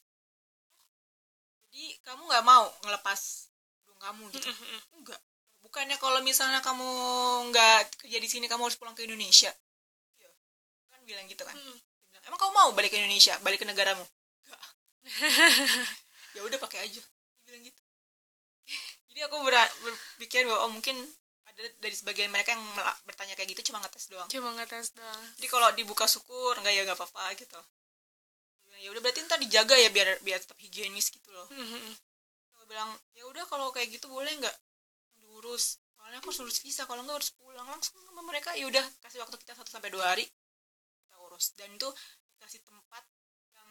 jadi 1.72 1.96
kamu 2.04 2.28
nggak 2.28 2.44
mau 2.44 2.68
ngelepas 2.84 3.48
hidung 3.80 3.96
kamu 4.04 4.22
gitu? 4.36 4.52
Enggak. 5.00 5.20
Bukannya 5.64 5.96
kalau 5.96 6.20
misalnya 6.20 6.60
kamu 6.60 6.84
nggak 7.48 8.04
kerja 8.04 8.20
di 8.20 8.28
sini 8.28 8.52
kamu 8.52 8.68
harus 8.68 8.76
pulang 8.76 8.92
ke 8.92 9.08
Indonesia? 9.08 9.48
Iya. 10.20 10.28
kan 10.92 11.00
bilang 11.08 11.24
gitu 11.24 11.40
kan. 11.48 11.56
Bilang, 11.56 12.24
emang 12.28 12.36
kamu 12.36 12.52
mau 12.52 12.68
balik 12.76 12.92
ke 12.92 13.00
Indonesia? 13.00 13.32
Balik 13.40 13.64
ke 13.64 13.66
negaramu? 13.66 14.04
Enggak. 14.44 14.60
Ya 16.30 16.46
udah 16.46 16.62
pakai 16.62 16.86
aja 16.86 17.02
jadi 19.20 19.28
aku 19.28 19.44
ber- 19.44 19.76
berpikir 19.84 20.48
bahwa 20.48 20.64
oh, 20.64 20.72
mungkin 20.72 20.96
ada 21.44 21.60
dari 21.76 21.92
sebagian 21.92 22.32
mereka 22.32 22.56
yang 22.56 22.64
bertanya 23.04 23.36
kayak 23.36 23.52
gitu 23.52 23.68
cuma 23.68 23.84
ngetes 23.84 24.08
doang. 24.08 24.24
Cuma 24.32 24.48
ngetes 24.56 24.96
doang. 24.96 25.20
Jadi 25.36 25.44
kalau 25.44 25.68
dibuka 25.76 26.08
syukur 26.08 26.56
enggak 26.56 26.72
ya 26.72 26.88
nggak 26.88 26.96
apa-apa 26.96 27.36
gitu. 27.36 27.60
Ya 28.80 28.88
udah 28.88 29.04
berarti 29.04 29.20
ntar 29.28 29.36
dijaga 29.36 29.76
ya 29.76 29.92
biar 29.92 30.24
biar 30.24 30.40
tetap 30.40 30.56
higienis 30.56 31.12
gitu 31.12 31.28
loh. 31.36 31.44
Aku 32.56 32.64
bilang 32.64 32.96
ya 33.12 33.28
udah 33.28 33.44
kalau 33.44 33.68
kayak 33.76 33.92
gitu 33.92 34.08
boleh 34.08 34.32
nggak 34.40 34.56
diurus? 35.20 35.76
Soalnya 36.00 36.24
aku 36.24 36.32
harus 36.32 36.40
urus 36.40 36.58
visa 36.64 36.88
kalau 36.88 37.04
nggak 37.04 37.20
harus 37.20 37.36
pulang 37.36 37.68
langsung 37.68 38.00
sama 38.00 38.24
mereka. 38.24 38.56
Ya 38.56 38.72
udah 38.72 38.84
kasih 39.04 39.20
waktu 39.20 39.36
kita 39.36 39.52
satu 39.52 39.68
sampai 39.68 39.92
dua 39.92 40.16
hari 40.16 40.24
kita 41.04 41.20
urus. 41.28 41.52
Dan 41.60 41.76
itu 41.76 41.92
dikasih 42.40 42.64
tempat 42.64 43.04
yang 43.52 43.68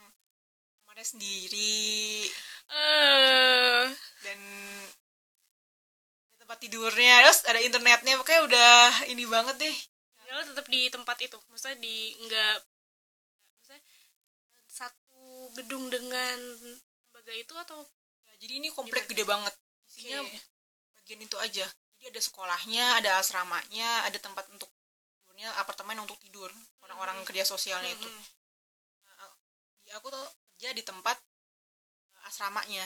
kamarnya 0.77 1.09
sendiri. 1.09 2.29
Eh. 2.69 3.89
Dan 4.21 4.37
tempat 6.59 6.75
tidurnya 6.75 7.15
terus 7.23 7.39
ada 7.47 7.59
internetnya 7.63 8.13
pokoknya 8.19 8.41
udah 8.51 8.83
ini 9.07 9.23
banget 9.23 9.55
deh. 9.63 9.75
Ya 10.27 10.31
lo 10.35 10.43
tetap 10.43 10.67
di 10.67 10.91
tempat 10.91 11.15
itu 11.23 11.39
maksudnya 11.47 11.79
di 11.79 12.19
enggak 12.19 12.55
maksudnya 13.55 13.81
satu 14.67 15.55
gedung 15.55 15.87
dengan 15.87 16.35
lembaga 17.07 17.31
itu 17.31 17.55
atau? 17.55 17.79
Ya, 18.27 18.33
jadi 18.43 18.53
ini 18.59 18.67
komplek 18.75 19.07
gede 19.07 19.23
banget. 19.23 19.55
Isinya 19.87 20.19
Oke. 20.19 20.35
bagian 20.99 21.19
itu 21.23 21.37
aja. 21.39 21.65
Jadi 21.95 22.03
ada 22.11 22.19
sekolahnya 22.19 22.85
ada 22.99 23.11
asramanya 23.23 24.03
ada 24.03 24.19
tempat 24.19 24.43
untuk 24.51 24.67
tidurnya 25.15 25.47
apartemen 25.63 26.03
untuk 26.03 26.19
tidur 26.19 26.51
orang-orang 26.83 27.23
kerja 27.23 27.47
sosialnya 27.47 27.95
itu. 27.95 28.03
Mhm. 28.11 28.23
Nah, 29.07 29.31
di 29.87 29.89
aku 29.95 30.11
tuh 30.11 30.27
kerja 30.59 30.75
di 30.75 30.83
tempat 30.83 31.15
eh, 32.19 32.27
asramanya. 32.27 32.83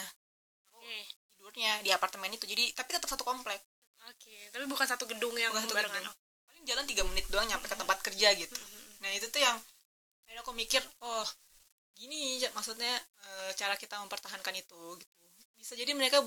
Oke 0.77 1.22
tidurnya 1.43 1.83
di 1.83 1.91
apartemen 1.91 2.31
itu 2.31 2.47
jadi 2.47 2.71
tapi 2.71 2.95
tetap 2.95 3.11
satu 3.11 3.27
komplek. 3.27 3.59
Oke 4.07 4.47
tapi 4.55 4.63
bukan 4.63 4.87
satu 4.87 5.03
gedung 5.03 5.35
yang 5.35 5.51
Bukan 5.51 5.67
satu 5.67 5.75
barengan. 5.75 5.99
gedung. 5.99 6.15
paling 6.47 6.63
jalan 6.63 6.85
tiga 6.87 7.03
menit 7.03 7.25
doang 7.27 7.43
nyampe 7.51 7.67
ke 7.67 7.75
tempat 7.75 7.99
kerja 7.99 8.31
gitu. 8.39 8.55
Mhm. 8.55 9.03
nah 9.03 9.11
itu 9.11 9.27
tuh 9.27 9.43
yang 9.43 9.59
akhirnya 10.23 10.39
aku 10.47 10.55
mikir 10.55 10.79
oh 11.03 11.27
gini 11.91 12.39
maksudnya 12.55 12.95
eh, 13.27 13.51
cara 13.59 13.75
kita 13.75 13.99
mempertahankan 13.99 14.55
itu 14.55 14.79
gitu. 15.03 15.11
Bisa 15.59 15.75
jadi 15.75 15.91
mereka 15.91 16.23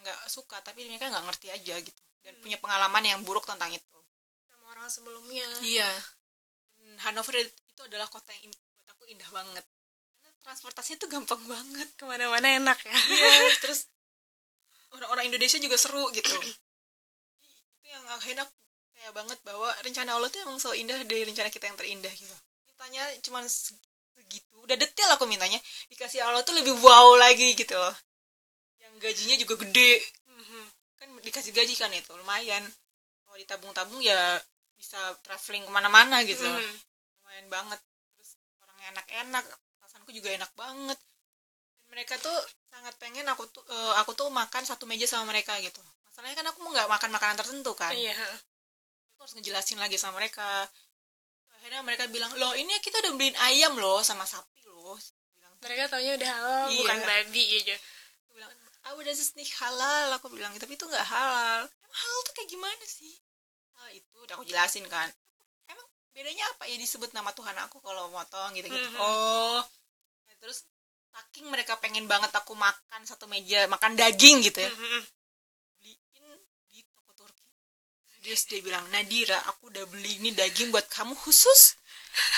nggak 0.00 0.30
suka 0.30 0.62
tapi 0.62 0.86
mereka 0.86 1.10
nggak 1.10 1.26
ngerti 1.26 1.50
aja 1.50 1.74
gitu. 1.82 2.00
Dan 2.22 2.38
punya 2.38 2.54
pengalaman 2.62 3.02
yang 3.02 3.20
buruk 3.26 3.42
tentang 3.50 3.74
itu. 3.74 3.98
Sama 4.46 4.70
orang 4.78 4.86
sebelumnya. 4.86 5.42
Iya. 5.66 5.90
Hanover 7.02 7.34
itu 7.42 7.82
adalah 7.82 8.06
kota 8.06 8.30
yang 8.38 8.54
buat 8.54 8.86
aku 8.94 9.10
indah 9.10 9.26
banget. 9.34 9.64
Karena 10.22 10.38
transportasinya 10.46 10.98
tuh 11.02 11.10
gampang 11.10 11.42
banget 11.50 11.88
ke 11.98 12.04
mana-mana 12.06 12.46
enak 12.54 12.78
ya. 12.86 12.94
Iya 12.94 13.30
terus 13.66 13.90
orang-orang 14.94 15.30
Indonesia 15.30 15.58
juga 15.62 15.76
seru 15.78 16.10
gitu. 16.10 16.34
Itu 17.80 17.86
yang 17.86 18.04
akhirnya 18.10 18.46
aku 18.46 18.54
kayak 18.94 19.12
banget 19.14 19.38
bahwa 19.46 19.68
rencana 19.82 20.10
Allah 20.18 20.28
tuh 20.28 20.40
emang 20.42 20.58
so 20.58 20.74
indah 20.74 20.98
dari 21.06 21.24
rencana 21.26 21.48
kita 21.48 21.70
yang 21.70 21.78
terindah 21.78 22.12
gitu. 22.12 22.36
Mintanya 22.66 23.04
cuma 23.22 23.40
segitu. 23.46 24.54
Udah 24.62 24.76
detail 24.76 25.10
aku 25.14 25.24
mintanya. 25.26 25.58
Dikasih 25.90 26.22
Allah 26.22 26.42
tuh 26.42 26.54
lebih 26.58 26.74
wow 26.82 27.16
lagi 27.18 27.54
gitu 27.54 27.74
loh. 27.74 27.94
Yang 28.82 28.94
gajinya 29.00 29.36
juga 29.38 29.54
gede. 29.66 29.92
Mhm. 30.30 30.64
kan 31.00 31.08
dikasih 31.24 31.52
gaji 31.56 31.74
kan 31.80 31.90
itu 31.96 32.12
lumayan. 32.12 32.60
Kalau 33.24 33.36
ditabung-tabung 33.40 34.00
ya 34.04 34.36
bisa 34.76 34.98
traveling 35.24 35.64
ke 35.64 35.72
mana-mana 35.72 36.20
gitu. 36.26 36.44
Mhm. 36.44 36.74
lumayan 37.22 37.46
banget. 37.48 37.80
Terus 38.16 38.30
orangnya 38.60 38.86
enak-enak 38.98 39.44
atasanku 39.80 40.10
juga 40.12 40.28
enak 40.34 40.50
banget 40.54 40.98
mereka 41.90 42.14
tuh 42.22 42.38
sangat 42.70 42.94
pengen 43.02 43.26
aku 43.28 43.44
tuh 43.50 43.62
eh, 43.66 43.94
aku 44.00 44.14
tuh 44.14 44.30
makan 44.30 44.62
satu 44.62 44.86
meja 44.86 45.04
sama 45.10 45.28
mereka 45.34 45.58
gitu. 45.58 45.82
Masalahnya 46.06 46.36
kan 46.38 46.46
aku 46.54 46.58
mau 46.62 46.70
nggak 46.72 46.88
makan 46.88 47.10
makanan 47.10 47.36
tertentu 47.38 47.72
kan. 47.74 47.92
Iya 47.92 48.14
aku 49.14 49.28
harus 49.28 49.34
ngejelasin 49.36 49.76
lagi 49.76 50.00
sama 50.00 50.16
mereka. 50.16 50.64
Akhirnya 51.60 51.84
mereka 51.84 52.08
bilang 52.08 52.32
loh 52.40 52.56
ini 52.56 52.72
kita 52.80 53.04
udah 53.04 53.12
beliin 53.12 53.36
ayam 53.36 53.76
loh 53.76 54.00
sama 54.00 54.24
sapi 54.24 54.64
loh. 54.64 54.96
Bilang 55.36 55.54
mereka 55.60 55.92
taunya 55.92 56.16
udah 56.16 56.30
halal 56.30 56.66
Iya. 56.72 56.78
bukan 56.80 56.98
babi 57.04 57.44
aja. 57.60 57.76
Aku 57.76 58.30
bilang 58.32 58.50
ah 58.80 58.92
udah 58.96 59.12
nih 59.12 59.50
halal 59.60 60.06
aku 60.16 60.26
bilang 60.32 60.52
tapi 60.56 60.72
itu 60.78 60.88
nggak 60.88 61.04
halal. 61.04 61.68
Emang 61.68 61.98
halal 62.00 62.20
tuh 62.24 62.32
kayak 62.32 62.48
gimana 62.48 62.84
sih? 62.88 63.12
Ah 63.76 63.90
itu 63.92 64.16
udah 64.24 64.34
aku 64.40 64.48
jelasin 64.48 64.88
kan. 64.88 65.12
Emang 65.68 65.84
bedanya 66.16 66.48
apa 66.56 66.64
ya 66.64 66.80
disebut 66.80 67.12
nama 67.12 67.28
Tuhan 67.36 67.52
aku 67.68 67.76
kalau 67.84 68.08
motong 68.08 68.56
gitu 68.56 68.72
gitu 68.72 68.88
Mhm. 68.88 68.96
oh. 69.04 69.60
Nah, 70.32 70.36
terus 70.40 70.64
saking 71.10 71.46
mereka 71.50 71.74
pengen 71.78 72.06
banget 72.06 72.30
aku 72.32 72.54
makan 72.54 73.00
satu 73.02 73.26
meja 73.26 73.66
makan 73.66 73.98
daging 73.98 74.40
gitu 74.46 74.62
ya. 74.62 74.70
Mhm. 74.70 75.00
beliin 75.80 76.38
di 76.70 76.80
toko 76.86 77.10
Turki. 77.14 77.42
Terus 78.20 78.42
dia 78.46 78.60
bilang 78.60 78.84
Nadira 78.88 79.38
aku 79.50 79.68
udah 79.72 79.84
beli 79.90 80.22
ini 80.22 80.30
daging 80.30 80.70
buat 80.70 80.86
kamu 80.86 81.14
khusus. 81.18 81.74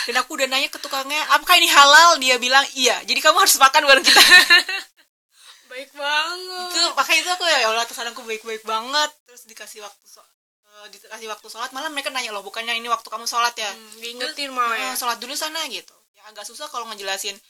Dan 0.05 0.21
aku 0.21 0.37
udah 0.37 0.47
nanya 0.49 0.69
ke 0.69 0.77
tukangnya 0.77 1.21
apakah 1.33 1.57
ini 1.57 1.69
halal? 1.69 2.21
Dia 2.21 2.37
bilang 2.37 2.65
iya 2.77 3.01
jadi 3.05 3.21
kamu 3.21 3.39
harus 3.41 3.57
makan 3.57 3.83
baru 3.85 4.01
kita. 4.05 4.21
Baik 5.73 5.89
banget. 5.97 6.69
Itu 6.69 6.83
makanya 6.93 7.21
itu 7.25 7.31
aku 7.33 7.45
ya 7.49 7.59
Allah 7.73 7.85
atasan 7.89 8.13
aku 8.13 8.21
baik-baik 8.29 8.61
banget. 8.63 9.11
Terus 9.25 9.49
dikasih 9.49 9.81
waktu 9.81 10.05
so- 10.05 10.21
eh, 10.69 10.87
dikasih 10.93 11.29
waktu 11.33 11.47
sholat 11.49 11.73
malah 11.73 11.89
mereka 11.89 12.13
nanya 12.13 12.29
loh 12.29 12.45
bukannya 12.45 12.77
ini 12.77 12.93
waktu 12.93 13.09
kamu 13.09 13.25
sholat 13.25 13.57
ya? 13.57 13.73
Hmm, 13.73 13.97
diingetin 14.05 14.53
malah 14.53 14.77
ya? 14.77 14.91
Sholat 14.93 15.17
dulu 15.17 15.33
sana 15.33 15.65
gitu. 15.73 15.97
Ya 16.13 16.29
agak 16.29 16.45
susah 16.45 16.69
kalau 16.69 16.85
ngejelasin. 16.93 17.41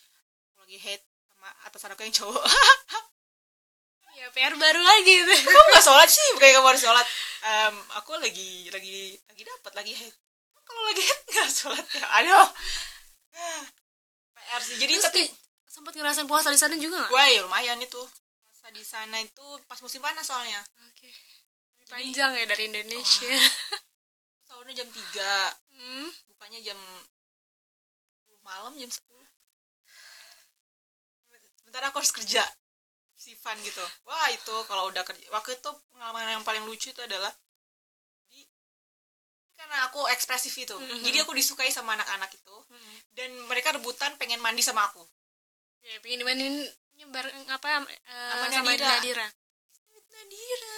Lagi 0.62 0.78
sama 0.78 1.11
atasan 1.68 1.93
aku 1.95 2.03
yang 2.07 2.14
cowok. 2.14 2.45
Ya 4.12 4.28
PR 4.30 4.55
baru 4.55 4.78
lagi 4.78 5.24
tuh 5.24 5.34
kamu 5.34 5.66
nggak 5.72 5.82
sholat 5.82 6.07
sih? 6.07 6.22
Bukannya 6.36 6.55
kamu 6.55 6.68
harus 6.68 6.82
sholat. 6.84 7.07
Em, 7.43 7.74
aku 7.99 8.12
lagi 8.20 8.70
lagi 8.70 9.18
lagi 9.26 9.43
dapat 9.43 9.72
lagi 9.72 9.93
hate 9.99 10.14
kalau 10.62 10.82
lagi 10.86 11.03
hate 11.03 11.24
nggak 11.32 11.51
sholat 11.51 11.86
ya? 11.90 12.05
Aduh. 12.20 12.49
PR 14.36 14.61
sih. 14.62 14.76
Jadi 14.78 14.95
Terus 14.95 15.07
tapi 15.11 15.22
sempat 15.66 15.97
ngerasain 15.97 16.28
puasa 16.30 16.55
di 16.55 16.61
sana 16.61 16.78
juga 16.78 17.03
nggak? 17.03 17.11
Wah 17.11 17.26
ya 17.34 17.40
lumayan 17.43 17.82
itu. 17.82 17.99
Puasa 18.47 18.68
di 18.70 18.84
sana 18.86 19.16
itu 19.18 19.47
pas 19.66 19.80
musim 19.82 19.99
panas 19.99 20.22
soalnya. 20.22 20.61
Oke. 20.93 21.11
Panjang 21.90 22.36
ya 22.36 22.47
dari 22.47 22.68
Indonesia. 22.70 23.32
Sahurnya 24.47 24.84
jam 24.84 24.88
3 24.93 25.03
hmm. 25.72 26.09
bukanya 26.30 26.61
jam 26.61 26.78
10 28.30 28.38
malam 28.45 28.72
jam 28.76 28.86
10 28.86 29.03
sebentar 31.72 31.88
aku 31.88 32.04
harus 32.04 32.12
kerja. 32.12 32.44
Sifan 33.16 33.56
gitu. 33.64 33.80
Wah 34.04 34.28
itu 34.28 34.52
kalau 34.68 34.92
udah 34.92 35.00
kerja. 35.08 35.24
Waktu 35.32 35.56
itu 35.56 35.70
pengalaman 35.96 36.36
yang 36.36 36.44
paling 36.44 36.68
lucu 36.68 36.92
itu 36.92 37.00
adalah 37.00 37.32
di 38.28 38.44
karena 39.56 39.88
aku 39.88 40.04
ekspresif 40.12 40.52
itu. 40.52 40.76
Mhm. 40.76 41.00
jadi 41.00 41.24
aku 41.24 41.32
disukai 41.32 41.72
sama 41.72 41.96
anak-anak 41.96 42.28
itu. 42.28 42.52
Hmm. 42.68 42.96
dan 43.12 43.28
mereka 43.48 43.72
rebutan 43.72 44.12
pengen 44.20 44.36
mandi 44.44 44.60
sama 44.60 44.84
aku. 44.84 45.00
Ya 45.80 45.96
pengen 46.04 46.20
dimainin 46.20 46.60
nyebar 47.00 47.24
apa 47.48 47.88
eh, 47.88 48.52
Sama 48.52 48.68
Nadira. 48.68 48.88
Nadira. 49.00 49.26
Nadira. 50.12 50.76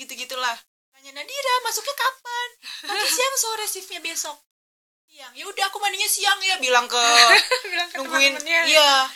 Gitu 0.00 0.12
gitulah 0.16 0.56
tanya 0.96 1.12
Nadira 1.12 1.54
masuknya 1.68 1.92
kapan? 1.92 2.48
Pagi 2.88 3.04
siang 3.04 3.36
sore 3.36 3.68
shiftnya 3.68 4.00
besok. 4.00 4.36
Siang. 5.12 5.32
Ya 5.36 5.44
udah 5.44 5.64
aku 5.68 5.76
mandinya 5.76 6.08
siang 6.08 6.40
ya 6.40 6.56
bilang 6.56 6.88
ke 6.88 6.96
bilang 7.72 7.88
ke 7.92 7.96
nungguin. 8.00 8.32
iya 8.48 9.12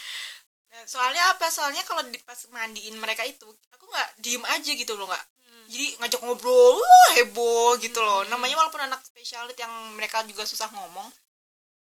soalnya 0.87 1.35
apa 1.35 1.51
soalnya 1.51 1.83
kalau 1.83 2.03
di, 2.07 2.19
pas 2.23 2.39
mandiin 2.49 2.95
mereka 2.97 3.27
itu 3.27 3.43
aku 3.75 3.85
nggak 3.85 4.09
diem 4.19 4.45
aja 4.47 4.71
gitu 4.73 4.95
loh 4.95 5.07
nggak 5.07 5.25
Hmm. 5.47 5.67
jadi 5.67 5.87
ngajak 5.99 6.21
ngobrol 6.23 6.79
wah 6.79 7.11
heboh 7.15 7.75
gitu 7.79 7.99
loh 7.99 8.23
Hmm. 8.23 8.31
namanya 8.31 8.55
walaupun 8.57 8.83
anak 8.83 9.03
spesialit 9.03 9.55
yang 9.57 9.71
mereka 9.95 10.23
juga 10.23 10.43
susah 10.43 10.71
ngomong 10.71 11.11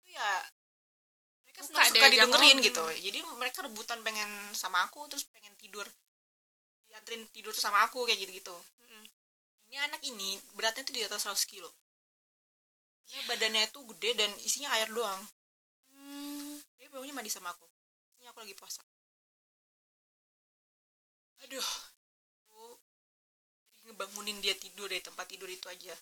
itu 0.01 0.15
ya 0.15 0.31
mereka 1.43 1.61
Suka 1.63 1.83
suka, 1.85 2.07
didengerin 2.07 2.59
ngomong. 2.59 2.67
gitu 2.67 2.85
jadi 3.03 3.19
mereka 3.35 3.59
rebutan 3.63 3.99
pengen 4.01 4.31
sama 4.55 4.87
aku 4.87 5.07
terus 5.07 5.27
pengen 5.29 5.55
tidur 5.59 5.87
dianterin 6.87 7.27
tidur 7.31 7.51
tuh 7.51 7.63
sama 7.63 7.83
aku 7.83 8.07
kayak 8.07 8.23
gitu 8.23 8.33
gitu 8.39 8.57
Hmm. 8.85 9.07
ini 9.67 9.77
anak 9.81 10.01
ini 10.03 10.39
beratnya 10.55 10.83
tuh 10.83 10.95
di 10.95 11.03
atas 11.03 11.27
100 11.27 11.43
kilo 11.45 11.71
Ini 13.05 13.21
badannya 13.29 13.69
tuh 13.69 13.85
gede 13.93 14.17
dan 14.17 14.31
isinya 14.41 14.71
air 14.75 14.89
doang 14.89 15.19
Hmm. 15.91 16.57
dia 16.79 16.87
maunya 16.91 17.13
mandi 17.13 17.29
sama 17.29 17.51
aku 17.51 17.67
aku 18.35 18.43
lagi 18.43 18.59
puasa. 18.59 18.83
Aduh 21.47 21.69
aku 22.51 22.75
ngebangunin 23.87 24.43
dia 24.43 24.59
tidur 24.59 24.91
dari 24.91 24.99
tempat 24.99 25.31
tidur 25.31 25.47
itu 25.47 25.71
aja. 25.71 25.95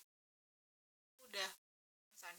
Udah 1.29 1.49
pesan 2.09 2.33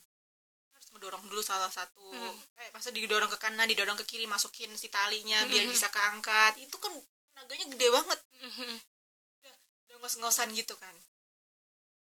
harus 0.75 0.87
ngedorong 0.91 1.23
dulu 1.31 1.39
salah 1.47 1.71
satu. 1.71 2.03
Hmm. 2.11 2.35
eh 2.59 2.75
masa 2.75 2.91
didorong 2.91 3.31
ke 3.31 3.39
kanan 3.39 3.71
didorong 3.71 3.95
ke 4.03 4.07
kiri 4.11 4.27
masukin 4.27 4.75
si 4.75 4.91
talinya 4.91 5.47
biar 5.47 5.63
Mhm. 5.63 5.71
bisa 5.71 5.87
keangkat. 5.95 6.59
Itu 6.59 6.75
kan 6.83 6.91
tenaganya 7.31 7.71
gede 7.79 7.87
banget. 7.95 8.21
Mhm. 8.51 8.75
udah 9.95 9.97
ngos-ngosan 10.03 10.51
gitu 10.59 10.75
kan 10.75 10.91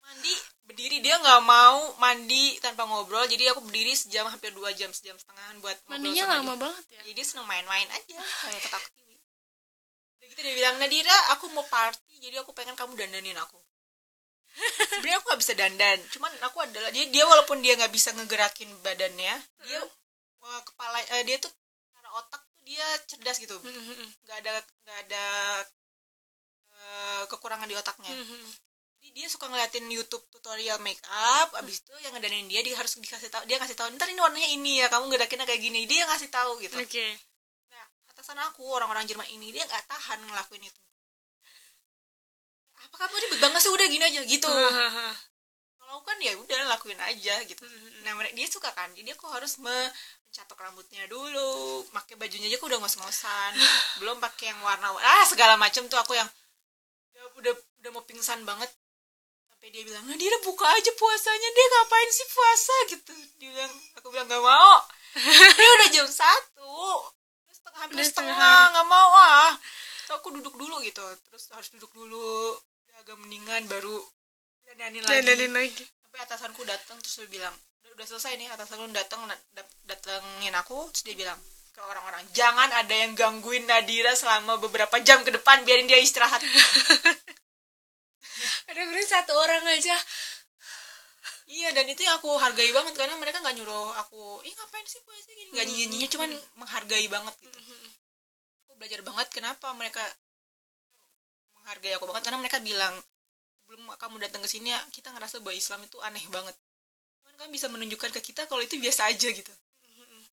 mandi 0.02 0.34
berdiri. 0.66 0.98
Dia 1.06 1.16
nggak 1.22 1.42
mau 1.46 1.96
mandi 1.98 2.58
tanpa 2.64 2.84
ngobrol. 2.90 3.26
Jadi 3.30 3.48
aku 3.52 3.62
berdiri 3.66 3.94
sejam 3.94 4.26
hampir 4.28 4.52
dua 4.52 4.74
jam 4.74 4.90
sejam 4.92 5.16
setengah 5.18 5.62
buat 5.62 5.78
mandinya 5.88 6.26
lama 6.38 6.54
dia. 6.56 6.62
banget 6.64 6.86
ya? 6.90 7.00
Jadi 7.06 7.12
dia 7.18 7.26
seneng 7.26 7.48
main-main 7.48 7.88
aja 7.90 8.18
kayak 8.18 8.62
ketiwi 8.70 9.16
udah 10.22 10.28
gitu 10.30 10.42
dia 10.46 10.54
bilang 10.54 10.76
Nadira 10.78 11.18
aku 11.34 11.50
mau 11.50 11.66
party 11.66 12.22
jadi 12.22 12.46
aku 12.46 12.54
pengen 12.54 12.78
kamu 12.78 12.94
dandanin 12.94 13.38
aku. 13.42 13.58
Sebenarnya 14.92 15.18
aku 15.24 15.26
nggak 15.32 15.42
bisa 15.42 15.54
dandan 15.56 16.00
cuman 16.12 16.32
aku 16.44 16.58
adalah 16.62 16.90
dia 16.92 17.08
dia 17.08 17.24
walaupun 17.24 17.64
dia 17.64 17.74
nggak 17.80 17.90
bisa 17.90 18.12
ngegerakin 18.14 18.68
badannya 18.84 19.34
dia 19.66 19.80
eh, 19.82 20.62
kepala 20.68 21.00
eh, 21.18 21.24
dia 21.24 21.40
tuh 21.40 21.50
cara 21.96 22.10
otak 22.20 22.42
tuh 22.54 22.62
dia 22.68 22.84
cerdas 23.08 23.40
gitu. 23.40 23.56
Mhm. 23.64 24.28
nggak 24.28 24.38
ada 24.44 24.52
nggak 24.62 24.98
ada 25.08 25.26
eh, 26.76 27.24
kekurangan 27.32 27.68
di 27.68 27.76
otaknya. 27.80 28.12
Dia 29.12 29.28
suka 29.28 29.46
ngeliatin 29.52 29.86
YouTube 29.92 30.24
tutorial 30.32 30.80
make 30.80 31.00
up 31.08 31.52
abis 31.60 31.84
itu 31.84 31.94
yang 32.04 32.16
ngedanin 32.16 32.48
dia 32.48 32.62
dia 32.64 32.76
harus 32.80 32.96
dikasih 32.96 33.30
tahu 33.32 33.44
dia 33.46 33.58
kasih 33.60 33.76
tahu 33.76 33.88
ntar 33.96 34.08
ini 34.10 34.20
warnanya 34.20 34.50
ini 34.52 34.72
ya 34.84 34.88
kamu 34.88 35.12
ngedakinnya 35.12 35.46
kayak 35.48 35.62
gini. 35.62 35.84
Dia 35.86 36.08
ngasih 36.08 36.30
tahu 36.32 36.60
gitu. 36.64 36.76
Oke. 36.80 37.08
Nah 37.72 37.86
atasan 38.12 38.40
aku 38.40 38.64
orang-orang 38.68 39.04
Jerman 39.06 39.28
ini 39.32 39.52
dia 39.52 39.64
nggak 39.68 39.84
tahan 39.88 40.20
ngelakuin 40.26 40.64
itu. 40.68 40.82
Apa 42.82 42.96
kamu 43.08 43.14
ribet 43.28 43.40
banget 43.40 43.60
sih? 43.62 43.72
Udah 43.72 43.88
gini 43.88 44.04
aja 44.04 44.22
gitu. 44.26 44.50
Kalau 45.82 46.00
kan 46.08 46.18
ya 46.24 46.34
udah 46.40 46.60
lakuin 46.72 47.00
aja 47.04 47.36
gitu. 47.46 47.64
Nah 48.08 48.16
mere- 48.16 48.34
dia 48.34 48.48
suka 48.48 48.72
kan 48.72 48.90
jadi 48.96 49.12
aku 49.14 49.28
harus 49.28 49.60
me- 49.60 49.92
mencatok 50.32 50.64
rambutnya 50.64 51.04
dulu 51.12 51.84
pakai 51.92 52.16
bajunya 52.16 52.48
aja 52.48 52.56
aku 52.56 52.72
udah 52.72 52.80
ngos-ngosan 52.80 53.52
belum 54.00 54.16
pakai 54.24 54.56
yang 54.56 54.64
warna 54.64 54.96
ah 54.96 55.28
segala 55.28 55.60
macam 55.60 55.84
tuh 55.92 56.00
aku 56.00 56.16
yang 56.16 56.30
udah 57.12 57.24
udah, 57.36 57.54
udah 57.84 57.90
mau 57.92 58.04
pingsan 58.08 58.48
banget 58.48 58.72
sampai 59.62 59.78
dia 59.78 59.86
bilang 59.86 60.02
nah 60.10 60.18
dia 60.18 60.42
buka 60.42 60.66
aja 60.66 60.90
puasanya 60.98 61.50
dia 61.54 61.66
ngapain 61.70 62.10
sih 62.10 62.28
puasa? 62.34 62.76
Gitu. 62.90 63.14
Dia 63.38 63.50
bilang 63.54 63.74
aku 63.94 64.10
bilang 64.10 64.26
nggak 64.26 64.42
mau. 64.42 64.74
Dia 65.54 65.70
udah 65.78 65.90
jam 65.94 66.10
satu. 66.10 66.82
Terus 67.46 67.62
setengah 67.62 67.80
hampir 67.86 67.94
Udah 67.94 68.06
setengah 68.10 68.58
nggak 68.74 68.88
mau 68.90 69.12
ah. 69.14 69.54
Terus 70.02 70.18
aku 70.18 70.34
duduk 70.34 70.58
dulu 70.58 70.82
gitu. 70.82 71.06
Terus 71.30 71.54
harus 71.54 71.70
duduk 71.78 71.94
dulu. 71.94 72.58
Udah 72.90 73.06
agak 73.06 73.22
mendingan 73.22 73.70
baru 73.70 74.02
dandanin 74.66 75.06
lagi. 75.06 75.14
Dandanin 75.14 75.52
lagi. 75.54 75.84
Sampai 75.86 76.20
atasanku 76.26 76.62
datang 76.66 76.98
terus 76.98 77.22
dia 77.22 77.30
bilang 77.30 77.54
udah, 77.86 77.92
udah 78.02 78.06
selesai 78.18 78.34
nih 78.42 78.50
atasanku 78.50 78.90
datang 78.98 79.30
na- 79.30 79.46
dat- 79.54 79.78
datengin 79.86 80.58
aku. 80.58 80.90
Terus 80.90 81.06
dia 81.06 81.14
bilang 81.14 81.38
ke 81.70 81.86
orang-orang 81.86 82.26
jangan 82.34 82.68
ada 82.82 82.96
yang 82.98 83.14
gangguin 83.14 83.70
Nadira 83.70 84.18
selama 84.18 84.58
beberapa 84.58 84.98
jam 85.06 85.22
ke 85.22 85.30
depan 85.30 85.62
biarin 85.70 85.86
dia 85.86 86.02
istirahat 86.02 86.42
ada 88.70 88.82
berarti 88.88 89.08
satu 89.08 89.34
orang 89.36 89.64
aja. 89.72 89.98
Iya 91.52 91.76
dan 91.76 91.84
itu 91.92 92.02
yang 92.08 92.16
aku 92.16 92.32
hargai 92.40 92.72
banget 92.72 92.96
karena 92.96 93.20
mereka 93.20 93.44
nggak 93.44 93.56
nyuruh 93.60 93.92
aku 94.00 94.40
ih 94.48 94.54
ngapain 94.56 94.88
sih 94.88 95.04
puasa 95.04 95.32
gini? 95.36 95.52
Nggak 95.52 95.66
nyinyir 95.68 96.10
cuman 96.16 96.32
menghargai 96.56 97.08
banget 97.12 97.36
gitu. 97.44 97.60
Aku 98.68 98.80
belajar 98.80 99.04
banget 99.04 99.28
kenapa 99.36 99.68
mereka 99.76 100.00
menghargai 101.60 101.94
aku 102.00 102.08
banget 102.08 102.24
karena 102.24 102.40
mereka 102.40 102.58
bilang 102.64 102.96
sebelum 103.60 103.88
kamu 103.96 104.16
datang 104.20 104.42
ke 104.44 104.50
sini 104.52 104.76
ya, 104.76 104.80
kita 104.92 105.16
ngerasa 105.16 105.40
bahwa 105.40 105.56
Islam 105.56 105.80
itu 105.88 105.96
aneh 106.04 106.24
banget. 106.28 106.56
Cuman 107.20 107.34
kan 107.40 107.48
bisa 107.52 107.72
menunjukkan 107.72 108.12
ke 108.20 108.22
kita 108.32 108.48
kalau 108.48 108.60
itu 108.60 108.76
biasa 108.76 109.08
aja 109.08 109.32
gitu. 109.32 109.54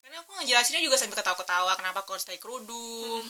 Karena 0.03 0.25
aku 0.25 0.35
ngejelasinnya 0.41 0.81
juga 0.83 0.97
sambil 0.99 1.21
ketawa-ketawa 1.21 1.77
kenapa 1.79 2.01
aku 2.03 2.17
harus 2.17 2.25
pakai 2.25 2.41
kerudung 2.41 3.23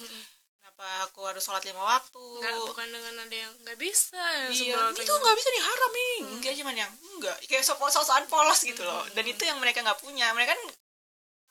kenapa 0.79 1.11
aku 1.11 1.19
harus 1.27 1.43
sholat 1.43 1.59
lima 1.67 1.83
waktu? 1.83 2.23
Nggak 2.39 2.55
bukan 2.71 2.87
dengan 2.87 3.13
ada 3.19 3.35
yang 3.35 3.51
nggak 3.67 3.75
bisa 3.83 4.15
ya, 4.15 4.47
iya 4.47 4.79
sebelah 4.79 5.03
itu 5.03 5.11
nggak 5.11 5.35
bisa 5.35 5.47
nih 5.51 5.63
haram 5.67 5.91
nih 5.91 6.15
enggak 6.39 6.53
cuman 6.55 6.75
yang 6.79 6.91
enggak 7.19 7.37
kayak 7.51 7.63
sok 7.67 7.83
sosokan 7.91 8.23
polos 8.31 8.63
gitu 8.63 8.79
loh. 8.87 9.03
Dan 9.11 9.27
itu 9.27 9.43
yang 9.43 9.59
mereka 9.59 9.83
nggak 9.83 9.99
punya. 9.99 10.31
Mereka 10.31 10.55
kan 10.55 10.61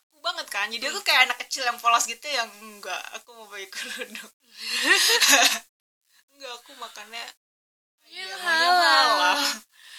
aku 0.08 0.18
banget 0.24 0.46
kan. 0.48 0.66
Jadi 0.72 0.84
aku 0.88 1.00
kayak 1.04 1.28
anak 1.28 1.38
kecil 1.44 1.68
yang 1.68 1.76
polos 1.76 2.08
gitu 2.08 2.24
yang 2.24 2.48
enggak 2.64 3.02
aku 3.20 3.36
mau 3.36 3.44
pakai 3.52 3.68
kerudung 3.68 4.32
enggak 6.32 6.52
aku 6.64 6.72
makannya 6.80 7.28
Iya, 8.08 8.24
ayam, 8.24 8.40
halal. 8.40 8.80
ayam 8.80 9.12
halal. 9.20 9.40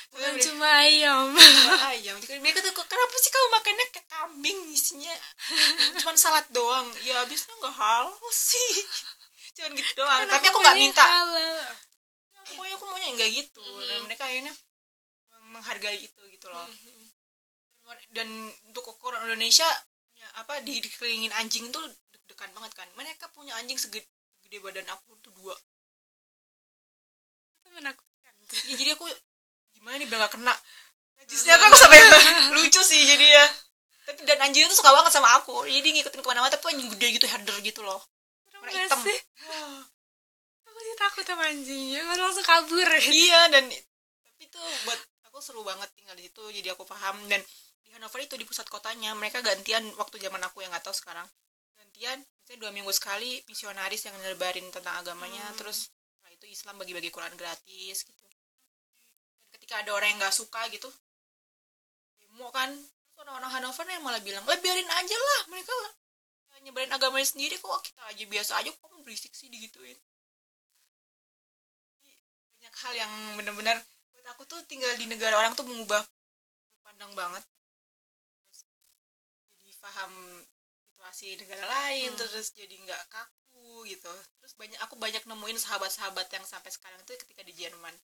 bukan 0.10 0.34
cuma 0.42 0.70
ayam. 0.82 1.26
cuma 1.38 1.78
ayam. 1.94 2.18
Mereka 2.18 2.66
tuh 2.66 2.74
kenapa 2.74 3.16
sih 3.22 3.30
kamu 3.30 3.48
makannya 3.54 3.86
kayak 3.94 4.08
kambing 4.10 4.60
isinya? 4.74 5.14
Cuman 6.02 6.18
salad 6.18 6.42
doang. 6.50 6.90
Ya 7.06 7.22
habisnya 7.22 7.54
nggak 7.62 7.76
halal 7.78 8.18
sih 8.34 8.82
cuman 9.60 9.76
gitu 9.76 9.92
doang. 10.00 10.20
Tapi 10.24 10.46
aku 10.48 10.60
nggak 10.64 10.78
minta. 10.80 11.04
halal. 11.04 11.60
pokoknya 12.50 12.76
aku 12.80 12.86
maunya 12.88 13.08
enggak 13.12 13.30
gitu. 13.36 13.66
Dan 13.84 14.00
mereka 14.08 14.24
akhirnya 14.26 14.54
menghargai 15.52 16.00
itu 16.00 16.22
gitu 16.32 16.48
loh. 16.48 16.66
Dan 18.14 18.30
untuk 18.70 18.86
ukuran 18.88 19.26
Indonesia 19.28 19.68
ya, 20.16 20.28
apa 20.40 20.64
di 20.64 20.80
dikelilingin 20.80 21.34
anjing 21.36 21.68
tuh 21.74 21.84
deg-degan 22.16 22.50
banget 22.56 22.72
kan. 22.74 22.88
Mereka 22.96 23.28
punya 23.36 23.58
anjing 23.60 23.76
segede 23.76 24.08
gede 24.48 24.58
badan 24.64 24.88
aku 24.90 25.20
tuh 25.20 25.34
dua. 25.36 25.54
Itu 27.62 27.70
menakutkan. 27.76 28.34
Ya, 28.66 28.76
jadi 28.80 28.98
aku 28.98 29.06
gimana 29.78 30.02
nih 30.02 30.08
biar 30.10 30.26
gak 30.26 30.40
kena? 30.40 30.54
Najisnya 31.22 31.54
kan 31.60 31.70
aku 31.70 31.78
sampai 31.78 32.00
lucu 32.58 32.82
sih 32.82 33.02
jadi 33.06 33.28
ya. 33.30 33.46
Tapi 34.10 34.26
dan 34.26 34.42
anjing 34.42 34.66
tuh 34.66 34.78
suka 34.78 34.90
banget 34.90 35.14
sama 35.14 35.38
aku. 35.38 35.70
Jadi 35.70 36.02
ngikutin 36.02 36.22
ke 36.22 36.30
mana-mana 36.30 36.50
tapi 36.50 36.74
anjing 36.74 36.90
gede 36.98 37.08
gitu 37.22 37.26
herder 37.30 37.58
gitu 37.62 37.86
loh 37.86 38.02
warna 38.60 38.80
hitam. 38.86 39.00
sih. 39.04 39.20
Aku 40.68 40.80
sih 40.80 40.96
takut 41.00 41.24
sama 41.26 41.44
anjingnya 41.50 42.02
kan 42.06 42.18
langsung 42.20 42.46
kabur. 42.46 42.90
Iya 43.00 43.42
dan 43.52 43.66
tapi 44.24 44.42
itu 44.46 44.62
buat 44.86 45.00
aku 45.32 45.38
seru 45.42 45.62
banget 45.66 45.90
tinggal 45.98 46.16
di 46.16 46.28
situ 46.30 46.44
jadi 46.62 46.76
aku 46.76 46.84
paham. 46.86 47.16
Dan 47.28 47.42
di 47.84 47.90
Hanover 47.96 48.20
itu 48.22 48.36
di 48.38 48.46
pusat 48.46 48.68
kotanya 48.70 49.16
mereka 49.18 49.42
gantian 49.42 49.84
waktu 49.98 50.22
zaman 50.22 50.40
aku 50.46 50.62
yang 50.62 50.72
nggak 50.72 50.86
tahu 50.86 50.96
sekarang. 50.96 51.26
Gantian 51.80 52.22
misalnya 52.22 52.60
dua 52.68 52.72
minggu 52.76 52.92
sekali 52.94 53.42
misionaris 53.50 54.06
yang 54.06 54.16
nyebarin 54.22 54.68
tentang 54.70 55.00
agamanya 55.02 55.42
Hmm. 55.52 55.58
terus 55.58 55.90
setelah 55.90 56.32
itu 56.36 56.46
Islam 56.48 56.76
bagi-bagi 56.78 57.10
Quran 57.10 57.34
gratis 57.34 57.98
gitu. 58.06 58.26
Dan 58.30 58.38
ketika 59.58 59.82
ada 59.82 59.92
orang 59.96 60.14
yang 60.14 60.20
nggak 60.22 60.36
suka 60.36 60.68
gitu 60.70 60.88
demo 62.22 62.52
kan. 62.54 62.72
Orang-orang 63.20 63.52
Hanover 63.52 63.84
yang 63.84 64.00
malah 64.00 64.24
bilang 64.24 64.48
eh 64.48 64.60
biarin 64.64 64.88
aja 64.88 65.18
lah 65.20 65.42
mereka 65.52 65.76
nyebarin 66.66 66.92
agamanya 66.92 67.28
sendiri 67.28 67.56
kok 67.58 67.80
kita 67.86 68.02
aja 68.10 68.24
biasa 68.28 68.52
aja 68.60 68.70
kok 68.72 68.90
berisik 69.06 69.34
sih 69.34 69.50
digituin. 69.50 69.98
Banyak 72.60 72.76
hal 72.86 72.94
yang 72.94 73.12
benar-benar 73.40 73.78
buat 74.12 74.26
aku 74.36 74.44
tuh 74.46 74.60
tinggal 74.68 74.92
di 75.00 75.08
negara 75.08 75.40
orang 75.40 75.56
tuh 75.56 75.66
mengubah 75.66 76.04
pandang 76.84 77.12
banget. 77.16 77.44
Jadi 79.60 79.74
paham 79.80 80.12
situasi 80.84 81.40
negara 81.40 81.66
lain 81.66 82.12
Hmm. 82.12 82.20
terus 82.20 82.52
jadi 82.52 82.76
nggak 82.76 83.02
kaku 83.10 83.88
gitu. 83.88 84.14
Terus 84.44 84.54
banyak 84.60 84.80
aku 84.84 85.00
banyak 85.00 85.24
nemuin 85.24 85.58
sahabat-sahabat 85.58 86.28
yang 86.36 86.44
sampai 86.44 86.70
sekarang 86.70 87.00
tuh 87.08 87.16
ketika 87.16 87.42
di 87.42 87.56
Jerman. 87.56 87.96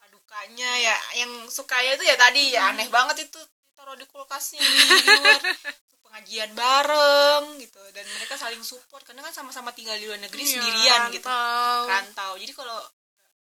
Kadukanya 0.00 0.70
ya 0.80 0.96
yang 1.20 1.32
sukanya 1.52 2.00
tuh 2.00 2.06
ya 2.08 2.16
tadi 2.16 2.56
ya 2.56 2.72
aneh 2.72 2.88
banget 2.88 3.28
itu 3.28 3.40
taruh 3.76 3.96
di 3.96 4.08
kulkasnya 4.08 4.60
di 4.60 5.08
luar 5.20 5.40
pengajian 6.10 6.50
bareng 6.52 7.44
gitu. 7.62 7.78
Dan 7.94 8.02
mereka 8.18 8.34
saling 8.34 8.58
support. 8.60 9.06
Karena 9.06 9.22
kan 9.22 9.30
sama-sama 9.30 9.70
tinggal 9.70 9.94
di 9.94 10.10
luar 10.10 10.18
negeri 10.18 10.42
Iya, 10.42 10.50
sendirian 10.58 11.00
gitu. 11.14 11.30
rantau. 11.30 11.80
rantau. 11.86 12.32
Jadi 12.34 12.52
kalau 12.52 12.78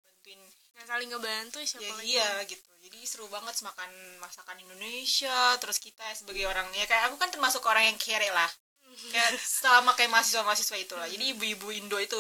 bantuin 0.03 0.41
nggak 0.75 0.87
saling 0.91 1.09
ngebantu 1.09 1.57
siapa 1.62 1.87
ya 1.87 1.95
lagi? 1.95 2.07
iya 2.11 2.31
gitu. 2.45 2.71
Jadi 2.83 2.99
seru 3.03 3.27
banget 3.31 3.55
makan 3.62 3.91
masakan 4.19 4.59
Indonesia. 4.61 5.55
Terus 5.62 5.79
kita 5.79 6.05
sebagai 6.12 6.51
orang 6.51 6.67
ya 6.75 6.85
kayak 6.85 7.09
aku 7.09 7.17
kan 7.17 7.31
termasuk 7.31 7.62
orang 7.64 7.87
yang 7.87 7.97
kere 7.97 8.29
lah. 8.35 8.51
Kayak 9.14 9.37
sama 9.39 9.93
kayak 9.95 10.09
mahasiswa 10.09 10.41
mahasiswa 10.41 10.77
itu 10.81 10.95
lah 10.97 11.05
jadi 11.05 11.37
ibu-ibu 11.37 11.69
Indo 11.69 12.01
itu 12.01 12.17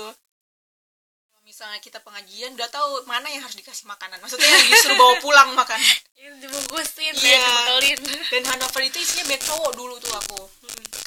misalnya 1.56 1.80
kita 1.80 2.04
pengajian 2.04 2.52
udah 2.52 2.68
tahu 2.68 3.08
mana 3.08 3.32
yang 3.32 3.40
harus 3.40 3.56
dikasih 3.56 3.88
makanan. 3.88 4.20
Maksudnya 4.20 4.44
yang 4.44 4.68
disuruh 4.68 5.00
bawa 5.00 5.14
pulang 5.24 5.56
makan. 5.56 5.80
Dibungkusin 6.44 7.16
ya 7.16 7.16
dibekelin. 7.16 8.00
Dan 8.36 8.44
Hanover 8.44 8.84
itu 8.84 9.00
isinya 9.00 9.24
banyak 9.32 9.40
cowok 9.40 9.72
dulu 9.72 9.96
tuh 9.96 10.12
aku. 10.12 10.40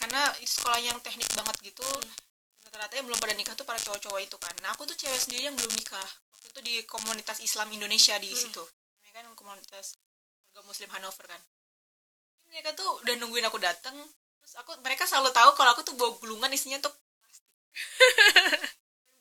Karena 0.01 0.25
itu 0.41 0.49
sekolah 0.57 0.81
yang 0.81 0.97
teknik 1.05 1.29
banget 1.37 1.53
gitu 1.69 1.85
rata-rata 2.65 2.97
yang 2.97 3.05
belum 3.05 3.21
pada 3.21 3.33
nikah 3.37 3.53
tuh 3.53 3.61
para 3.61 3.77
cowok-cowok 3.77 4.25
itu 4.25 4.37
kan. 4.41 4.53
Nah 4.65 4.73
aku 4.73 4.89
tuh 4.89 4.97
cewek 4.97 5.21
sendiri 5.21 5.53
yang 5.53 5.55
belum 5.57 5.69
nikah. 5.69 6.09
Waktu 6.33 6.47
itu 6.49 6.59
di 6.65 6.75
komunitas 6.89 7.45
Islam 7.45 7.69
Indonesia 7.69 8.17
di 8.17 8.33
situ. 8.33 8.65
Ini 9.05 9.13
kan 9.13 9.29
komunitas 9.37 10.01
warga 10.49 10.65
Muslim 10.65 10.89
Hanover 10.97 11.29
kan. 11.29 11.41
Mereka 12.49 12.73
tuh 12.73 13.05
udah 13.05 13.13
nungguin 13.21 13.45
aku 13.45 13.61
datang 13.61 13.93
terus 14.41 14.65
aku 14.65 14.73
mereka 14.81 15.05
selalu 15.05 15.29
tahu 15.29 15.53
kalau 15.53 15.77
aku 15.77 15.85
tuh 15.85 15.93
bawa 15.93 16.09
gulungan 16.17 16.49
isinya 16.49 16.81
tuh 16.81 16.89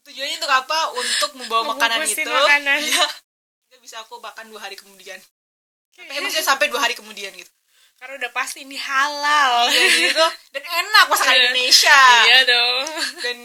tujuannya 0.09 0.37
untuk 0.41 0.53
apa? 0.53 0.79
Untuk 0.97 1.31
membawa 1.37 1.77
makanan 1.77 2.09
itu. 2.09 2.25
makanan. 2.25 2.81
Iya. 2.81 3.07
Nggak 3.69 3.81
bisa 3.85 3.97
aku 4.01 4.17
makan 4.19 4.49
dua 4.49 4.61
hari 4.65 4.75
kemudian. 4.75 5.21
Sampai 5.93 6.19
maksudnya 6.25 6.47
sampai 6.47 6.67
dua 6.73 6.81
hari 6.81 6.97
kemudian 6.97 7.31
gitu. 7.37 7.51
Karena 7.99 8.15
udah 8.17 8.31
pasti 8.33 8.65
ini 8.65 8.79
halal. 8.79 9.69
Gitu 9.75 10.27
dan 10.55 10.63
enak 10.65 11.05
masakan 11.13 11.35
Iya. 11.37 11.41
Indonesia. 11.45 12.01
Iya 12.25 12.41
dong. 12.49 12.85
Dan 13.21 13.39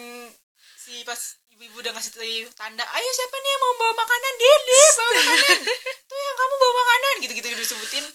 si 0.80 1.04
pas 1.04 1.20
ibu-ibu 1.52 1.84
udah 1.84 1.92
ngasih 1.94 2.12
tanda 2.56 2.86
ayo 2.86 3.10
siapa 3.12 3.36
nih 3.38 3.50
yang 3.52 3.62
mau 3.62 3.74
bawa 3.78 3.94
makanan? 4.00 4.32
Dede 4.40 4.82
bawa 4.96 5.12
makanan. 5.12 5.60
Tuh 6.10 6.18
yang 6.18 6.38
kamu 6.40 6.54
bawa 6.56 6.74
makanan. 6.80 7.14
Gitu-gitu 7.28 7.48
disebutin. 7.60 8.06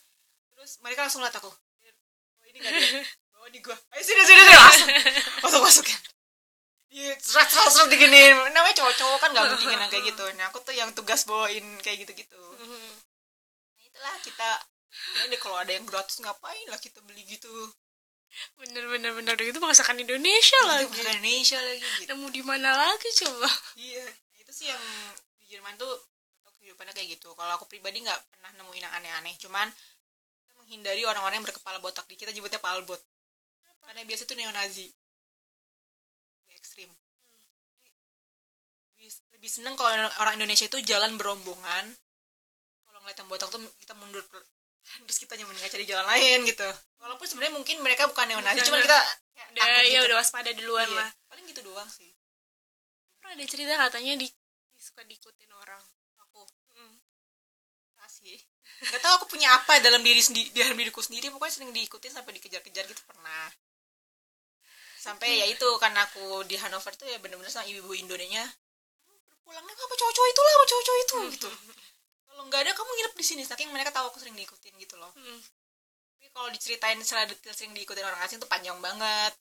Terus 0.57 0.71
mereka 0.81 1.05
langsung 1.05 1.21
liat 1.21 1.37
aku. 1.37 1.51
Oh 1.53 2.45
ini 2.49 2.59
gak 2.65 2.73
dia 2.73 3.03
bawa 3.35 3.49
di 3.53 3.61
gua. 3.61 3.77
Ayo 3.93 4.03
sini 4.03 4.23
sini 4.25 4.41
sini. 4.41 4.55
Langsung. 4.57 4.89
Masuk 5.45 5.61
masuk 5.61 5.87
ya 5.91 5.99
Iya, 6.89 7.13
serat 7.21 7.49
serat 7.53 7.69
serat 7.69 7.89
digini 7.93 8.33
namanya 8.33 8.81
cowok-cowok 8.81 9.19
kan 9.21 9.31
gak 9.37 9.45
mungkin 9.53 9.77
yang 9.77 9.93
kayak 9.93 10.05
gitu. 10.09 10.25
Nah 10.41 10.49
aku 10.49 10.59
tuh 10.65 10.73
yang 10.73 10.89
tugas 10.97 11.29
bawain 11.29 11.65
kayak 11.85 12.09
gitu-gitu. 12.09 12.41
Nah 12.41 13.83
itulah 13.85 14.15
kita 14.25 14.51
ya 15.21 15.29
deh 15.29 15.37
kalau 15.41 15.57
ada 15.61 15.69
yang 15.69 15.85
gratis 15.85 16.17
ngapain 16.25 16.65
lah 16.73 16.81
kita 16.81 17.05
beli 17.05 17.29
gitu. 17.29 17.53
Bener 18.57 18.89
bener 18.89 19.13
bener. 19.13 19.37
Itu 19.37 19.61
masakan 19.61 20.01
Indonesia 20.01 20.59
Itu 20.65 20.69
lagi. 20.69 20.89
masakan 20.89 21.17
Indonesia 21.21 21.59
lagi 21.61 21.87
gitu. 22.01 22.09
Nemu 22.13 22.27
di 22.33 22.43
mana 22.45 22.71
lagi 22.73 23.09
coba? 23.21 23.49
Iya 23.77 24.05
itu 24.41 24.53
sih 24.53 24.67
yang 24.73 24.83
di 25.41 25.45
Jerman 25.53 25.77
tuh 25.77 25.93
kehidupannya 26.61 26.93
kayak 26.97 27.21
gitu. 27.21 27.37
Kalau 27.37 27.53
aku 27.57 27.69
pribadi 27.69 28.01
nggak 28.01 28.21
pernah 28.33 28.51
nemuin 28.65 28.85
yang 28.85 28.95
aneh-aneh. 28.97 29.37
Cuman 29.37 29.69
kita 30.41 30.53
menghindari 30.57 31.05
orang-orang 31.05 31.41
yang 31.41 31.47
berkepala 31.47 31.81
botak. 31.85 32.09
Di 32.09 32.17
kita 32.17 32.33
nyebutnya 32.33 32.61
palbot. 32.61 33.01
Karena 33.85 34.05
biasa 34.05 34.25
itu 34.29 34.35
neonazi. 34.37 34.89
Lebih 34.89 34.98
lebih, 39.09 39.41
lebih 39.41 39.51
seneng 39.51 39.73
kalau 39.73 39.89
orang 40.21 40.37
Indonesia 40.37 40.69
itu 40.69 40.79
jalan 40.85 41.17
berombongan. 41.17 41.85
Kalau 42.85 42.99
ngeliat 43.01 43.17
yang 43.17 43.29
botak 43.33 43.49
tuh 43.49 43.61
kita 43.81 43.97
mundur 43.97 44.21
terus 45.09 45.19
kita 45.21 45.33
nyaman 45.41 45.57
cari 45.57 45.85
jalan 45.89 46.05
lain 46.05 46.45
gitu. 46.45 46.69
Walaupun 47.01 47.25
sebenarnya 47.25 47.57
mungkin 47.57 47.81
mereka 47.81 48.05
bukan 48.05 48.29
neonazi 48.29 48.61
cuman 48.69 48.85
kita 48.85 49.01
kayak 49.33 49.49
udah 49.57 49.65
takut 49.65 49.81
ya 49.81 49.89
gitu. 49.89 50.05
udah 50.13 50.17
waspada 50.21 50.51
duluan 50.53 50.89
Iya, 50.89 50.99
lah. 51.01 51.09
paling 51.33 51.45
gitu 51.49 51.61
doang 51.65 51.89
sih. 51.89 52.13
Pernah 53.21 53.33
ada 53.37 53.45
cerita 53.49 53.73
katanya 53.81 54.13
di, 54.21 54.29
di- 54.29 54.37
suka 54.77 55.01
diikutin 55.09 55.51
orang? 55.57 55.83
Aku. 56.29 56.45
Mm. 56.77 56.97
kasih 57.99 58.39
nggak 58.79 59.01
tahu 59.03 59.15
aku 59.19 59.27
punya 59.35 59.49
apa 59.59 59.81
dalam 59.83 60.05
diri 60.05 60.21
sendiri 60.23 60.53
dalam 60.53 60.77
diriku 60.77 61.01
sendiri. 61.01 61.33
Pokoknya 61.33 61.55
sering 61.57 61.73
diikutin 61.73 62.13
sampai 62.13 62.37
dikejar-kejar 62.37 62.85
gitu 62.85 63.03
pernah. 63.09 63.49
Sampai 64.99 65.41
ya 65.41 65.47
itu 65.49 65.67
karena 65.79 66.05
aku 66.07 66.43
di 66.47 66.55
Hanover 66.59 66.93
tuh 66.95 67.07
ya 67.07 67.19
bener-bener 67.23 67.49
sama 67.51 67.67
ibu-ibu 67.71 67.95
Indonesia 67.95 68.45
pulangnya 69.49 69.73
apa 69.73 69.95
cowok-cowok 69.97 70.29
itu 70.29 70.41
lah 70.45 70.53
sama 70.53 70.67
cowok-cowok 70.69 71.01
itu 71.01 71.19
gitu. 71.41 71.49
Kalau 72.29 72.43
nggak 72.45 72.61
ada 72.69 72.73
kamu 72.77 72.91
nginep 72.93 73.15
di 73.17 73.25
sini 73.25 73.43
saking 73.49 73.73
mereka 73.73 73.91
tahu 73.97 74.13
aku 74.13 74.21
sering 74.21 74.37
diikutin 74.37 74.77
gitu 74.77 75.01
loh. 75.01 75.09
Mm. 75.17 75.41
tapi 76.19 76.29
kalau 76.35 76.49
diceritain 76.53 77.01
secara 77.01 77.25
detail 77.25 77.57
sering 77.57 77.73
diikutin 77.73 78.05
orang 78.05 78.21
asing 78.29 78.37
tuh 78.37 78.51
panjang 78.51 78.77
banget. 78.85 79.33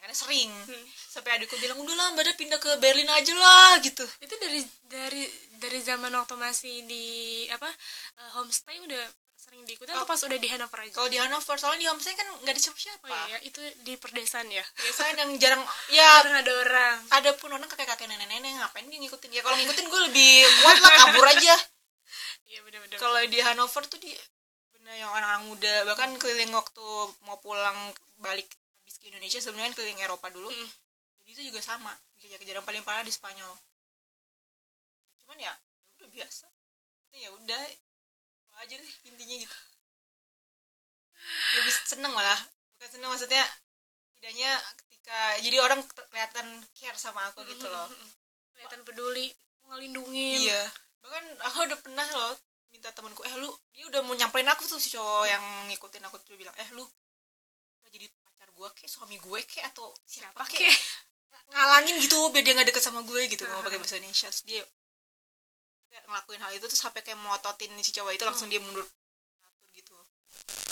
Karena 0.00 0.16
sering. 0.16 0.48
Hmm. 0.48 0.86
sampai 1.12 1.36
adikku 1.36 1.60
bilang 1.60 1.76
udah 1.76 1.92
lah 1.92 2.08
mbak 2.16 2.24
Ada 2.24 2.32
pindah 2.40 2.56
ke 2.56 2.70
Berlin 2.80 3.10
aja 3.10 3.36
lah 3.36 3.76
gitu. 3.84 4.06
Itu 4.22 4.34
dari 4.40 4.64
dari 4.88 5.24
dari 5.60 5.78
zaman 5.84 6.08
waktu 6.16 6.40
masih 6.40 6.88
di 6.88 7.04
apa 7.52 7.68
eh, 8.16 8.30
homestay 8.32 8.80
udah 8.80 9.04
sering 9.50 9.66
diikutin 9.66 9.90
atau 9.90 10.00
Oh. 10.00 10.08
pas 10.08 10.20
udah 10.22 10.38
di 10.38 10.48
Hanover 10.48 10.78
aja? 10.80 10.92
kalau 10.94 11.08
di 11.10 11.18
Hanover 11.18 11.56
soalnya 11.58 11.80
di 11.80 11.88
homestay 11.90 12.14
kan 12.14 12.28
nggak 12.38 12.54
ada 12.54 12.62
siapa-siapa. 12.62 13.02
Oh 13.04 13.18
iya 13.26 13.38
itu 13.42 13.58
di 13.82 13.98
perdesaan 13.98 14.46
ya? 14.48 14.62
Biasanya 14.78 15.12
yang 15.20 15.32
jarang 15.42 15.62
ya 15.90 16.06
jarang 16.22 16.36
ada 16.38 16.52
orang. 16.56 16.96
ada 17.10 17.30
pun 17.34 17.50
orang 17.50 17.66
kakek-kakek 17.66 18.06
nenek-nenek 18.06 18.54
ngapain 18.56 18.86
dia 18.86 18.96
ngikutin? 18.96 19.28
Ya 19.28 19.42
kalau 19.42 19.58
ngikutin 19.58 19.84
gue 19.84 20.00
lebih 20.06 20.32
kuat 20.60 20.78
lah 20.78 20.92
kabur 21.02 21.26
aja. 21.28 21.54
Iya 22.46 22.58
benar-benar 22.62 22.96
kalau 22.96 23.18
di 23.20 23.38
Hanover 23.38 23.82
tuh 23.84 23.98
di 23.98 24.14
bener 24.72 24.94
yang 24.96 25.10
orang-orang 25.10 25.44
muda 25.46 25.74
bahkan 25.84 26.10
keliling 26.16 26.50
waktu 26.50 26.86
mau 27.20 27.36
pulang 27.36 27.76
balik 28.16 28.46
habis 28.80 28.96
ke 28.96 29.06
Indonesia 29.06 29.38
sebenarnya 29.38 29.74
keliling 29.74 29.98
Eropa 29.98 30.30
dulu 30.30 30.46
Mm. 30.46 30.68
jadi 31.20 31.30
itu 31.32 31.42
juga 31.46 31.60
sama. 31.60 31.90
Kejar-kejar 32.16 32.54
yang 32.54 32.64
paling 32.64 32.82
parah 32.82 33.00
di 33.00 33.10
Spanyol. 33.10 33.50
Cuman 35.20 35.38
ya 35.38 35.52
udah 35.96 36.08
biasa. 36.08 36.46
Ya 37.12 37.30
udah 37.32 37.62
aja 38.60 38.74
deh 38.76 38.92
intinya 39.08 39.36
gitu. 39.40 39.56
Lebih 41.60 41.72
seneng 41.88 42.12
malah 42.12 42.40
bukan 42.76 42.88
seneng 42.92 43.10
maksudnya 43.12 43.44
tidaknya 44.20 44.50
ketika 44.84 45.18
jadi 45.40 45.56
orang 45.64 45.80
kelihatan 46.12 46.46
care 46.76 46.98
sama 47.00 47.24
aku 47.32 47.44
gitu 47.48 47.66
loh. 47.66 47.88
Kelihatan 48.56 48.80
peduli 48.84 49.32
ngelindungin. 49.68 50.48
Iya 50.48 50.62
bahkan 51.00 51.24
aku 51.48 51.56
udah 51.64 51.78
pernah 51.80 52.06
loh 52.12 52.36
minta 52.70 52.92
temanku 52.92 53.24
eh 53.26 53.34
lu 53.40 53.50
dia 53.74 53.88
udah 53.88 54.00
mau 54.04 54.14
nyamperin 54.14 54.46
aku 54.52 54.68
tuh 54.68 54.78
si 54.78 54.94
cowok 54.94 55.26
yang 55.26 55.42
ngikutin 55.72 56.06
aku 56.06 56.22
tuh 56.22 56.36
bilang 56.38 56.54
eh 56.60 56.68
lu 56.76 56.84
jadi 57.90 58.06
pacar 58.22 58.46
gue 58.54 58.68
kek 58.78 58.86
suami 58.86 59.18
gue 59.18 59.40
kek 59.42 59.66
atau 59.74 59.90
siapa 60.06 60.46
kek? 60.46 60.70
Ngalangin 61.50 61.98
gitu 61.98 62.30
biar 62.30 62.46
dia 62.46 62.54
nggak 62.54 62.70
deket 62.70 62.84
sama 62.86 63.02
gue 63.02 63.26
gitu 63.26 63.42
mau 63.50 63.66
pakai 63.66 63.82
bahasa 63.82 63.98
Indonesia. 63.98 64.30
Terus 64.30 64.46
dia 64.46 64.62
kayak 65.90 66.04
ngelakuin 66.06 66.40
hal 66.40 66.50
itu 66.54 66.64
terus 66.70 66.80
sampai 66.80 67.02
kayak 67.02 67.18
mototin 67.18 67.74
si 67.82 67.90
cowok 67.90 68.14
itu 68.14 68.24
langsung 68.24 68.46
dia 68.46 68.62
mundur 68.62 68.86
gitu. 69.74 69.94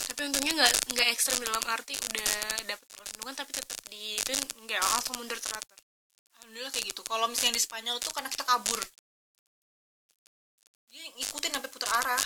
Tapi 0.09 0.21
untungnya 0.31 0.63
nggak 0.63 0.75
nggak 0.95 1.09
ekstrem 1.11 1.43
dalam 1.43 1.65
arti 1.69 1.99
udah 1.99 2.33
dapet 2.65 2.87
perlindungan 2.95 3.35
tapi 3.35 3.51
tetap 3.51 3.79
di 3.91 4.17
itu 4.17 4.31
nggak 4.63 4.81
langsung 4.81 5.19
mundur 5.19 5.39
teratur 5.43 5.79
alhamdulillah 6.49 6.73
kayak 6.73 6.87
gitu. 6.89 7.03
Kalau 7.05 7.27
misalnya 7.29 7.61
di 7.61 7.63
Spanyol 7.63 8.01
tuh 8.01 8.09
karena 8.17 8.33
kita 8.33 8.41
kabur. 8.49 8.81
Dia 10.89 11.05
ngikutin 11.13 11.53
sampai 11.61 11.69
putar 11.69 11.91
arah. 12.01 12.23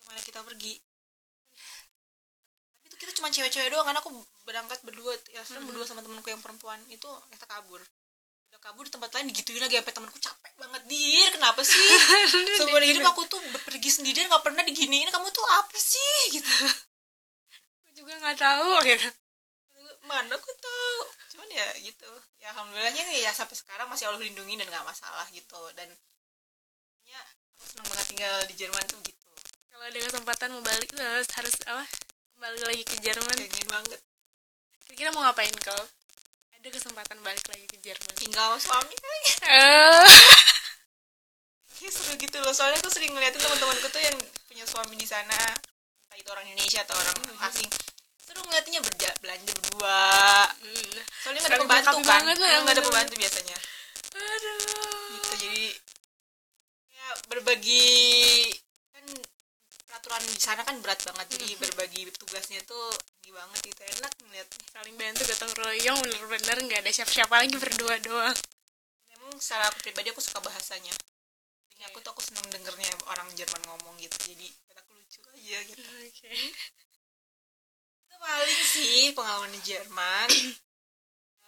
Ke 0.00 0.08
mana 0.08 0.20
kita 0.24 0.40
pergi. 0.40 0.80
Tapi 2.72 2.84
itu 2.88 2.96
kita 2.96 3.12
cuma 3.20 3.28
cewek-cewek 3.28 3.68
doang 3.68 3.84
karena 3.84 4.00
aku 4.00 4.10
berangkat 4.48 4.80
berdua 4.88 5.12
ya 5.28 5.44
sekarang 5.44 5.68
berdua 5.68 5.84
sama 5.84 6.00
temanku 6.00 6.32
yang 6.32 6.40
perempuan 6.40 6.80
itu 6.88 7.06
kita 7.28 7.44
kabur 7.44 7.84
kabur 8.62 8.86
di 8.86 8.94
tempat 8.94 9.10
lain 9.18 9.26
digituin 9.34 9.58
lagi 9.58 9.74
sampai 9.74 9.90
temanku 9.90 10.18
capek 10.22 10.52
banget 10.54 10.82
dir 10.86 11.28
kenapa 11.34 11.60
sih? 11.66 11.82
Seumur 12.62 12.78
hidup 12.78 13.02
aku 13.10 13.26
tuh 13.26 13.42
pergi 13.66 13.90
sendirian 13.90 14.30
nggak 14.30 14.46
pernah 14.46 14.62
diginiin 14.62 15.10
kamu 15.10 15.26
tuh 15.34 15.42
apa 15.50 15.74
sih? 15.74 16.38
Gitu. 16.38 16.46
Aku 17.82 17.90
juga 17.98 18.14
nggak 18.22 18.38
tahu 18.38 18.70
gitu. 18.86 19.10
Mana 20.06 20.34
aku 20.34 20.50
tahu. 20.58 20.98
Cuman 21.34 21.46
ya 21.50 21.66
gitu. 21.78 22.10
Ya 22.38 22.54
alhamdulillahnya 22.54 23.02
ya 23.22 23.30
sampai 23.34 23.54
sekarang 23.54 23.86
masih 23.90 24.10
Allah 24.10 24.22
lindungi 24.22 24.58
dan 24.58 24.66
nggak 24.70 24.86
masalah 24.86 25.26
gitu. 25.34 25.62
Dan 25.74 25.90
ya 27.06 27.22
aku 27.58 27.66
senang 27.66 27.86
banget 27.90 28.06
tinggal 28.14 28.34
di 28.46 28.54
Jerman 28.58 28.82
tuh 28.90 28.98
gitu. 29.06 29.30
Kalau 29.70 29.84
ada 29.86 29.98
kesempatan 29.98 30.48
mau 30.54 30.62
balik 30.62 30.90
tuh 30.90 31.02
harus 31.02 31.30
harus 31.38 31.54
apa 31.66 31.86
kembali 32.34 32.60
lagi 32.66 32.82
ke 32.86 32.96
Jerman. 32.98 33.36
Pengen 33.38 33.68
banget. 33.70 34.00
Kira-kira 34.86 35.14
mau 35.14 35.22
ngapain 35.22 35.54
kau 35.62 35.82
ada 36.62 36.78
kesempatan 36.78 37.18
balik 37.26 37.42
lagi 37.50 37.66
ke 37.66 37.74
Jerman. 37.82 38.14
Tinggal 38.14 38.54
sama 38.54 38.86
suami 38.86 38.94
kali. 38.94 39.22
Eh, 39.50 40.06
ya 41.82 41.90
seru 41.90 42.14
gitu 42.14 42.38
loh. 42.38 42.54
Soalnya 42.54 42.78
aku 42.78 42.86
sering 42.86 43.10
ngeliatin 43.10 43.42
teman-temanku 43.42 43.90
tuh 43.90 43.98
yang 43.98 44.14
punya 44.46 44.62
suami 44.70 44.94
di 44.94 45.02
sana. 45.02 45.34
Entah 46.06 46.16
itu 46.22 46.30
orang 46.30 46.46
Indonesia 46.46 46.86
atau 46.86 46.94
orang 46.94 47.18
asing. 47.50 47.66
Seru 48.14 48.46
ngeliatinnya 48.46 48.78
berja 48.78 49.10
belanja 49.18 49.50
berdua. 49.58 50.06
Hmm. 50.62 51.02
soalnya 51.26 51.40
nggak 51.42 51.50
ada 51.50 51.62
pembantu 51.66 51.98
kan? 52.06 52.22
lah, 52.30 52.34
nggak 52.38 52.54
ada 52.54 52.62
bener. 52.78 52.86
pembantu 52.86 53.14
biasanya. 53.18 53.56
Aduh. 54.14 55.10
Gitu 55.18 55.30
jadi 55.42 55.66
ya 56.94 57.08
berbagi 57.26 57.90
peraturan 60.02 60.34
di 60.34 60.42
sana 60.42 60.66
kan 60.66 60.74
berat 60.82 60.98
banget. 61.06 61.26
Jadi 61.38 61.54
berbagi 61.62 62.10
tugasnya 62.18 62.58
tuh 62.66 62.90
ini 63.22 63.30
banget 63.30 63.70
gitu 63.70 63.82
enak 63.86 64.12
ngeliat. 64.26 64.48
Saling 64.74 64.98
bantu 64.98 65.22
gotong 65.30 65.52
royong 65.62 65.98
bener-bener 66.02 66.56
nggak 66.66 66.80
ada 66.82 66.90
siapa-siapa 66.90 67.30
lagi 67.38 67.54
berdua 67.54 67.94
doang. 68.02 68.34
Memang 69.14 69.38
secara 69.38 69.70
aku 69.70 69.78
pribadi 69.86 70.10
aku 70.10 70.18
suka 70.18 70.42
bahasanya. 70.42 70.90
Jadi 71.70 71.82
aku 71.86 72.02
tuh 72.02 72.10
aku 72.18 72.22
seneng 72.26 72.42
dengernya 72.50 72.90
orang 73.14 73.30
Jerman 73.38 73.62
ngomong 73.62 73.94
gitu 74.02 74.34
jadi 74.34 74.50
aku 74.74 74.90
lucu 74.98 75.22
aja 75.38 75.58
gitu. 75.70 75.86
Oke. 75.86 76.30
Itu 78.02 78.14
paling 78.18 78.62
sih 78.66 79.14
pengalaman 79.14 79.54
di 79.54 79.60
Jerman. 79.62 80.28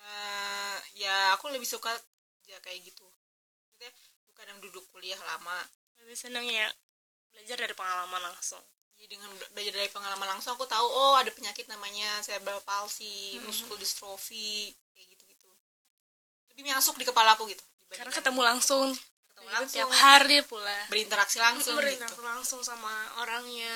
Eh, 0.05 0.79
ya 1.01 1.33
aku 1.33 1.49
lebih 1.49 1.65
suka 1.65 1.89
ya 2.45 2.61
kayak 2.61 2.93
gitu. 2.93 3.09
Maksudnya 3.09 3.89
bukan 4.29 4.45
yang 4.53 4.61
duduk 4.61 4.85
kuliah 4.93 5.17
lama. 5.17 5.65
Lebih 5.97 6.13
seneng 6.13 6.45
ya 6.45 6.69
belajar 7.35 7.57
dari 7.59 7.74
pengalaman 7.74 8.22
langsung. 8.24 8.62
Jadi 8.95 9.11
dengan 9.11 9.28
bela- 9.35 9.51
belajar 9.53 9.74
dari 9.74 9.91
pengalaman 9.91 10.28
langsung 10.30 10.55
aku 10.55 10.64
tahu 10.64 10.87
oh 10.87 11.18
ada 11.18 11.28
penyakit 11.28 11.66
namanya 11.66 12.22
cerebral 12.22 12.62
palsy 12.62 13.37
Mhm. 13.37 13.45
muscle 13.45 13.76
dystrophy 13.76 14.70
kayak 14.95 15.07
gitu 15.12 15.24
gitu 15.26 15.49
lebih 16.55 16.70
masuk 16.70 16.95
di 16.95 17.05
kepala 17.05 17.35
aku 17.35 17.51
gitu 17.51 17.61
karena 17.91 18.11
ketemu 18.11 18.41
langsung. 18.41 18.89
Ketemu 19.28 19.49
langsung. 19.51 19.74
tiap 19.76 19.91
hari 19.93 20.39
pula. 20.43 20.78
Berinteraksi 20.89 21.39
langsung 21.39 21.74
berinteraksi 21.74 22.16
gitu. 22.16 22.24
langsung 22.24 22.61
sama 22.62 22.91
orangnya. 23.18 23.70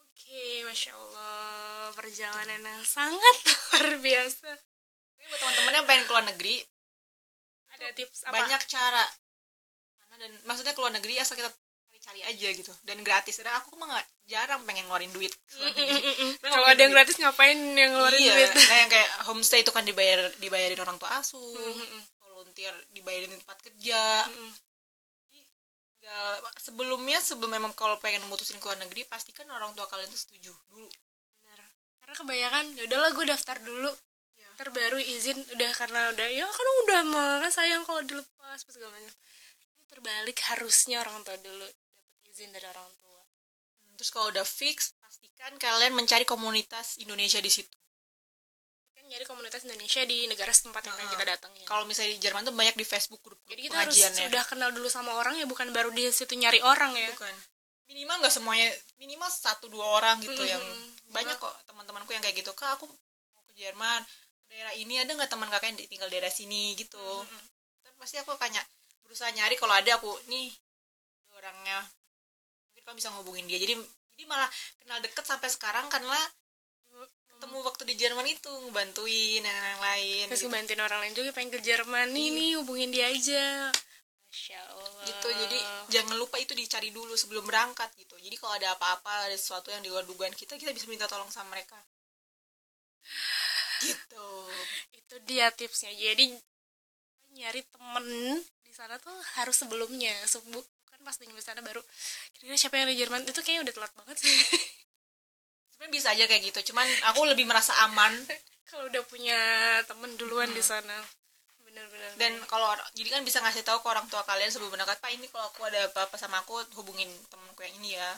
Oke 0.00 0.62
masya 0.64 0.94
allah 0.94 1.90
perjalanan 1.92 2.58
yang 2.58 2.82
sangat 2.82 3.36
luar 3.50 3.86
biasa. 3.98 4.50
Tapi 4.50 5.24
buat 5.26 5.38
teman-teman 5.38 5.74
yang 5.74 5.86
pengen 5.86 6.04
keluar 6.06 6.24
negeri 6.24 6.56
ada 7.70 7.86
tips 7.92 8.22
apa? 8.24 8.34
banyak 8.34 8.62
cara. 8.66 9.04
Karena 9.98 10.14
dan 10.16 10.32
maksudnya 10.42 10.74
keluar 10.74 10.90
negeri 10.90 11.18
asal 11.18 11.34
kita 11.34 11.50
cari-cari 12.04 12.20
aja 12.36 12.48
gitu 12.52 12.72
dan 12.84 13.00
gratis 13.00 13.40
dan 13.40 13.56
aku 13.56 13.80
mah 13.80 13.88
nggak 13.96 14.06
jarang 14.28 14.60
pengen 14.68 14.84
ngeluarin 14.84 15.08
duit 15.16 15.32
negeri. 15.56 15.88
Mm-mm. 16.04 16.30
kalau 16.44 16.68
ada 16.68 16.80
yang 16.84 16.92
gratis 16.92 17.16
ngapain 17.16 17.56
yang 17.56 17.96
ngeluarin 17.96 18.20
iya, 18.20 18.32
duit 18.36 18.50
nah 18.52 18.76
yang 18.84 18.90
kayak 18.92 19.10
homestay 19.24 19.64
itu 19.64 19.72
kan 19.72 19.88
dibayar 19.88 20.28
dibayarin 20.36 20.80
orang 20.84 21.00
tua 21.00 21.16
asuh 21.16 21.40
Mm-mm. 21.40 22.00
volunteer 22.20 22.76
dibayarin 22.92 23.32
di 23.32 23.40
tempat 23.40 23.58
kerja 23.64 24.00
ya 26.04 26.20
sebelumnya 26.60 27.16
sebelum 27.24 27.56
memang 27.56 27.72
kalau 27.72 27.96
pengen 27.96 28.20
memutusin 28.28 28.60
keluar 28.60 28.76
negeri 28.76 29.08
pastikan 29.08 29.48
orang 29.48 29.72
tua 29.72 29.88
kalian 29.88 30.12
tuh 30.12 30.20
setuju 30.20 30.52
dulu 30.68 30.84
Bener. 31.40 31.60
karena 32.04 32.14
kebanyakan 32.20 32.64
ya 32.76 32.82
udahlah 32.84 33.10
gue 33.16 33.26
daftar 33.32 33.56
dulu 33.64 33.92
Ya. 34.34 34.50
ntar 34.58 34.74
baru 34.74 34.98
izin 34.98 35.38
udah 35.56 35.70
karena 35.78 36.10
udah 36.10 36.26
ya 36.26 36.42
kan 36.42 36.66
udah 36.84 37.00
mah 37.06 37.32
kan 37.46 37.54
sayang 37.54 37.86
kalau 37.86 38.02
dilepas 38.02 38.60
pas 38.66 38.72
segala 38.74 38.90
macam 38.92 39.06
ini 39.06 39.14
terbalik 39.86 40.38
harusnya 40.50 41.06
orang 41.06 41.22
tua 41.22 41.38
dulu 41.38 41.64
izin 42.34 42.50
dari 42.50 42.66
orang 42.66 42.90
tua. 42.98 43.22
Terus 43.94 44.10
kalau 44.10 44.26
udah 44.34 44.42
fix 44.42 44.98
pastikan 44.98 45.54
kalian 45.54 45.94
mencari 45.94 46.26
komunitas 46.26 46.98
Indonesia 46.98 47.38
di 47.38 47.46
situ. 47.46 47.78
Kan 48.98 49.06
nyari 49.06 49.22
komunitas 49.22 49.62
Indonesia 49.62 50.02
di 50.02 50.26
negara 50.26 50.50
setempat 50.50 50.82
yang 50.82 50.98
pengen 50.98 51.14
kita 51.14 51.24
datangin 51.38 51.62
kalau 51.62 51.86
misalnya 51.86 52.18
di 52.18 52.20
Jerman 52.26 52.42
tuh 52.42 52.54
banyak 52.58 52.74
di 52.74 52.82
Facebook 52.82 53.22
grup 53.22 53.38
jadi 53.46 53.70
kita 53.70 53.76
harus 53.86 53.94
pengajiannya. 53.94 54.26
sudah 54.26 54.42
kenal 54.50 54.70
dulu 54.74 54.90
sama 54.90 55.14
orang 55.14 55.38
ya 55.38 55.46
bukan 55.46 55.70
baru 55.70 55.94
di 55.94 56.10
situ 56.10 56.34
nyari 56.34 56.58
orang 56.58 56.98
ya. 56.98 57.06
Bukan. 57.14 57.34
Minimal 57.86 58.16
nggak 58.26 58.34
semuanya 58.34 58.68
minimal 58.98 59.30
satu 59.30 59.70
dua 59.70 59.86
orang 60.02 60.18
gitu 60.18 60.42
Mm-mm. 60.42 60.50
yang 60.50 60.64
banyak 61.14 61.38
kok 61.38 61.54
teman-temanku 61.70 62.10
yang 62.10 62.22
kayak 62.26 62.34
gitu. 62.42 62.50
Kak 62.58 62.82
aku 62.82 62.90
mau 63.30 63.42
ke 63.46 63.54
Jerman 63.54 64.02
daerah 64.50 64.74
ini 64.74 64.98
ada 64.98 65.14
nggak 65.14 65.30
teman 65.30 65.46
kakak 65.54 65.70
yang 65.70 65.78
tinggal 65.86 66.08
daerah 66.10 66.32
sini 66.34 66.74
gitu. 66.74 67.06
Kan 67.86 67.94
pasti 67.94 68.18
aku 68.18 68.34
akan 68.34 68.50
ny- 68.50 68.70
berusaha 69.06 69.30
nyari. 69.30 69.54
Kalau 69.54 69.74
ada 69.76 69.90
aku 70.00 70.10
nih 70.26 70.50
orangnya 71.36 71.78
kamu 72.84 72.96
bisa 73.00 73.08
ngehubungin 73.10 73.48
dia. 73.48 73.58
Jadi 73.58 73.74
jadi 74.14 74.24
malah 74.30 74.46
kenal 74.78 75.02
deket 75.02 75.24
sampai 75.26 75.50
sekarang 75.50 75.90
karena 75.90 76.14
ketemu 77.34 77.58
waktu 77.66 77.82
di 77.84 77.94
Jerman 77.98 78.26
itu 78.30 78.48
ngebantuin 78.48 79.42
dan 79.42 79.52
lain-lain 79.52 80.30
terus 80.30 80.40
gitu. 80.40 80.48
ngebantuin 80.48 80.80
orang 80.80 81.00
lain 81.02 81.14
juga 81.18 81.30
pengen 81.34 81.50
ke 81.52 81.60
Jerman. 81.60 82.08
Nih 82.14 82.30
Iya. 82.30 82.36
nih 82.38 82.50
hubungin 82.62 82.90
dia 82.94 83.06
aja. 83.10 83.44
Masya 84.30 84.60
Allah. 84.70 85.04
Gitu 85.04 85.28
jadi 85.28 85.58
jangan 85.92 86.16
lupa 86.16 86.38
itu 86.38 86.54
dicari 86.54 86.88
dulu 86.94 87.12
sebelum 87.18 87.44
berangkat 87.44 87.90
gitu. 87.98 88.14
Jadi 88.16 88.36
kalau 88.38 88.54
ada 88.54 88.72
apa-apa 88.78 89.28
ada 89.28 89.36
sesuatu 89.36 89.68
yang 89.74 89.82
di 89.82 89.90
luar 89.90 90.06
dugaan 90.06 90.32
kita 90.32 90.54
kita 90.56 90.70
bisa 90.70 90.86
minta 90.86 91.10
tolong 91.10 91.28
sama 91.28 91.52
mereka. 91.52 91.76
Gitu. 93.82 94.28
Itu 94.94 95.16
dia 95.28 95.50
tipsnya. 95.52 95.92
Jadi 95.92 96.32
nyari 97.34 97.60
temen 97.66 98.06
di 98.62 98.72
sana 98.72 98.96
tuh 99.02 99.14
harus 99.36 99.58
sebelumnya 99.58 100.14
Sebu 100.24 100.62
pas 101.04 101.16
di 101.20 101.28
sana 101.44 101.60
baru 101.60 101.84
kira-kira 102.34 102.56
siapa 102.56 102.80
yang 102.80 102.88
di 102.88 102.96
Jerman? 102.98 103.20
Itu 103.28 103.44
kayaknya 103.44 103.70
udah 103.70 103.74
telat 103.76 103.92
banget 103.94 104.16
sih. 104.24 104.32
Sebenarnya 105.76 105.92
bisa 105.92 106.08
aja 106.16 106.24
kayak 106.24 106.42
gitu 106.48 106.72
cuman 106.72 106.88
aku 107.12 107.20
lebih 107.28 107.44
merasa 107.44 107.76
aman. 107.84 108.12
Kalau 108.72 108.88
udah 108.88 109.02
punya 109.06 109.38
temen 109.84 110.16
duluan 110.16 110.50
di 110.50 110.64
sana. 110.64 110.98
Bener-bener. 111.62 112.10
Dan 112.16 112.32
kalau 112.46 112.70
jadi 112.94 113.18
kan 113.18 113.22
bisa 113.26 113.42
ngasih 113.42 113.66
tahu 113.66 113.82
ke 113.82 113.88
orang 113.90 114.06
tua 114.06 114.22
kalian 114.22 114.46
sebelum 114.46 114.70
berangkat 114.70 114.98
pak 115.02 115.10
ini 115.10 115.26
kalau 115.26 115.50
aku 115.50 115.66
ada 115.66 115.90
apa-apa 115.90 116.14
sama 116.14 116.38
aku 116.42 116.62
hubungin 116.78 117.10
temenku 117.26 117.60
yang 117.66 117.74
ini 117.82 117.98
ya. 117.98 118.10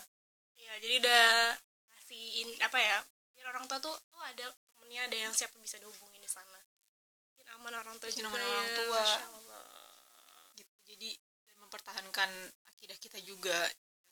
Ya 0.60 0.72
jadi 0.80 0.94
udah 1.00 1.24
ngasihin 1.92 2.48
apa 2.60 2.78
ya 2.78 2.96
biar 3.32 3.52
orang 3.52 3.64
tua 3.64 3.80
tuh 3.80 3.96
oh 3.96 4.24
ada 4.24 4.52
temennya 4.76 5.08
ada 5.08 5.16
yang 5.28 5.32
siapa 5.32 5.56
bisa 5.56 5.80
dihubungin 5.80 6.20
di 6.20 6.28
sana. 6.28 6.60
Bikin 7.32 7.48
aman 7.56 7.72
orang 7.80 7.96
tua 7.96 8.12
juga 8.12 8.28
aman 8.28 8.40
ya 8.40 8.48
orang 8.48 8.72
tua. 8.76 9.04
Gitu 10.56 10.74
jadi 10.92 11.10
mempertahankan 11.60 12.30
akidah 12.76 12.98
kita 13.00 13.18
juga 13.24 13.56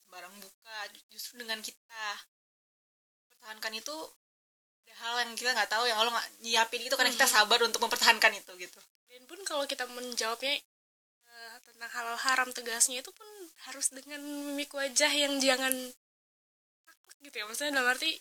sembarang 0.05 0.35
buka 0.41 0.77
justru 1.13 1.45
dengan 1.45 1.61
kita. 1.61 2.07
Pertahankan 3.29 3.73
itu 3.77 3.97
ada 4.85 4.95
hal 5.05 5.15
yang 5.29 5.33
kita 5.37 5.53
nggak 5.53 5.71
tahu 5.71 5.85
yang 5.85 5.99
Allah 6.01 6.17
nggak 6.17 6.29
nyiapin 6.41 6.81
itu 6.81 6.95
karena 6.97 7.13
kita 7.13 7.29
sabar 7.29 7.61
untuk 7.61 7.85
mempertahankan 7.85 8.33
itu 8.33 8.53
gitu. 8.57 8.81
Dan 9.13 9.29
pun 9.29 9.37
kalau 9.45 9.69
kita 9.69 9.85
menjawabnya 9.91 10.55
eh, 11.29 11.57
tentang 11.69 11.91
halal 11.93 12.17
haram 12.17 12.49
tegasnya 12.57 13.05
itu 13.05 13.13
pun 13.13 13.29
harus 13.69 13.93
dengan 13.93 14.25
mimik 14.25 14.73
wajah 14.73 15.13
yang 15.13 15.37
jangan 15.39 15.73
takut 16.89 17.17
gitu 17.21 17.37
ya. 17.37 17.45
Maksudnya 17.45 17.73
dalam 17.77 17.93
arti 17.93 18.17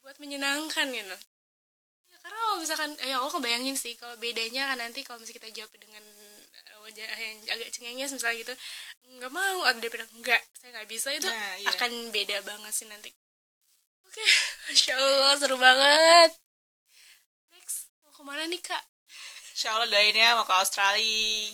buat 0.00 0.16
menyenangkan 0.22 0.88
gitu. 0.88 1.16
Ya 2.08 2.16
karena 2.24 2.38
kalau 2.38 2.56
misalkan 2.64 2.90
eh, 3.04 3.12
ya 3.12 3.20
aku 3.20 3.42
kebayangin 3.42 3.76
sih 3.76 3.92
kalau 4.00 4.16
bedanya 4.16 4.72
kan 4.72 4.78
nanti 4.80 5.04
kalau 5.04 5.20
misalnya 5.20 5.36
kita 5.42 5.48
jawab 5.52 5.72
dengan 5.76 6.04
yang 6.94 7.36
agak 7.50 7.68
cengenges 7.70 8.10
misalnya 8.12 8.36
gitu 8.40 8.54
nggak 9.18 9.32
mau 9.32 9.64
ada 9.64 9.76
daripada 9.76 10.04
enggak 10.14 10.40
saya 10.54 10.70
nggak 10.72 10.88
bisa 10.88 11.08
itu 11.12 11.28
Nah, 11.28 11.54
iya. 11.58 11.68
akan 11.72 11.90
beda 12.08 12.36
banget 12.42 12.72
sih 12.72 12.86
nanti 12.86 13.10
oke 14.04 14.22
masya 14.68 14.94
allah 14.96 15.34
seru 15.36 15.56
banget 15.56 16.30
next 17.52 17.88
mau 18.00 18.12
ke 18.12 18.22
mana 18.22 18.44
nih 18.46 18.60
kak 18.60 18.84
Insya 19.58 19.74
Allah 19.74 19.90
doainnya 19.90 20.38
mau 20.38 20.46
ke 20.46 20.54
Australia 20.54 21.50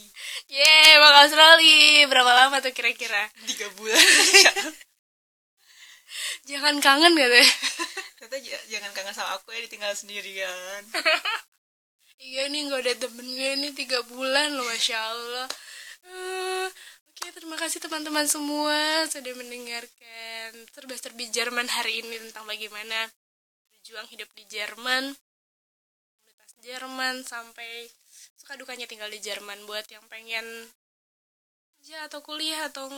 Yeay, 0.52 1.00
mau 1.00 1.08
ke 1.08 1.20
Australia. 1.24 2.04
Berapa 2.04 2.36
lama 2.36 2.60
tuh 2.60 2.76
kira-kira? 2.76 3.32
tiga 3.48 3.64
bulan 3.80 3.96
Jangan 6.44 6.84
kangen 6.84 7.16
ya. 7.16 7.26
Ternyata 8.20 8.36
j- 8.44 8.64
jangan 8.68 8.92
kangen 8.92 9.14
sama 9.16 9.40
aku 9.40 9.56
ya 9.56 9.64
ditinggal 9.64 9.96
sendirian 9.96 10.84
iya 12.18 12.46
nih 12.50 12.70
gak 12.70 12.82
ada 12.84 12.94
temennya 13.06 13.50
nih 13.62 13.72
tiga 13.74 13.98
bulan 14.10 14.54
loh, 14.54 14.66
Masya 14.66 14.98
Allah. 14.98 15.46
Eh, 16.04 16.68
Oke, 17.14 17.30
terima 17.30 17.56
kasih 17.56 17.78
teman-teman 17.80 18.26
semua 18.28 19.06
sudah 19.08 19.32
mendengarkan 19.32 20.50
serba-serbi 20.76 21.30
Jerman 21.32 21.64
hari 21.70 22.02
ini 22.04 22.20
tentang 22.20 22.44
bagaimana 22.44 23.06
berjuang 23.72 24.04
hidup 24.12 24.28
di 24.36 24.44
Jerman, 24.50 25.14
komunitas 26.20 26.52
Jerman 26.60 27.24
sampai 27.24 27.88
suka 28.36 28.60
dukanya 28.60 28.84
tinggal 28.84 29.08
di 29.08 29.22
Jerman 29.24 29.62
buat 29.64 29.88
yang 29.88 30.04
pengen 30.10 30.44
kerja 31.80 32.10
atau 32.10 32.20
kuliah 32.20 32.68
atau 32.68 32.92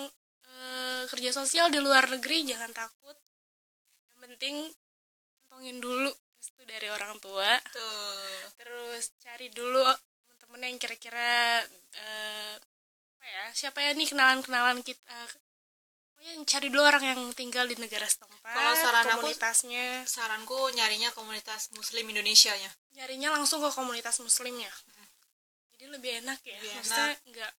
eh, 0.48 1.02
kerja 1.06 1.30
sosial 1.36 1.70
di 1.70 1.78
luar 1.78 2.10
negeri 2.10 2.50
jangan 2.50 2.74
takut. 2.74 3.14
Yang 4.10 4.18
penting 4.26 4.56
kantongin 5.46 5.78
dulu 5.78 6.10
restu 6.46 6.62
dari 6.62 6.86
orang 6.86 7.18
tua. 7.18 7.58
Tuh 7.74 8.46
terus 8.54 9.10
cari 9.18 9.50
dulu 9.50 9.82
temen-temen 10.22 10.60
yang 10.62 10.76
kira-kira 10.78 11.58
eh, 11.92 12.54
apa 13.18 13.24
ya 13.26 13.44
siapa 13.50 13.82
ya 13.82 13.90
nih 13.92 14.06
kenalan-kenalan 14.06 14.78
kita 14.80 15.18
pokoknya 16.14 16.30
yang 16.32 16.44
cari 16.46 16.66
dulu 16.70 16.82
orang 16.82 17.02
yang 17.04 17.20
tinggal 17.34 17.66
di 17.66 17.74
negara 17.74 18.06
setempat 18.06 18.54
Kalau 18.54 18.74
saran 18.78 19.04
aku- 19.04 19.26
komunitasnya. 19.26 19.86
saranku 20.06 20.58
nyarinya 20.72 21.10
komunitas 21.10 21.74
muslim 21.74 22.06
Indonesia 22.06 22.54
nya 22.54 22.70
nyarinya 22.94 23.34
langsung 23.34 23.58
ke 23.58 23.70
komunitas 23.74 24.22
muslimnya. 24.22 24.70
Jadi 25.74 25.84
lebih 25.90 26.22
enak 26.24 26.38
ya. 26.40 26.56
Lebih 26.56 26.70
maksudnya 26.78 27.12
nggak 27.26 27.52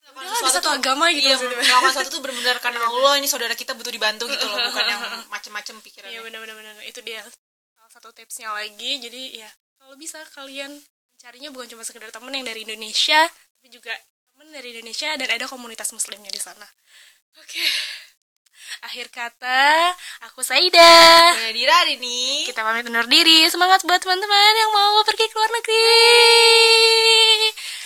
udah 0.00 0.32
ada 0.32 0.50
satu 0.50 0.72
agama 0.72 1.12
gitu 1.12 1.28
iya, 1.28 1.36
melakukan 1.36 1.92
sesuatu 1.92 2.08
tuh 2.08 2.20
benar-benar 2.24 2.56
karena 2.58 2.80
Allah 2.88 3.20
ini 3.20 3.28
saudara 3.28 3.52
kita 3.52 3.76
butuh 3.76 3.92
dibantu 3.92 4.24
gitu 4.26 4.42
loh 4.42 4.56
bukan 4.72 4.84
yang 4.88 5.00
macem-macem 5.34 5.76
pikirannya. 5.84 6.16
Iya 6.16 6.20
benar-benar 6.24 6.56
benar. 6.56 6.74
itu 6.82 6.98
dia 7.04 7.20
salah 7.90 8.06
satu 8.06 8.14
tipsnya 8.14 8.54
lagi. 8.54 9.02
Jadi 9.02 9.42
ya 9.42 9.50
kalau 9.82 9.98
bisa 9.98 10.22
kalian 10.38 10.70
mencarinya 11.18 11.50
bukan 11.50 11.66
cuma 11.74 11.82
sekedar 11.82 12.14
temen 12.14 12.30
yang 12.30 12.46
dari 12.46 12.62
Indonesia 12.62 13.26
tapi 13.58 13.68
juga 13.68 13.92
temen 14.30 14.46
dari 14.54 14.72
Indonesia 14.78 15.10
dan 15.18 15.26
ada 15.26 15.44
komunitas 15.50 15.90
muslimnya 15.90 16.30
di 16.30 16.38
sana. 16.38 16.64
Oke. 17.42 17.58
Akhir 18.86 19.10
kata 19.10 19.90
aku 20.30 20.46
Saida. 20.46 20.78
Nah, 21.34 21.50
Dira 21.50 21.74
hari 21.82 21.98
ini 21.98 22.46
kita 22.46 22.62
pamit 22.62 22.86
undur 22.86 23.10
diri. 23.10 23.50
Semangat 23.50 23.82
buat 23.82 23.98
teman-teman 23.98 24.52
yang 24.54 24.70
mau 24.70 25.02
pergi 25.02 25.26
ke 25.26 25.34
luar 25.34 25.50
negeri. 25.50 25.90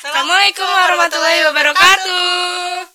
Assalamualaikum 0.04 0.68
warahmatullahi 0.68 1.40
wabarakatuh 1.48 2.93